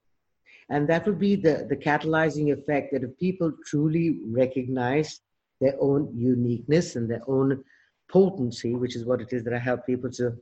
And 0.68 0.88
that 0.88 1.06
would 1.06 1.18
be 1.18 1.36
the, 1.36 1.66
the 1.68 1.76
catalyzing 1.76 2.52
effect 2.52 2.92
that 2.92 3.04
if 3.04 3.16
people 3.18 3.52
truly 3.64 4.20
recognize 4.26 5.20
their 5.60 5.74
own 5.80 6.12
uniqueness 6.14 6.96
and 6.96 7.08
their 7.08 7.22
own 7.28 7.64
potency, 8.10 8.74
which 8.74 8.96
is 8.96 9.04
what 9.04 9.20
it 9.20 9.32
is 9.32 9.42
that 9.44 9.54
I 9.54 9.58
help 9.58 9.86
people 9.86 10.10
to 10.12 10.36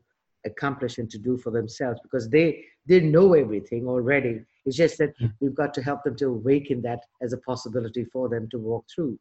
accomplish 0.45 0.99
and 0.99 1.11
to 1.11 1.18
do 1.18 1.37
for 1.39 1.51
themselves 1.51 2.01
because 2.03 2.28
they 2.28 2.64
they 2.87 3.01
know 3.01 3.32
everything 3.35 3.87
already 3.87 4.41
it's 4.66 4.76
just 4.76 4.99
that 4.99 5.14
hmm. 5.18 5.26
we've 5.41 5.55
got 5.55 5.72
to 5.74 5.82
help 5.82 6.03
them 6.05 6.16
to 6.16 6.26
awaken 6.26 6.82
that 6.82 7.01
as 7.22 7.32
a 7.32 7.39
possibility 7.39 8.05
for 8.05 8.28
them 8.28 8.49
to 8.51 8.59
walk 8.59 8.85
through 8.95 9.18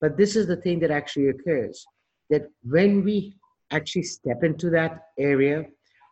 but 0.00 0.16
this 0.16 0.34
is 0.34 0.46
the 0.46 0.56
thing 0.56 0.78
that 0.78 0.90
actually 0.90 1.28
occurs 1.28 1.84
that 2.30 2.48
when 2.62 3.04
we 3.04 3.34
actually 3.70 4.02
step 4.02 4.42
into 4.42 4.70
that 4.70 5.08
area 5.18 5.64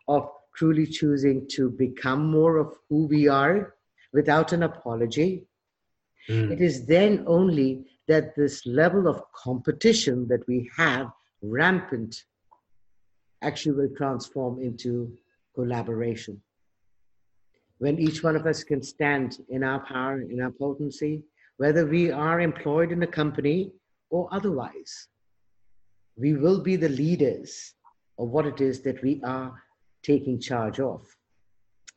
of 0.07 0.29
truly 0.55 0.85
choosing 0.85 1.47
to 1.47 1.69
become 1.69 2.29
more 2.29 2.57
of 2.57 2.73
who 2.89 3.07
we 3.07 3.27
are 3.27 3.75
without 4.13 4.51
an 4.51 4.63
apology 4.63 5.45
mm. 6.29 6.51
it 6.51 6.61
is 6.61 6.85
then 6.85 7.23
only 7.27 7.85
that 8.07 8.35
this 8.35 8.65
level 8.65 9.07
of 9.07 9.21
competition 9.31 10.27
that 10.27 10.45
we 10.47 10.69
have 10.75 11.07
rampant 11.41 12.23
actually 13.41 13.75
will 13.75 13.95
transform 13.95 14.61
into 14.61 15.17
collaboration. 15.55 16.41
When 17.79 17.99
each 17.99 18.23
one 18.23 18.35
of 18.35 18.45
us 18.45 18.63
can 18.63 18.83
stand 18.83 19.39
in 19.49 19.63
our 19.63 19.79
power, 19.85 20.21
in 20.21 20.41
our 20.41 20.51
potency, 20.51 21.23
whether 21.57 21.85
we 21.85 22.11
are 22.11 22.39
employed 22.39 22.91
in 22.91 23.01
a 23.03 23.07
company 23.07 23.71
or 24.09 24.27
otherwise, 24.31 25.07
we 26.21 26.33
will 26.33 26.61
be 26.61 26.75
the 26.75 26.89
leaders 26.89 27.73
of 28.19 28.29
what 28.29 28.45
it 28.45 28.61
is 28.61 28.81
that 28.81 29.01
we 29.01 29.19
are 29.23 29.51
taking 30.03 30.39
charge 30.39 30.79
of. 30.79 31.01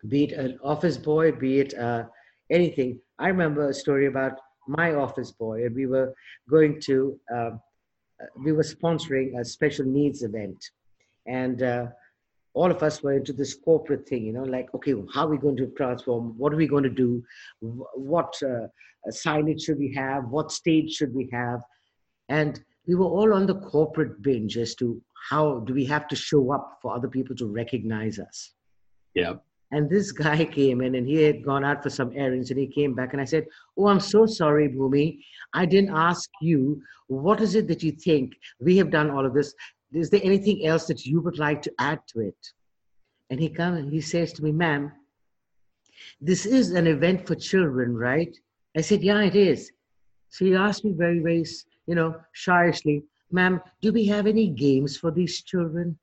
Be 0.09 0.25
it 0.25 0.33
an 0.33 0.59
office 0.65 0.97
boy, 0.97 1.33
be 1.33 1.61
it 1.61 1.75
uh, 1.75 2.05
anything. 2.51 3.01
I 3.19 3.29
remember 3.29 3.69
a 3.69 3.75
story 3.75 4.07
about 4.07 4.33
my 4.67 4.95
office 4.95 5.33
boy, 5.33 5.67
and 5.67 5.75
we 5.75 5.87
were 5.87 6.15
going 6.49 6.81
to, 6.83 7.19
uh, 7.35 7.51
we 8.45 8.53
were 8.53 8.63
sponsoring 8.63 9.39
a 9.39 9.45
special 9.45 9.85
needs 9.85 10.23
event. 10.23 10.59
And 11.27 11.63
uh, 11.63 11.87
all 12.55 12.71
of 12.71 12.83
us 12.83 13.03
were 13.03 13.15
into 13.15 13.33
this 13.33 13.55
corporate 13.55 14.09
thing 14.09 14.25
you 14.25 14.33
know 14.33 14.45
like 14.45 14.73
okay 14.73 14.95
how 15.13 15.27
are 15.27 15.31
we 15.31 15.39
going 15.39 15.57
to 15.57 15.67
transform? 15.77 16.39
What 16.39 16.53
are 16.53 16.57
we 16.57 16.69
going 16.69 16.85
to 16.85 16.89
do? 17.07 17.23
What 17.61 18.33
uh, 18.43 18.69
signage 19.11 19.65
should 19.65 19.79
we 19.79 19.93
have? 19.95 20.29
What 20.29 20.53
stage 20.53 20.93
should 20.93 21.13
we 21.13 21.29
have? 21.33 21.61
And 22.29 22.63
we 22.87 22.95
were 22.95 23.07
all 23.07 23.33
on 23.33 23.47
the 23.47 23.55
corporate 23.55 24.21
binge 24.23 24.57
as 24.57 24.75
to 24.75 25.01
how 25.31 25.61
do 25.61 25.73
we 25.73 25.85
have 25.85 26.07
to 26.09 26.17
show 26.17 26.53
up 26.53 26.79
for 26.83 26.95
other 26.95 27.09
people 27.09 27.37
to 27.37 27.47
recognize 27.47 28.19
us 28.19 28.55
yeah 29.15 29.35
and 29.71 29.91
this 29.91 30.13
guy 30.13 30.45
came 30.45 30.81
in 30.81 30.95
and 30.95 31.09
he 31.09 31.21
had 31.23 31.45
gone 31.45 31.65
out 31.65 31.83
for 31.83 31.91
some 31.91 32.13
errands 32.15 32.51
and 32.51 32.61
he 32.61 32.67
came 32.69 32.95
back 32.95 33.13
and 33.13 33.21
I 33.21 33.25
said, 33.25 33.47
Oh, 33.77 33.89
I'm 33.89 33.99
so 33.99 34.25
sorry, 34.25 34.69
Bhumi. 34.69 35.19
I 35.53 35.67
didn't 35.67 35.97
ask 35.97 36.31
you. 36.41 36.81
What 37.09 37.41
is 37.41 37.57
it 37.57 37.67
that 37.69 37.83
you 37.83 37.91
think? 37.91 38.35
We 38.61 38.77
have 38.77 38.91
done 38.91 39.11
all 39.11 39.27
of 39.27 39.35
this 39.35 39.53
is 39.95 40.11
there 40.11 40.21
anything 40.25 40.67
else 40.67 40.87
that 40.87 41.07
you 41.07 41.21
would 41.21 41.39
like 41.39 41.63
to 41.63 41.73
add 41.79 42.01
to 42.09 42.21
it? 42.21 42.37
And 43.31 43.41
he 43.41 43.49
comes 43.49 43.79
and 43.79 43.93
he 43.93 44.01
says 44.01 44.33
to 44.35 44.43
me, 44.43 44.53
ma'am, 44.53 44.93
this 46.21 46.45
is 46.47 46.73
an 46.73 46.87
event 46.87 47.27
for 47.27 47.35
children, 47.37 47.97
right? 47.97 48.37
I 48.77 48.81
said, 48.81 49.03
yeah, 49.03 49.21
it 49.23 49.37
is. 49.37 49.71
So 50.31 50.45
he 50.45 50.55
asked 50.55 50.85
me 50.85 50.93
very, 50.93 51.21
very, 51.21 51.45
you 51.87 51.95
know, 51.95 52.21
shyly, 52.33 53.05
ma'am, 53.31 53.61
do 53.83 53.93
we 53.93 54.07
have 54.07 54.27
any 54.27 54.49
games 54.49 54.97
for 54.97 55.11
these 55.11 55.43
children? 55.43 55.99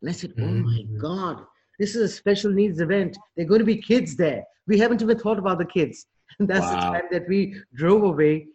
And 0.00 0.10
I 0.10 0.12
said, 0.12 0.32
oh 0.38 0.46
my 0.46 0.72
mm-hmm. 0.72 0.98
God, 0.98 1.44
this 1.78 1.94
is 1.94 2.02
a 2.02 2.08
special 2.08 2.52
needs 2.52 2.80
event. 2.80 3.16
There 3.36 3.44
are 3.44 3.48
going 3.48 3.60
to 3.60 3.64
be 3.64 3.76
kids 3.76 4.16
there. 4.16 4.44
We 4.66 4.78
haven't 4.78 5.02
even 5.02 5.18
thought 5.18 5.38
about 5.38 5.58
the 5.58 5.66
kids. 5.66 6.06
And 6.38 6.48
that's 6.48 6.66
wow. 6.66 6.74
the 6.74 6.80
time 6.80 7.04
that 7.12 7.28
we 7.28 7.54
drove 7.74 8.02
away. 8.02 8.48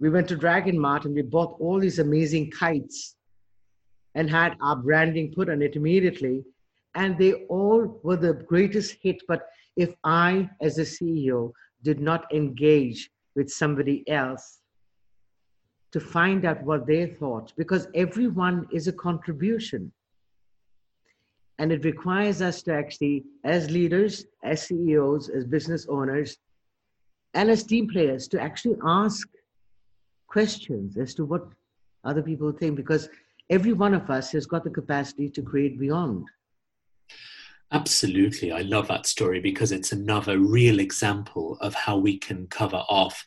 We 0.00 0.08
went 0.08 0.28
to 0.28 0.36
Dragon 0.36 0.78
Mart 0.78 1.04
and 1.04 1.14
we 1.14 1.20
bought 1.22 1.56
all 1.60 1.78
these 1.78 1.98
amazing 1.98 2.50
kites 2.52 3.16
and 4.14 4.30
had 4.30 4.56
our 4.62 4.76
branding 4.76 5.32
put 5.34 5.50
on 5.50 5.60
it 5.60 5.76
immediately. 5.76 6.42
And 6.94 7.18
they 7.18 7.34
all 7.50 8.00
were 8.02 8.16
the 8.16 8.32
greatest 8.32 8.96
hit. 9.02 9.20
But 9.28 9.42
if 9.76 9.94
I, 10.04 10.48
as 10.62 10.78
a 10.78 10.82
CEO, 10.82 11.52
did 11.82 12.00
not 12.00 12.32
engage 12.32 13.10
with 13.34 13.50
somebody 13.50 14.08
else 14.08 14.61
to 15.92 16.00
find 16.00 16.44
out 16.44 16.62
what 16.62 16.86
they 16.86 17.06
thought, 17.06 17.52
because 17.56 17.86
everyone 17.94 18.66
is 18.72 18.88
a 18.88 18.92
contribution. 18.92 19.92
And 21.58 21.70
it 21.70 21.84
requires 21.84 22.40
us 22.40 22.62
to 22.62 22.74
actually, 22.74 23.24
as 23.44 23.70
leaders, 23.70 24.24
as 24.42 24.62
CEOs, 24.62 25.28
as 25.28 25.44
business 25.44 25.86
owners, 25.88 26.38
and 27.34 27.50
as 27.50 27.62
team 27.62 27.88
players, 27.88 28.26
to 28.28 28.40
actually 28.40 28.76
ask 28.84 29.28
questions 30.26 30.96
as 30.96 31.14
to 31.14 31.24
what 31.24 31.46
other 32.04 32.22
people 32.22 32.50
think, 32.52 32.76
because 32.76 33.08
every 33.50 33.74
one 33.74 33.94
of 33.94 34.08
us 34.10 34.32
has 34.32 34.46
got 34.46 34.64
the 34.64 34.70
capacity 34.70 35.28
to 35.28 35.42
create 35.42 35.78
beyond. 35.78 36.26
Absolutely. 37.70 38.50
I 38.50 38.62
love 38.62 38.88
that 38.88 39.06
story 39.06 39.40
because 39.40 39.72
it's 39.72 39.92
another 39.92 40.38
real 40.38 40.78
example 40.78 41.56
of 41.60 41.74
how 41.74 41.96
we 41.96 42.18
can 42.18 42.46
cover 42.46 42.82
off 42.88 43.24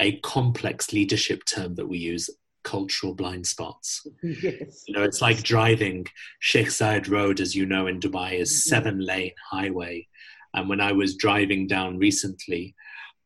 a 0.00 0.18
complex 0.20 0.92
leadership 0.92 1.44
term 1.44 1.74
that 1.76 1.86
we 1.86 1.98
use 1.98 2.28
cultural 2.64 3.14
blind 3.14 3.46
spots. 3.46 4.06
Yes. 4.22 4.84
You 4.86 4.94
know, 4.94 5.04
it's 5.04 5.22
like 5.22 5.42
driving 5.42 6.06
Sheikh 6.40 6.68
Zayed 6.68 7.08
Road, 7.08 7.40
as 7.40 7.54
you 7.54 7.64
know, 7.64 7.86
in 7.86 8.00
Dubai, 8.00 8.40
is 8.40 8.50
mm-hmm. 8.50 8.68
seven 8.68 8.98
lane 8.98 9.32
highway. 9.50 10.08
And 10.52 10.68
when 10.68 10.80
I 10.80 10.92
was 10.92 11.16
driving 11.16 11.66
down 11.66 11.98
recently, 11.98 12.74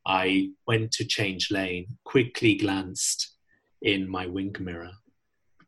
I 0.06 0.50
went 0.66 0.92
to 0.92 1.04
change 1.04 1.50
lane, 1.50 1.86
quickly 2.04 2.54
glanced 2.54 3.34
in 3.82 4.08
my 4.08 4.26
wing 4.26 4.54
mirror, 4.60 4.92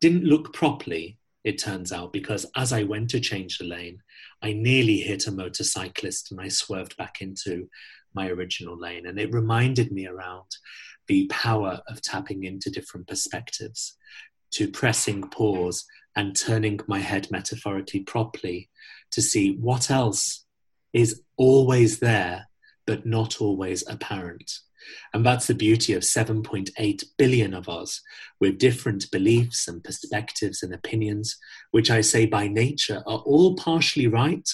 didn't 0.00 0.24
look 0.24 0.52
properly, 0.52 1.18
it 1.44 1.58
turns 1.58 1.92
out, 1.92 2.12
because 2.12 2.44
as 2.56 2.72
I 2.72 2.82
went 2.82 3.10
to 3.10 3.20
change 3.20 3.58
the 3.58 3.64
lane, 3.64 3.98
I 4.42 4.52
nearly 4.52 4.98
hit 4.98 5.26
a 5.26 5.32
motorcyclist 5.32 6.30
and 6.30 6.40
I 6.40 6.48
swerved 6.48 6.96
back 6.96 7.20
into 7.20 7.68
my 8.14 8.28
original 8.28 8.78
lane. 8.78 9.06
And 9.06 9.18
it 9.18 9.32
reminded 9.32 9.92
me 9.92 10.06
around 10.06 10.50
the 11.08 11.26
power 11.28 11.80
of 11.88 12.02
tapping 12.02 12.44
into 12.44 12.70
different 12.70 13.06
perspectives, 13.06 13.96
to 14.52 14.68
pressing 14.68 15.22
pause 15.30 15.84
and 16.14 16.36
turning 16.36 16.80
my 16.86 16.98
head 16.98 17.30
metaphorically 17.30 18.00
properly 18.00 18.68
to 19.10 19.22
see 19.22 19.56
what 19.56 19.90
else 19.90 20.44
is 20.92 21.22
always 21.36 22.00
there, 22.00 22.48
but 22.86 23.06
not 23.06 23.40
always 23.40 23.86
apparent. 23.88 24.50
And 25.14 25.24
that's 25.24 25.46
the 25.46 25.54
beauty 25.54 25.92
of 25.92 26.02
7.8 26.02 27.04
billion 27.16 27.54
of 27.54 27.68
us 27.68 28.00
with 28.40 28.58
different 28.58 29.10
beliefs 29.10 29.68
and 29.68 29.82
perspectives 29.82 30.62
and 30.62 30.74
opinions, 30.74 31.36
which 31.70 31.90
I 31.90 32.00
say 32.00 32.26
by 32.26 32.48
nature 32.48 33.02
are 33.06 33.18
all 33.18 33.54
partially 33.54 34.08
right 34.08 34.48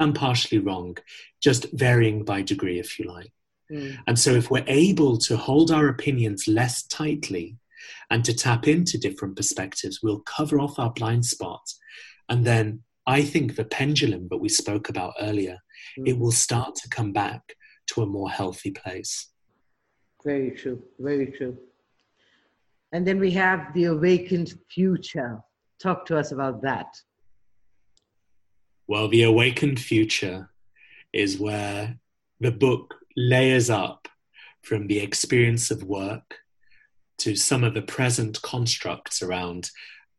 and 0.00 0.14
partially 0.14 0.58
wrong, 0.58 0.96
just 1.42 1.66
varying 1.72 2.24
by 2.24 2.42
degree, 2.42 2.78
if 2.78 2.98
you 2.98 3.06
like. 3.06 3.32
Mm. 3.74 3.98
And 4.06 4.18
so, 4.18 4.30
if 4.32 4.50
we're 4.50 4.64
able 4.66 5.18
to 5.18 5.36
hold 5.36 5.70
our 5.70 5.88
opinions 5.88 6.46
less 6.46 6.84
tightly 6.84 7.56
and 8.10 8.24
to 8.24 8.34
tap 8.34 8.68
into 8.68 8.98
different 8.98 9.36
perspectives, 9.36 10.00
we'll 10.02 10.20
cover 10.20 10.60
off 10.60 10.78
our 10.78 10.92
blind 10.92 11.24
spots. 11.24 11.78
And 12.28 12.44
then 12.44 12.82
I 13.06 13.22
think 13.22 13.56
the 13.56 13.64
pendulum 13.64 14.28
that 14.30 14.38
we 14.38 14.48
spoke 14.48 14.88
about 14.88 15.14
earlier, 15.20 15.58
mm. 15.98 16.08
it 16.08 16.18
will 16.18 16.32
start 16.32 16.74
to 16.76 16.88
come 16.88 17.12
back 17.12 17.56
to 17.88 18.02
a 18.02 18.06
more 18.06 18.30
healthy 18.30 18.70
place. 18.70 19.28
Very 20.24 20.52
true. 20.52 20.82
Very 20.98 21.26
true. 21.26 21.58
And 22.92 23.06
then 23.06 23.18
we 23.18 23.32
have 23.32 23.74
the 23.74 23.84
awakened 23.84 24.54
future. 24.70 25.42
Talk 25.80 26.06
to 26.06 26.16
us 26.16 26.32
about 26.32 26.62
that. 26.62 26.86
Well, 28.86 29.08
The 29.08 29.22
Awakened 29.22 29.80
Future 29.80 30.50
is 31.12 31.38
where 31.38 31.98
the 32.40 32.52
book 32.52 32.94
layers 33.16 33.70
up 33.70 34.08
from 34.62 34.86
the 34.86 34.98
experience 34.98 35.70
of 35.70 35.84
work 35.84 36.38
to 37.18 37.36
some 37.36 37.62
of 37.62 37.74
the 37.74 37.82
present 37.82 38.40
constructs 38.42 39.22
around 39.22 39.70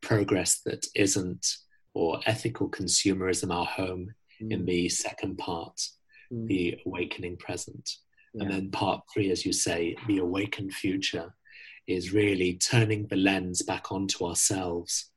progress 0.01 0.61
that 0.65 0.85
isn't 0.95 1.57
or 1.93 2.19
ethical 2.25 2.69
consumerism 2.69 3.53
our 3.53 3.65
home 3.65 4.13
mm. 4.41 4.51
in 4.51 4.65
the 4.65 4.87
second 4.87 5.37
part 5.37 5.75
mm. 6.31 6.47
the 6.47 6.79
awakening 6.85 7.35
present 7.37 7.97
yeah. 8.33 8.43
and 8.43 8.51
then 8.51 8.71
part 8.71 9.01
three 9.13 9.31
as 9.31 9.45
you 9.45 9.51
say 9.51 9.95
the 10.07 10.19
awakened 10.19 10.73
future 10.73 11.33
is 11.87 12.13
really 12.13 12.53
turning 12.55 13.07
the 13.07 13.15
lens 13.15 13.61
back 13.61 13.91
onto 13.91 14.25
ourselves 14.25 15.11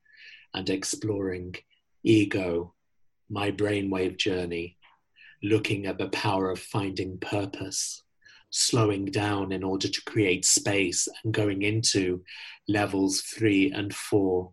and 0.55 0.70
exploring 0.70 1.55
ego 2.03 2.74
my 3.29 3.51
brainwave 3.51 4.16
journey 4.16 4.78
looking 5.43 5.86
at 5.86 5.99
the 5.99 6.09
power 6.09 6.51
of 6.51 6.59
finding 6.59 7.18
purpose 7.18 8.03
slowing 8.51 9.07
down 9.07 9.53
in 9.53 9.62
order 9.62 9.89
to 9.89 10.03
create 10.05 10.45
space 10.45 11.09
and 11.22 11.34
going 11.34 11.62
into 11.62 12.22
levels 12.66 13.20
three 13.20 13.70
and 13.72 13.95
four, 13.95 14.53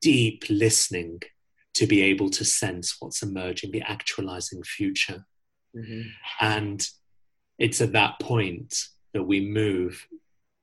deep 0.00 0.44
listening 0.48 1.20
to 1.74 1.86
be 1.86 2.02
able 2.02 2.30
to 2.30 2.44
sense 2.44 2.96
what's 3.00 3.22
emerging, 3.22 3.70
the 3.70 3.82
actualizing 3.82 4.62
future. 4.62 5.26
Mm-hmm. 5.76 6.08
And 6.40 6.86
it's 7.58 7.80
at 7.80 7.92
that 7.92 8.18
point 8.20 8.82
that 9.12 9.24
we 9.24 9.40
move 9.40 10.06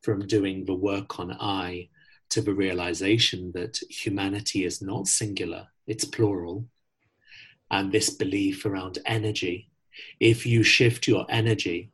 from 0.01 0.26
doing 0.26 0.66
the 0.66 0.76
work 0.76 1.20
on 1.20 1.32
I 1.39 1.89
to 2.30 2.41
the 2.41 2.53
realization 2.53 3.51
that 3.53 3.80
humanity 3.89 4.66
is 4.66 4.82
not 4.82 5.07
singular, 5.07 5.68
it's 5.86 6.05
plural. 6.05 6.66
And 7.74 7.92
this 7.92 8.10
belief 8.10 8.66
around 8.66 9.00
energy. 9.06 9.68
If 10.20 10.46
you 10.46 10.64
shift 10.64 11.08
your 11.08 11.26
energy 11.28 11.92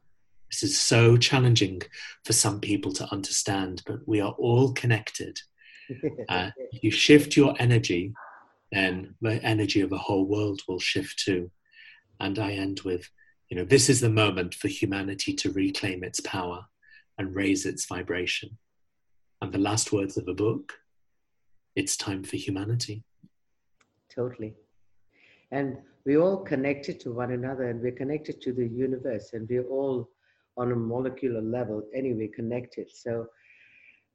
this 0.50 0.64
is 0.64 0.80
so 0.80 1.16
challenging 1.16 1.82
for 2.26 2.34
some 2.34 2.60
people 2.60 2.92
to 2.94 3.12
understand, 3.12 3.84
but 3.86 4.08
we 4.08 4.20
are 4.20 4.34
all 4.34 4.74
connected. 4.74 5.40
Uh, 6.30 6.52
if 6.72 6.84
you 6.84 6.92
shift 6.92 7.36
your 7.36 7.56
energy, 7.58 8.14
then 8.72 9.16
the 9.22 9.44
energy 9.44 9.82
of 9.82 9.90
the 9.90 9.98
whole 9.98 10.24
world 10.24 10.62
will 10.68 10.78
shift 10.78 11.18
too. 11.18 11.50
And 12.20 12.38
I 12.38 12.52
end 12.52 12.82
with, 12.82 13.10
you 13.50 13.58
know, 13.58 13.64
this 13.64 13.90
is 13.90 14.00
the 14.00 14.12
moment 14.12 14.54
for 14.54 14.68
humanity 14.68 15.34
to 15.34 15.52
reclaim 15.52 16.04
its 16.04 16.20
power 16.20 16.64
and 17.18 17.36
raise 17.36 17.66
its 17.66 17.88
vibration. 17.88 18.60
And 19.42 19.52
the 19.52 19.58
last 19.58 19.92
words 19.92 20.16
of 20.16 20.28
the 20.28 20.36
book 20.36 20.74
it's 21.76 21.98
time 21.98 22.22
for 22.22 22.38
humanity. 22.38 23.04
Totally. 24.14 24.54
And 25.52 25.78
we're 26.06 26.22
all 26.22 26.38
connected 26.38 27.00
to 27.02 27.12
one 27.12 27.32
another 27.32 27.70
and 27.70 27.82
we're 27.82 27.92
connected 27.92 28.42
to 28.42 28.54
the 28.54 28.68
universe 28.68 29.32
and 29.34 29.48
we're 29.50 29.68
all 29.68 30.10
on 30.58 30.72
a 30.72 30.76
molecular 30.76 31.42
level 31.42 31.84
anyway 31.94 32.28
connected. 32.28 32.90
So 32.92 33.28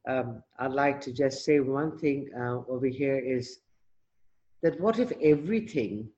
um, 0.09 0.43
I'd 0.59 0.73
like 0.73 1.01
to 1.03 1.13
just 1.13 1.45
say 1.45 1.61
one 1.61 1.99
thing 1.99 2.29
uh, 2.39 2.59
over 2.69 2.87
here 2.87 3.19
is 3.19 3.61
that 4.63 4.81
what 4.81 4.99
if 4.99 5.13
everything 5.23 6.09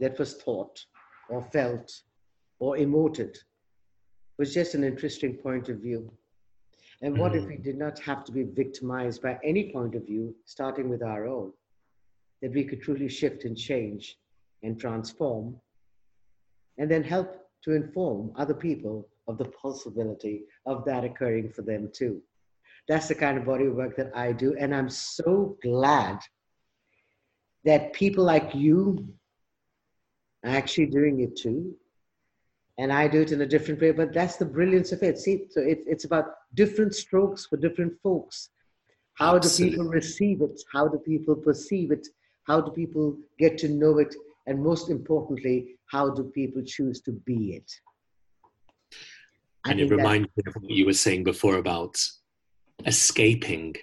that 0.00 0.18
was 0.18 0.34
thought 0.34 0.84
or 1.28 1.42
felt 1.42 1.92
or 2.58 2.76
emoted 2.76 3.36
was 4.38 4.52
just 4.52 4.74
an 4.74 4.84
interesting 4.84 5.34
point 5.34 5.68
of 5.68 5.78
view? 5.78 6.10
And 7.02 7.18
what 7.18 7.32
mm-hmm. 7.32 7.42
if 7.42 7.48
we 7.48 7.56
did 7.56 7.78
not 7.78 7.98
have 8.00 8.24
to 8.24 8.32
be 8.32 8.42
victimized 8.42 9.22
by 9.22 9.38
any 9.44 9.70
point 9.72 9.94
of 9.94 10.06
view, 10.06 10.34
starting 10.44 10.88
with 10.88 11.02
our 11.02 11.26
own? 11.26 11.52
That 12.42 12.52
we 12.52 12.64
could 12.64 12.82
truly 12.82 13.08
shift 13.08 13.44
and 13.44 13.56
change 13.56 14.16
and 14.62 14.78
transform 14.78 15.56
and 16.78 16.90
then 16.90 17.02
help 17.02 17.46
to 17.64 17.72
inform 17.72 18.32
other 18.36 18.54
people 18.54 19.08
of 19.28 19.38
the 19.38 19.44
possibility 19.46 20.44
of 20.66 20.84
that 20.84 21.04
occurring 21.04 21.50
for 21.50 21.62
them 21.62 21.90
too. 21.92 22.20
That's 22.88 23.08
the 23.08 23.14
kind 23.14 23.36
of 23.38 23.44
body 23.44 23.68
work 23.68 23.96
that 23.96 24.16
I 24.16 24.32
do. 24.32 24.54
And 24.58 24.74
I'm 24.74 24.88
so 24.88 25.56
glad 25.62 26.18
that 27.64 27.92
people 27.92 28.24
like 28.24 28.54
you 28.54 29.08
are 30.44 30.50
actually 30.50 30.86
doing 30.86 31.20
it 31.20 31.36
too. 31.36 31.74
And 32.78 32.92
I 32.92 33.08
do 33.08 33.22
it 33.22 33.32
in 33.32 33.40
a 33.40 33.46
different 33.46 33.80
way, 33.80 33.90
but 33.90 34.12
that's 34.12 34.36
the 34.36 34.44
brilliance 34.44 34.92
of 34.92 35.02
it. 35.02 35.18
See, 35.18 35.46
so 35.50 35.60
it, 35.62 35.80
it's 35.86 36.04
about 36.04 36.26
different 36.54 36.94
strokes 36.94 37.46
for 37.46 37.56
different 37.56 37.94
folks. 38.02 38.50
How 39.14 39.36
Absolutely. 39.36 39.70
do 39.70 39.76
people 39.76 39.90
receive 39.90 40.42
it? 40.42 40.60
How 40.72 40.86
do 40.86 40.98
people 40.98 41.34
perceive 41.34 41.90
it? 41.90 42.06
How 42.44 42.60
do 42.60 42.70
people 42.70 43.16
get 43.38 43.56
to 43.58 43.68
know 43.68 43.98
it? 43.98 44.14
And 44.46 44.62
most 44.62 44.90
importantly, 44.90 45.76
how 45.90 46.10
do 46.10 46.24
people 46.24 46.62
choose 46.64 47.00
to 47.02 47.12
be 47.12 47.54
it? 47.54 47.70
and 49.66 49.80
it 49.80 49.90
reminds 49.90 50.28
me 50.36 50.42
of 50.46 50.54
what 50.54 50.70
you 50.70 50.86
were 50.86 50.92
saying 50.92 51.24
before 51.24 51.56
about 51.56 51.98
escaping 52.84 53.74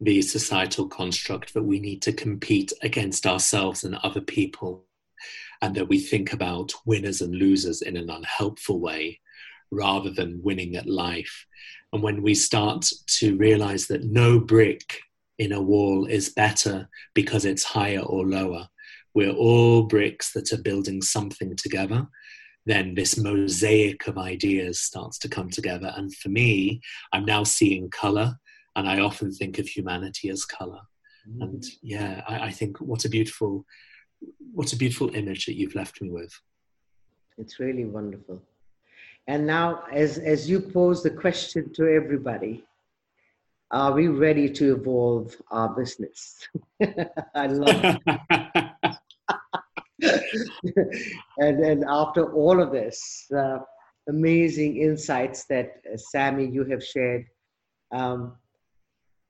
the 0.00 0.22
societal 0.22 0.88
construct 0.88 1.54
that 1.54 1.62
we 1.62 1.80
need 1.80 2.02
to 2.02 2.12
compete 2.12 2.72
against 2.82 3.26
ourselves 3.26 3.84
and 3.84 3.96
other 3.96 4.20
people, 4.20 4.84
and 5.62 5.74
that 5.74 5.88
we 5.88 5.98
think 5.98 6.32
about 6.32 6.72
winners 6.84 7.20
and 7.20 7.34
losers 7.34 7.82
in 7.82 7.96
an 7.96 8.10
unhelpful 8.10 8.80
way 8.80 9.20
rather 9.70 10.10
than 10.10 10.42
winning 10.42 10.76
at 10.76 10.86
life. 10.86 11.46
And 11.92 12.02
when 12.02 12.22
we 12.22 12.34
start 12.34 12.86
to 13.06 13.36
realize 13.36 13.86
that 13.86 14.04
no 14.04 14.38
brick 14.38 15.00
in 15.38 15.52
a 15.52 15.62
wall 15.62 16.06
is 16.06 16.28
better 16.28 16.88
because 17.14 17.44
it's 17.44 17.64
higher 17.64 18.00
or 18.00 18.26
lower, 18.26 18.68
we're 19.16 19.32
all 19.32 19.82
bricks 19.82 20.32
that 20.32 20.52
are 20.52 20.62
building 20.62 21.02
something 21.02 21.56
together 21.56 22.06
then 22.66 22.94
this 22.94 23.16
mosaic 23.16 24.08
of 24.08 24.18
ideas 24.18 24.80
starts 24.80 25.18
to 25.20 25.28
come 25.28 25.48
together. 25.48 25.92
And 25.96 26.14
for 26.14 26.28
me, 26.28 26.80
I'm 27.12 27.24
now 27.24 27.44
seeing 27.44 27.88
color, 27.90 28.36
and 28.74 28.88
I 28.88 29.00
often 29.00 29.32
think 29.32 29.58
of 29.58 29.68
humanity 29.68 30.28
as 30.28 30.44
color. 30.44 30.80
Mm. 31.28 31.42
And 31.42 31.64
yeah, 31.80 32.22
I, 32.28 32.46
I, 32.46 32.50
think 32.50 32.78
what 32.80 33.04
a 33.04 33.08
beautiful, 33.08 33.64
what 34.52 34.72
a 34.72 34.76
beautiful 34.76 35.14
image 35.14 35.46
that 35.46 35.54
you've 35.54 35.76
left 35.76 36.02
me 36.02 36.10
with. 36.10 36.32
It's 37.38 37.60
really 37.60 37.84
wonderful. 37.84 38.42
And 39.28 39.46
now, 39.46 39.84
as 39.92 40.18
as 40.18 40.48
you 40.48 40.60
pose 40.60 41.02
the 41.02 41.10
question 41.10 41.72
to 41.74 41.88
everybody, 41.88 42.64
are 43.70 43.92
we 43.92 44.08
ready 44.08 44.48
to 44.50 44.74
evolve 44.76 45.34
our 45.50 45.68
business? 45.68 46.48
I 47.34 47.46
love. 47.46 47.98
and 51.38 51.62
then 51.62 51.84
after 51.88 52.32
all 52.32 52.60
of 52.60 52.72
this, 52.72 53.26
uh, 53.36 53.58
amazing 54.08 54.76
insights 54.76 55.44
that 55.46 55.80
uh, 55.92 55.96
Sammy 55.96 56.46
you 56.46 56.64
have 56.64 56.84
shared, 56.84 57.26
um, 57.92 58.36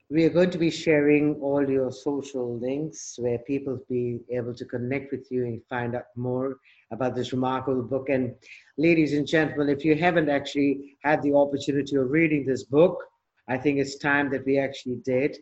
we 0.09 0.25
are 0.25 0.31
going 0.31 0.51
to 0.51 0.59
be 0.59 0.71
sharing 0.71 1.35
all 1.37 1.69
your 1.69 1.91
social 1.91 2.59
links 2.61 3.17
where 3.19 3.39
people 3.39 3.79
be 3.89 4.21
able 4.31 4.55
to 4.55 4.65
connect 4.65 5.11
with 5.11 5.27
you 5.31 5.45
and 5.45 5.61
find 5.69 5.97
out 5.97 6.05
more 6.15 6.59
about 6.93 7.17
this 7.17 7.33
remarkable 7.33 7.83
book. 7.83 8.09
And 8.09 8.35
ladies 8.79 9.15
and 9.15 9.27
gentlemen, 9.27 9.69
if 9.69 9.85
you 9.85 9.97
haven't 9.97 10.29
actually 10.29 10.97
had 11.03 11.23
the 11.23 11.35
opportunity 11.35 11.97
of 11.97 12.11
reading 12.11 12.47
this 12.47 12.65
book, 12.65 13.03
I 13.49 13.57
think 13.57 13.79
it's 13.79 13.99
time 13.99 14.31
that 14.31 14.47
we 14.47 14.59
actually 14.59 15.01
did 15.05 15.39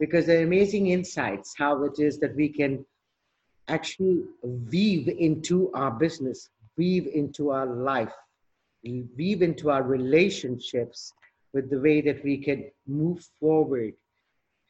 because 0.00 0.28
are 0.28 0.42
amazing 0.42 0.88
insights 0.88 1.54
how 1.56 1.84
it 1.84 2.00
is 2.00 2.18
that 2.18 2.34
we 2.34 2.48
can 2.48 2.84
actually 3.72 4.22
weave 4.42 5.08
into 5.08 5.72
our 5.72 5.90
business, 5.90 6.50
weave 6.76 7.06
into 7.06 7.50
our 7.50 7.66
life, 7.66 8.12
weave 9.16 9.42
into 9.42 9.70
our 9.70 9.82
relationships 9.82 11.12
with 11.54 11.70
the 11.70 11.80
way 11.80 12.00
that 12.00 12.22
we 12.24 12.36
can 12.38 12.70
move 12.86 13.26
forward. 13.40 13.94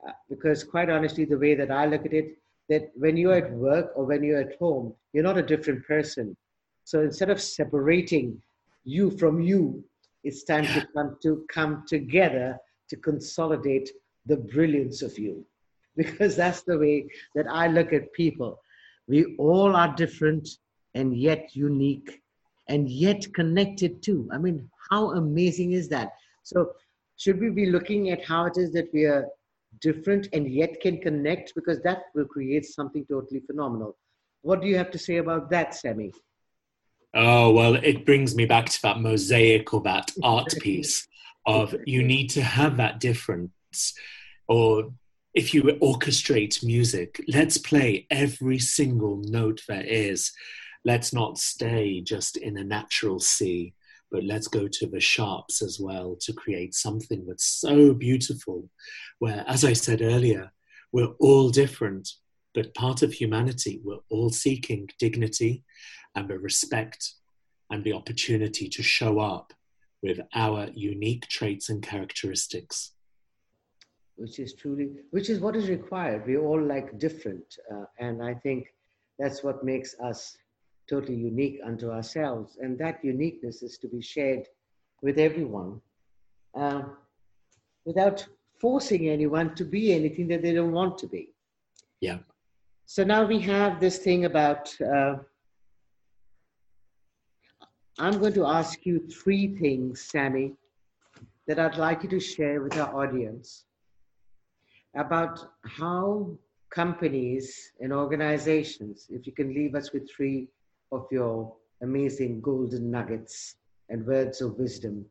Uh, 0.07 0.13
because 0.29 0.65
quite 0.65 0.91
honestly, 0.91 1.25
the 1.25 1.39
way 1.39 1.55
that 1.55 1.71
I 1.71 1.87
look 1.87 2.05
at 2.07 2.13
it, 2.13 2.39
that 2.69 2.91
when 2.95 3.17
you're 3.17 3.35
at 3.35 3.53
work 3.53 3.93
or 3.97 4.05
when 4.05 4.23
you're 4.23 4.41
at 4.41 4.57
home, 4.59 4.95
you're 5.13 5.25
not 5.25 5.39
a 5.39 5.43
different 5.43 5.87
person. 5.87 6.37
So 6.85 7.01
instead 7.03 7.31
of 7.31 7.41
separating 7.41 8.41
you 8.85 9.11
from 9.11 9.41
you, 9.41 9.85
it's 10.25 10.45
time 10.45 10.67
to 10.67 10.87
come 10.95 11.17
to 11.23 11.45
come 11.53 11.85
together 11.87 12.59
to 12.91 12.97
consolidate 12.97 13.91
the 14.27 14.37
brilliance 14.37 15.03
of 15.03 15.19
you. 15.19 15.45
Because 15.97 16.37
that's 16.37 16.63
the 16.63 16.79
way 16.79 17.07
that 17.35 17.47
I 17.47 17.67
look 17.67 17.93
at 17.93 18.13
people. 18.15 18.62
We 19.09 19.37
all 19.37 19.75
are 19.77 19.95
different 19.95 20.49
and 20.95 21.17
yet 21.17 21.55
unique 21.55 22.23
and 22.69 22.89
yet 22.89 23.33
connected 23.35 24.03
too. 24.03 24.29
I 24.33 24.39
mean, 24.39 24.69
how 24.91 25.13
amazing 25.13 25.73
is 25.73 25.89
that? 25.89 26.13
So, 26.43 26.73
should 27.17 27.41
we 27.41 27.51
be 27.51 27.67
looking 27.67 28.11
at 28.11 28.25
how 28.25 28.47
it 28.47 28.57
is 28.57 28.73
that 28.73 28.89
we 28.93 29.05
are 29.05 29.27
different 29.81 30.29
and 30.33 30.53
yet 30.53 30.81
can 30.81 30.99
connect? 31.01 31.55
Because 31.55 31.81
that 31.83 32.05
will 32.15 32.25
create 32.25 32.65
something 32.65 33.05
totally 33.07 33.41
phenomenal. 33.41 33.97
What 34.43 34.61
do 34.61 34.69
you 34.69 34.77
have 34.77 34.91
to 34.93 34.99
say 34.99 35.19
about 35.19 35.51
that, 35.51 35.75
Sammy? 35.75 36.13
Oh, 37.15 37.51
well, 37.53 37.75
it 37.75 38.07
brings 38.07 38.35
me 38.35 38.47
back 38.47 38.67
to 38.71 38.83
that 38.83 39.01
mosaic 39.01 39.73
or 39.75 39.83
that 39.83 40.11
art 40.23 40.55
piece 40.61 41.07
of 41.47 41.75
you 41.85 42.03
need 42.03 42.29
to 42.29 42.43
have 42.43 42.77
that 42.77 43.01
difference 43.01 43.95
or 44.49 44.93
if 45.35 45.55
you 45.55 45.63
orchestrate 45.63 46.63
music, 46.63 47.25
let's 47.27 47.57
play 47.57 48.07
every 48.11 48.59
single 48.59 49.23
note 49.25 49.63
there 49.67 49.85
is. 49.85 50.31
Let's 50.85 51.13
not 51.13 51.39
stay 51.39 52.03
just 52.03 52.37
in 52.37 52.59
a 52.59 52.65
natural 52.65 53.19
C, 53.19 53.73
but 54.11 54.25
let's 54.25 54.47
go 54.47 54.69
to 54.69 54.87
the 54.87 55.01
sharps 55.01 55.63
as 55.63 55.79
well 55.81 56.17
to 56.21 56.35
create 56.35 56.75
something 56.75 57.25
that's 57.27 57.47
so 57.47 57.95
beautiful. 57.95 58.69
Where, 59.21 59.45
as 59.49 59.65
I 59.65 59.73
said 59.73 60.03
earlier, 60.03 60.53
we're 60.93 61.15
all 61.19 61.49
different, 61.49 62.11
but 62.53 62.75
part 62.75 63.03
of 63.03 63.15
humanity, 63.15 63.81
we're 63.83 64.05
all 64.11 64.29
seeking 64.29 64.91
dignity 64.99 65.65
and 66.15 66.29
the 66.29 66.39
respect 66.39 67.15
and 67.71 67.83
the 67.85 67.95
opportunity 67.95 68.69
to 68.69 68.83
show 68.83 69.19
up 69.19 69.55
with 70.03 70.21
our 70.35 70.69
unique 70.75 71.27
traits 71.29 71.71
and 71.71 71.83
characteristics 71.83 72.93
which 74.17 74.39
is 74.39 74.55
truly 74.55 74.91
which 75.11 75.31
is 75.31 75.41
what 75.41 75.57
is 75.57 75.69
required. 75.69 76.27
We're 76.27 76.45
all 76.45 76.63
like 76.63 76.99
different 76.99 77.45
uh, 77.73 77.85
and 77.99 78.23
i 78.23 78.35
think 78.35 78.67
that's 79.19 79.43
what 79.43 79.65
makes 79.65 79.95
us 80.01 80.37
totally 80.89 81.17
unique 81.17 81.61
unto 81.65 81.91
ourselves 81.91 82.59
and 82.61 82.79
that 82.79 82.99
uniqueness 83.05 83.63
is 83.63 83.79
to 83.79 83.89
be 83.89 84.03
shared 84.03 84.47
with 85.01 85.19
everyone 85.19 85.81
uh, 86.59 86.83
without 87.85 88.27
forcing 88.61 89.09
anyone 89.09 89.55
to 89.55 89.65
be 89.65 89.93
anything 89.93 90.29
that 90.29 90.43
they 90.43 90.53
don't 90.53 90.73
want 90.73 90.97
to 90.99 91.07
be. 91.07 91.31
Yeah. 92.01 92.19
So 92.87 93.05
now 93.05 93.25
we 93.25 93.39
have 93.41 93.81
this 93.81 93.99
thing 93.99 94.25
about 94.25 94.75
uh, 94.81 95.17
i'm 97.99 98.19
going 98.19 98.33
to 98.33 98.47
ask 98.47 98.87
you 98.87 99.07
three 99.09 99.55
things 99.57 100.01
sammy 100.01 100.53
that 101.47 101.59
i'd 101.59 101.77
like 101.77 102.03
you 102.03 102.09
to 102.09 102.21
share 102.21 102.63
with 102.63 102.77
our 102.79 102.95
audience 103.03 103.65
about 104.95 105.41
how 105.65 106.37
companies 106.71 107.73
and 107.81 107.93
organizations, 107.93 109.07
if 109.11 109.27
you 109.27 109.33
can 109.33 109.55
leave 109.55 109.75
us 109.75 109.93
with 109.93 110.11
three 110.11 110.49
of 110.91 111.07
your 111.11 111.55
amazing 111.83 112.41
golden 112.41 112.91
nuggets 112.91 113.57
and 113.89 114.07
words 114.07 114.41
of 114.41 114.59
wisdom. 114.59 115.05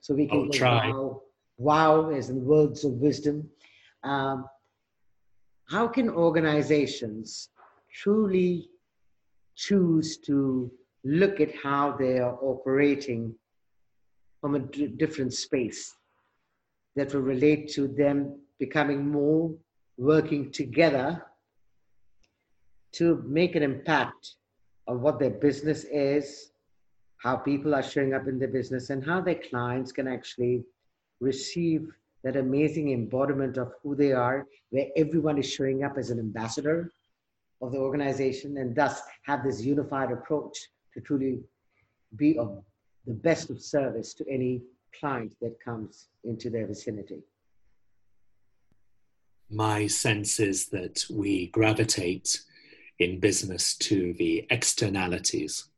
So 0.00 0.14
we 0.14 0.26
can 0.26 0.50
try. 0.50 0.88
wow, 0.88 1.22
wow 1.58 2.10
as 2.10 2.30
in 2.30 2.44
words 2.44 2.84
of 2.84 2.92
wisdom. 2.92 3.48
Um, 4.02 4.46
how 5.68 5.88
can 5.88 6.08
organizations 6.08 7.48
truly 7.92 8.68
choose 9.56 10.18
to 10.18 10.70
look 11.04 11.40
at 11.40 11.54
how 11.56 11.96
they 11.98 12.18
are 12.18 12.38
operating 12.42 13.34
from 14.40 14.54
a 14.54 14.60
d- 14.60 14.86
different 14.86 15.32
space 15.32 15.94
that 16.94 17.12
will 17.14 17.22
relate 17.22 17.68
to 17.72 17.88
them 17.88 18.38
becoming 18.58 19.10
more 19.10 19.54
working 19.98 20.50
together 20.50 21.22
to 22.92 23.22
make 23.26 23.54
an 23.56 23.62
impact 23.62 24.34
on 24.88 25.00
what 25.00 25.18
their 25.18 25.30
business 25.30 25.84
is, 25.84 26.52
how 27.18 27.36
people 27.36 27.74
are 27.74 27.82
showing 27.82 28.14
up 28.14 28.26
in 28.26 28.38
their 28.38 28.48
business, 28.48 28.90
and 28.90 29.04
how 29.04 29.20
their 29.20 29.40
clients 29.50 29.92
can 29.92 30.06
actually 30.06 30.64
receive 31.20 31.90
that 32.24 32.36
amazing 32.36 32.92
embodiment 32.92 33.56
of 33.56 33.72
who 33.82 33.94
they 33.94 34.12
are, 34.12 34.46
where 34.70 34.86
everyone 34.96 35.38
is 35.38 35.50
showing 35.50 35.84
up 35.84 35.96
as 35.98 36.10
an 36.10 36.18
ambassador 36.18 36.92
of 37.62 37.72
the 37.72 37.78
organization, 37.78 38.58
and 38.58 38.74
thus 38.74 39.00
have 39.24 39.42
this 39.42 39.62
unified 39.62 40.10
approach 40.10 40.56
to 40.94 41.00
truly 41.00 41.40
be 42.16 42.38
of 42.38 42.62
the 43.06 43.14
best 43.14 43.50
of 43.50 43.60
service 43.60 44.14
to 44.14 44.24
any 44.30 44.62
client 44.98 45.34
that 45.40 45.58
comes 45.62 46.08
into 46.24 46.50
their 46.50 46.66
vicinity 46.66 47.22
my 49.50 49.86
sense 49.86 50.40
is 50.40 50.68
that 50.70 51.04
we 51.10 51.48
gravitate 51.48 52.40
in 52.98 53.20
business 53.20 53.76
to 53.76 54.14
the 54.14 54.46
externalities 54.50 55.68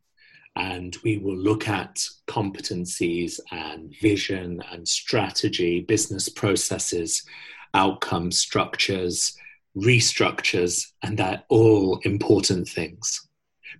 and 0.56 0.96
we 1.04 1.18
will 1.18 1.36
look 1.36 1.68
at 1.68 2.04
competencies 2.26 3.38
and 3.52 3.94
vision 4.00 4.62
and 4.72 4.88
strategy, 4.88 5.80
business 5.80 6.28
processes, 6.28 7.22
outcome 7.74 8.32
structures, 8.32 9.36
restructures, 9.76 10.86
and 11.02 11.18
they're 11.18 11.42
all 11.48 12.00
important 12.02 12.68
things. 12.68 13.28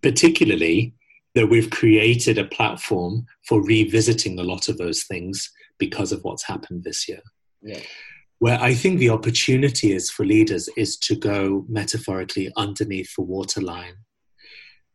Particularly 0.03 0.95
that 1.35 1.49
we've 1.49 1.71
created 1.71 2.39
a 2.39 2.45
platform 2.45 3.27
for 3.47 3.63
revisiting 3.63 4.39
a 4.39 4.45
lot 4.45 4.69
of 4.69 4.79
those 4.79 5.05
things 5.05 5.51
because 5.79 6.13
of 6.13 6.23
what's 6.23 6.45
happened 6.45 6.85
this 6.85 7.09
year. 7.09 7.23
Yeah 7.63 7.81
where 8.39 8.61
I 8.61 8.75
think 8.75 8.99
the 8.99 9.11
opportunity 9.11 9.93
is 9.93 10.11
for 10.11 10.25
leaders 10.25 10.69
is 10.77 10.97
to 10.99 11.17
go 11.17 11.65
metaphorically 11.69 12.53
underneath 12.57 13.15
the 13.17 13.23
waterline. 13.23 13.97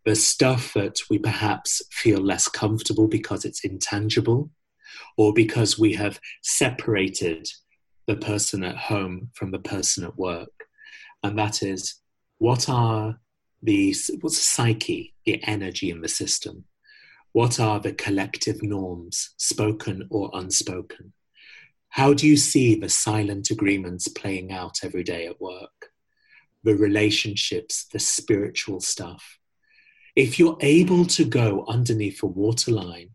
The 0.06 0.16
stuff 0.16 0.74
that 0.74 1.00
we 1.10 1.18
perhaps 1.18 1.82
feel 1.92 2.20
less 2.20 2.48
comfortable 2.48 3.08
because 3.08 3.46
it's 3.46 3.64
intangible 3.64 4.50
or 5.18 5.34
because 5.34 5.78
we 5.78 5.94
have 5.94 6.20
separated 6.42 7.48
the 8.08 8.16
person 8.16 8.64
at 8.64 8.78
home 8.78 9.30
from 9.34 9.52
the 9.52 9.60
person 9.60 10.04
at 10.04 10.18
work. 10.18 10.52
And 11.22 11.38
that 11.38 11.64
is 11.64 11.96
what 12.38 12.68
are 12.70 13.20
the 13.62 13.96
what's 14.20 14.38
the 14.38 14.44
psyche, 14.44 15.14
the 15.26 15.42
energy 15.44 15.90
in 15.90 16.02
the 16.02 16.10
system? 16.10 16.66
What 17.32 17.60
are 17.60 17.80
the 17.80 17.94
collective 17.94 18.62
norms, 18.62 19.34
spoken 19.38 20.08
or 20.10 20.30
unspoken? 20.34 21.14
How 21.94 22.12
do 22.12 22.26
you 22.28 22.38
see 22.38 22.74
the 22.74 22.90
silent 22.90 23.52
agreements 23.52 24.08
playing 24.08 24.52
out 24.52 24.80
every 24.84 25.04
day 25.04 25.28
at 25.28 25.40
work? 25.40 25.92
The 26.64 26.76
relationships, 26.76 27.86
the 27.94 28.00
spiritual 28.00 28.80
stuff. 28.82 29.38
If 30.16 30.40
you're 30.40 30.58
able 30.62 31.06
to 31.06 31.24
go 31.24 31.64
underneath 31.68 32.24
a 32.24 32.26
waterline, 32.26 33.12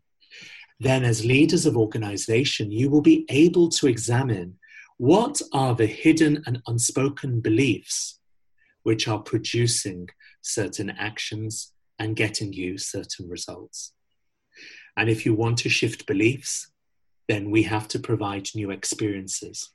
then 0.79 1.03
as 1.03 1.25
leaders 1.25 1.65
of 1.65 1.75
organization, 1.75 2.71
you 2.71 2.89
will 2.89 3.01
be 3.01 3.25
able 3.27 3.67
to 3.67 3.87
examine 3.87 4.57
what 4.95 5.41
are 5.51 5.75
the 5.75 5.85
hidden 5.85 6.41
and 6.45 6.61
unspoken 6.65 7.41
beliefs 7.41 8.21
which 8.83 9.09
are 9.09 9.19
producing 9.19 10.07
certain 10.41 10.89
actions 10.91 11.73
and 11.99 12.15
getting 12.15 12.53
you 12.53 12.77
certain 12.77 13.27
results. 13.27 13.91
And 14.95 15.09
if 15.09 15.25
you 15.25 15.33
want 15.33 15.57
to 15.57 15.69
shift 15.69 16.07
beliefs, 16.07 16.71
then 17.29 17.51
we 17.51 17.61
have 17.61 17.87
to 17.87 17.99
provide 17.99 18.49
new 18.55 18.71
experiences. 18.71 19.69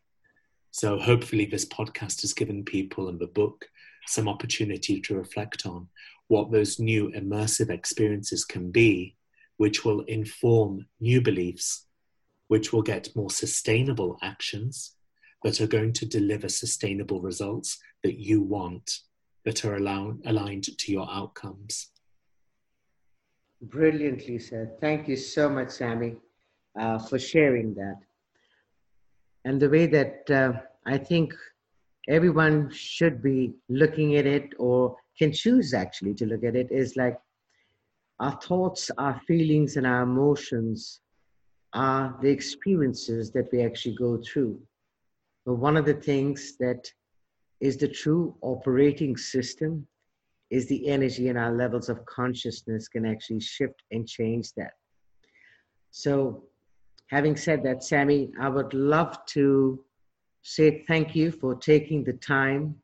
So 0.72 0.98
hopefully, 0.98 1.46
this 1.46 1.64
podcast 1.64 2.20
has 2.22 2.34
given 2.34 2.64
people 2.64 3.08
and 3.08 3.18
the 3.18 3.28
book 3.28 3.66
some 4.08 4.28
opportunity 4.28 5.00
to 5.00 5.16
reflect 5.16 5.64
on 5.64 5.88
what 6.26 6.50
those 6.50 6.80
new 6.80 7.12
immersive 7.12 7.70
experiences 7.70 8.44
can 8.44 8.72
be, 8.72 9.14
which 9.56 9.84
will 9.84 10.00
inform 10.02 10.84
new 11.00 11.22
beliefs, 11.22 11.86
which 12.48 12.72
will 12.72 12.82
get 12.82 13.14
more 13.14 13.30
sustainable 13.30 14.18
actions 14.20 14.96
that 15.44 15.60
are 15.60 15.68
going 15.68 15.92
to 15.92 16.06
deliver 16.06 16.48
sustainable 16.48 17.20
results 17.20 17.78
that 18.02 18.18
you 18.18 18.42
want, 18.42 18.98
that 19.44 19.64
are 19.64 19.76
allow- 19.76 20.18
aligned 20.26 20.64
to 20.76 20.90
your 20.90 21.08
outcomes. 21.08 21.92
Brilliantly 23.62 24.40
said. 24.40 24.80
Thank 24.80 25.06
you 25.06 25.16
so 25.16 25.48
much, 25.48 25.70
Sammy 25.70 26.16
uh, 26.78 26.98
for 26.98 27.18
sharing 27.18 27.74
that. 27.74 28.00
And 29.44 29.60
the 29.60 29.68
way 29.68 29.86
that 29.86 30.30
uh, 30.30 30.60
I 30.86 30.98
think 30.98 31.34
everyone 32.08 32.70
should 32.70 33.22
be 33.22 33.54
looking 33.68 34.16
at 34.16 34.26
it 34.26 34.50
or 34.58 34.96
can 35.18 35.32
choose 35.32 35.74
actually 35.74 36.14
to 36.14 36.26
look 36.26 36.44
at 36.44 36.56
it 36.56 36.70
is 36.70 36.96
like 36.96 37.18
our 38.20 38.38
thoughts, 38.40 38.90
our 38.98 39.20
feelings, 39.26 39.76
and 39.76 39.86
our 39.86 40.02
emotions 40.02 41.00
are 41.72 42.16
the 42.22 42.28
experiences 42.28 43.30
that 43.32 43.48
we 43.52 43.62
actually 43.62 43.96
go 43.96 44.20
through. 44.22 44.60
But 45.44 45.54
one 45.54 45.76
of 45.76 45.84
the 45.84 45.94
things 45.94 46.56
that 46.58 46.90
is 47.60 47.76
the 47.76 47.88
true 47.88 48.36
operating 48.40 49.16
system 49.16 49.86
is 50.50 50.68
the 50.68 50.88
energy 50.88 51.28
and 51.28 51.38
our 51.38 51.52
levels 51.52 51.88
of 51.88 52.04
consciousness 52.06 52.88
can 52.88 53.04
actually 53.04 53.40
shift 53.40 53.82
and 53.90 54.06
change 54.06 54.52
that. 54.56 54.72
So 55.90 56.44
having 57.10 57.36
said 57.36 57.62
that, 57.64 57.84
Sammy, 57.84 58.30
I 58.40 58.48
would 58.48 58.74
love 58.74 59.24
to 59.26 59.84
say 60.42 60.84
thank 60.86 61.14
you 61.14 61.30
for 61.30 61.54
taking 61.54 62.04
the 62.04 62.12
time 62.14 62.76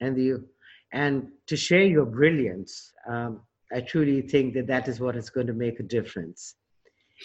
and 0.00 0.16
the 0.16 0.44
and 0.92 1.28
to 1.48 1.56
share 1.56 1.84
your 1.84 2.06
brilliance. 2.06 2.92
Um, 3.08 3.40
I 3.72 3.80
truly 3.80 4.22
think 4.22 4.54
that 4.54 4.68
that 4.68 4.86
is 4.86 5.00
what 5.00 5.16
is 5.16 5.28
going 5.28 5.48
to 5.48 5.52
make 5.52 5.80
a 5.80 5.82
difference. 5.82 6.54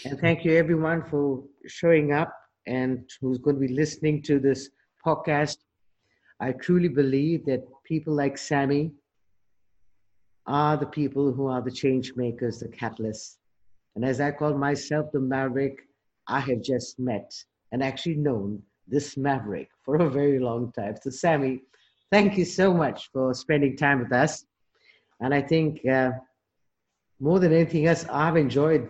And 0.05 0.19
thank 0.19 0.43
you 0.43 0.55
everyone 0.55 1.03
for 1.09 1.43
showing 1.67 2.11
up 2.11 2.33
and 2.65 3.07
who's 3.21 3.37
going 3.37 3.57
to 3.57 3.67
be 3.67 3.73
listening 3.73 4.23
to 4.23 4.39
this 4.39 4.69
podcast. 5.05 5.57
I 6.39 6.53
truly 6.53 6.87
believe 6.87 7.45
that 7.45 7.63
people 7.83 8.13
like 8.13 8.37
Sammy 8.37 8.91
are 10.47 10.77
the 10.77 10.85
people 10.85 11.31
who 11.31 11.47
are 11.47 11.61
the 11.61 11.71
change 11.71 12.13
makers, 12.15 12.59
the 12.59 12.69
catalysts. 12.69 13.35
And 13.95 14.03
as 14.05 14.19
I 14.19 14.31
call 14.31 14.55
myself 14.55 15.11
the 15.11 15.19
maverick, 15.19 15.77
I 16.29 16.39
have 16.39 16.61
just 16.61 16.99
met 16.99 17.33
and 17.71 17.83
actually 17.83 18.15
known 18.15 18.61
this 18.87 19.17
maverick 19.17 19.69
for 19.83 19.95
a 19.97 20.09
very 20.09 20.39
long 20.39 20.71
time. 20.71 20.95
So, 21.01 21.09
Sammy, 21.09 21.61
thank 22.11 22.37
you 22.37 22.45
so 22.45 22.73
much 22.73 23.09
for 23.11 23.33
spending 23.33 23.75
time 23.75 23.99
with 23.99 24.11
us. 24.11 24.45
And 25.19 25.33
I 25.33 25.41
think 25.41 25.85
uh, 25.85 26.11
more 27.19 27.39
than 27.39 27.51
anything 27.51 27.87
else, 27.87 28.05
I've 28.09 28.37
enjoyed 28.37 28.89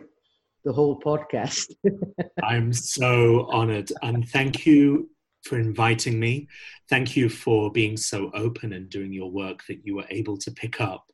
the 0.63 0.73
whole 0.73 0.99
podcast. 0.99 1.73
I'm 2.43 2.73
so 2.73 3.47
honored. 3.51 3.91
And 4.01 4.27
thank 4.29 4.65
you 4.65 5.09
for 5.43 5.57
inviting 5.57 6.19
me. 6.19 6.47
Thank 6.89 7.15
you 7.15 7.29
for 7.29 7.71
being 7.71 7.97
so 7.97 8.29
open 8.33 8.73
and 8.73 8.89
doing 8.89 9.13
your 9.13 9.31
work 9.31 9.65
that 9.67 9.85
you 9.85 9.95
were 9.95 10.07
able 10.09 10.37
to 10.37 10.51
pick 10.51 10.81
up 10.81 11.05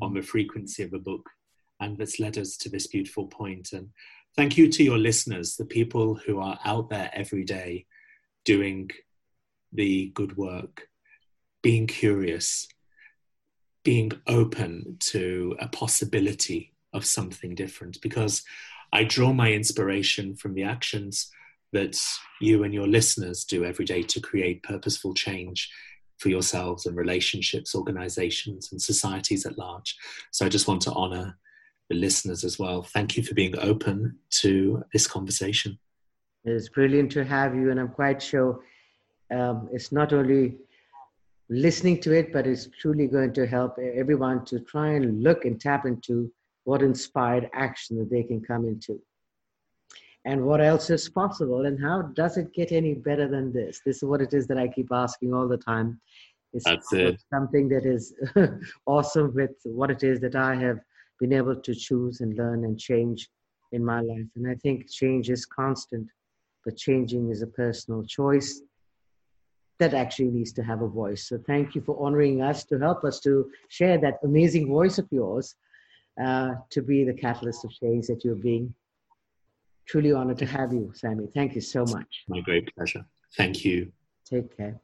on 0.00 0.14
the 0.14 0.22
frequency 0.22 0.82
of 0.82 0.92
a 0.92 0.98
book 0.98 1.28
and 1.80 1.98
that's 1.98 2.20
led 2.20 2.38
us 2.38 2.56
to 2.56 2.68
this 2.68 2.86
beautiful 2.86 3.26
point. 3.26 3.72
And 3.72 3.88
thank 4.36 4.56
you 4.56 4.68
to 4.68 4.82
your 4.82 4.98
listeners, 4.98 5.56
the 5.56 5.64
people 5.64 6.14
who 6.14 6.40
are 6.40 6.58
out 6.64 6.88
there 6.88 7.10
every 7.12 7.44
day 7.44 7.86
doing 8.44 8.90
the 9.72 10.10
good 10.14 10.36
work, 10.36 10.88
being 11.62 11.86
curious, 11.86 12.68
being 13.84 14.12
open 14.26 14.96
to 14.98 15.56
a 15.60 15.68
possibility 15.68 16.72
of 16.92 17.04
something 17.04 17.54
different. 17.54 18.00
Because 18.00 18.42
I 18.92 19.04
draw 19.04 19.32
my 19.32 19.52
inspiration 19.52 20.36
from 20.36 20.54
the 20.54 20.62
actions 20.62 21.30
that 21.72 22.00
you 22.40 22.62
and 22.62 22.72
your 22.72 22.86
listeners 22.86 23.44
do 23.44 23.64
every 23.64 23.84
day 23.84 24.02
to 24.02 24.20
create 24.20 24.62
purposeful 24.62 25.12
change 25.12 25.70
for 26.18 26.28
yourselves 26.28 26.86
and 26.86 26.96
relationships, 26.96 27.74
organizations, 27.74 28.70
and 28.70 28.80
societies 28.80 29.44
at 29.44 29.58
large. 29.58 29.96
So 30.30 30.46
I 30.46 30.48
just 30.48 30.68
want 30.68 30.82
to 30.82 30.92
honor 30.92 31.36
the 31.88 31.96
listeners 31.96 32.44
as 32.44 32.58
well. 32.58 32.82
Thank 32.82 33.16
you 33.16 33.22
for 33.22 33.34
being 33.34 33.58
open 33.58 34.18
to 34.42 34.82
this 34.92 35.06
conversation. 35.06 35.78
It's 36.44 36.68
brilliant 36.68 37.10
to 37.12 37.24
have 37.24 37.54
you, 37.54 37.70
and 37.70 37.80
I'm 37.80 37.88
quite 37.88 38.22
sure 38.22 38.60
um, 39.30 39.68
it's 39.72 39.92
not 39.92 40.12
only 40.12 40.56
listening 41.48 42.00
to 42.02 42.12
it, 42.12 42.32
but 42.32 42.46
it's 42.46 42.68
truly 42.80 43.06
going 43.06 43.32
to 43.34 43.46
help 43.46 43.78
everyone 43.78 44.44
to 44.46 44.60
try 44.60 44.94
and 44.94 45.22
look 45.22 45.44
and 45.44 45.60
tap 45.60 45.86
into 45.86 46.30
what 46.64 46.82
inspired 46.82 47.50
action 47.54 47.98
that 47.98 48.10
they 48.10 48.22
can 48.22 48.40
come 48.40 48.66
into. 48.66 49.00
And 50.26 50.44
what 50.44 50.62
else 50.62 50.88
is 50.88 51.08
possible, 51.08 51.66
and 51.66 51.78
how 51.78 52.02
does 52.02 52.38
it 52.38 52.54
get 52.54 52.72
any 52.72 52.94
better 52.94 53.28
than 53.28 53.52
this? 53.52 53.80
This 53.84 53.98
is 53.98 54.04
what 54.04 54.22
it 54.22 54.32
is 54.32 54.46
that 54.46 54.58
I 54.58 54.68
keep 54.68 54.88
asking 54.90 55.34
all 55.34 55.46
the 55.46 55.58
time. 55.58 56.00
It's 56.54 56.64
That's 56.64 56.92
it. 56.92 57.22
something 57.30 57.68
that 57.68 57.84
is 57.84 58.14
awesome 58.86 59.34
with 59.34 59.50
what 59.64 59.90
it 59.90 60.02
is 60.02 60.20
that 60.20 60.36
I 60.36 60.54
have 60.54 60.78
been 61.20 61.32
able 61.32 61.56
to 61.56 61.74
choose 61.74 62.20
and 62.20 62.36
learn 62.36 62.64
and 62.64 62.78
change 62.78 63.28
in 63.72 63.84
my 63.84 64.00
life. 64.00 64.26
And 64.36 64.48
I 64.48 64.54
think 64.56 64.90
change 64.90 65.30
is 65.30 65.46
constant, 65.46 66.08
but 66.64 66.76
changing 66.76 67.30
is 67.30 67.42
a 67.42 67.46
personal 67.46 68.04
choice 68.04 68.60
that 69.78 69.94
actually 69.94 70.30
needs 70.30 70.52
to 70.52 70.62
have 70.62 70.82
a 70.82 70.88
voice. 70.88 71.28
So 71.28 71.38
thank 71.46 71.74
you 71.74 71.80
for 71.80 72.00
honoring 72.04 72.42
us 72.42 72.64
to 72.66 72.78
help 72.78 73.04
us 73.04 73.20
to 73.20 73.50
share 73.68 73.98
that 73.98 74.18
amazing 74.22 74.68
voice 74.68 74.98
of 74.98 75.08
yours 75.10 75.56
uh, 76.22 76.50
to 76.70 76.82
be 76.82 77.04
the 77.04 77.12
catalyst 77.12 77.64
of 77.64 77.72
change 77.72 78.06
that 78.06 78.24
you're 78.24 78.36
being. 78.36 78.74
Truly 79.86 80.12
honored 80.12 80.38
to 80.38 80.46
have 80.46 80.72
you, 80.72 80.92
Sammy. 80.94 81.26
Thank 81.34 81.54
you 81.54 81.60
so 81.60 81.84
much. 81.84 82.24
My 82.28 82.40
great 82.40 82.74
pleasure. 82.74 83.04
Thank 83.36 83.64
you. 83.64 83.92
Take 84.24 84.56
care. 84.56 84.80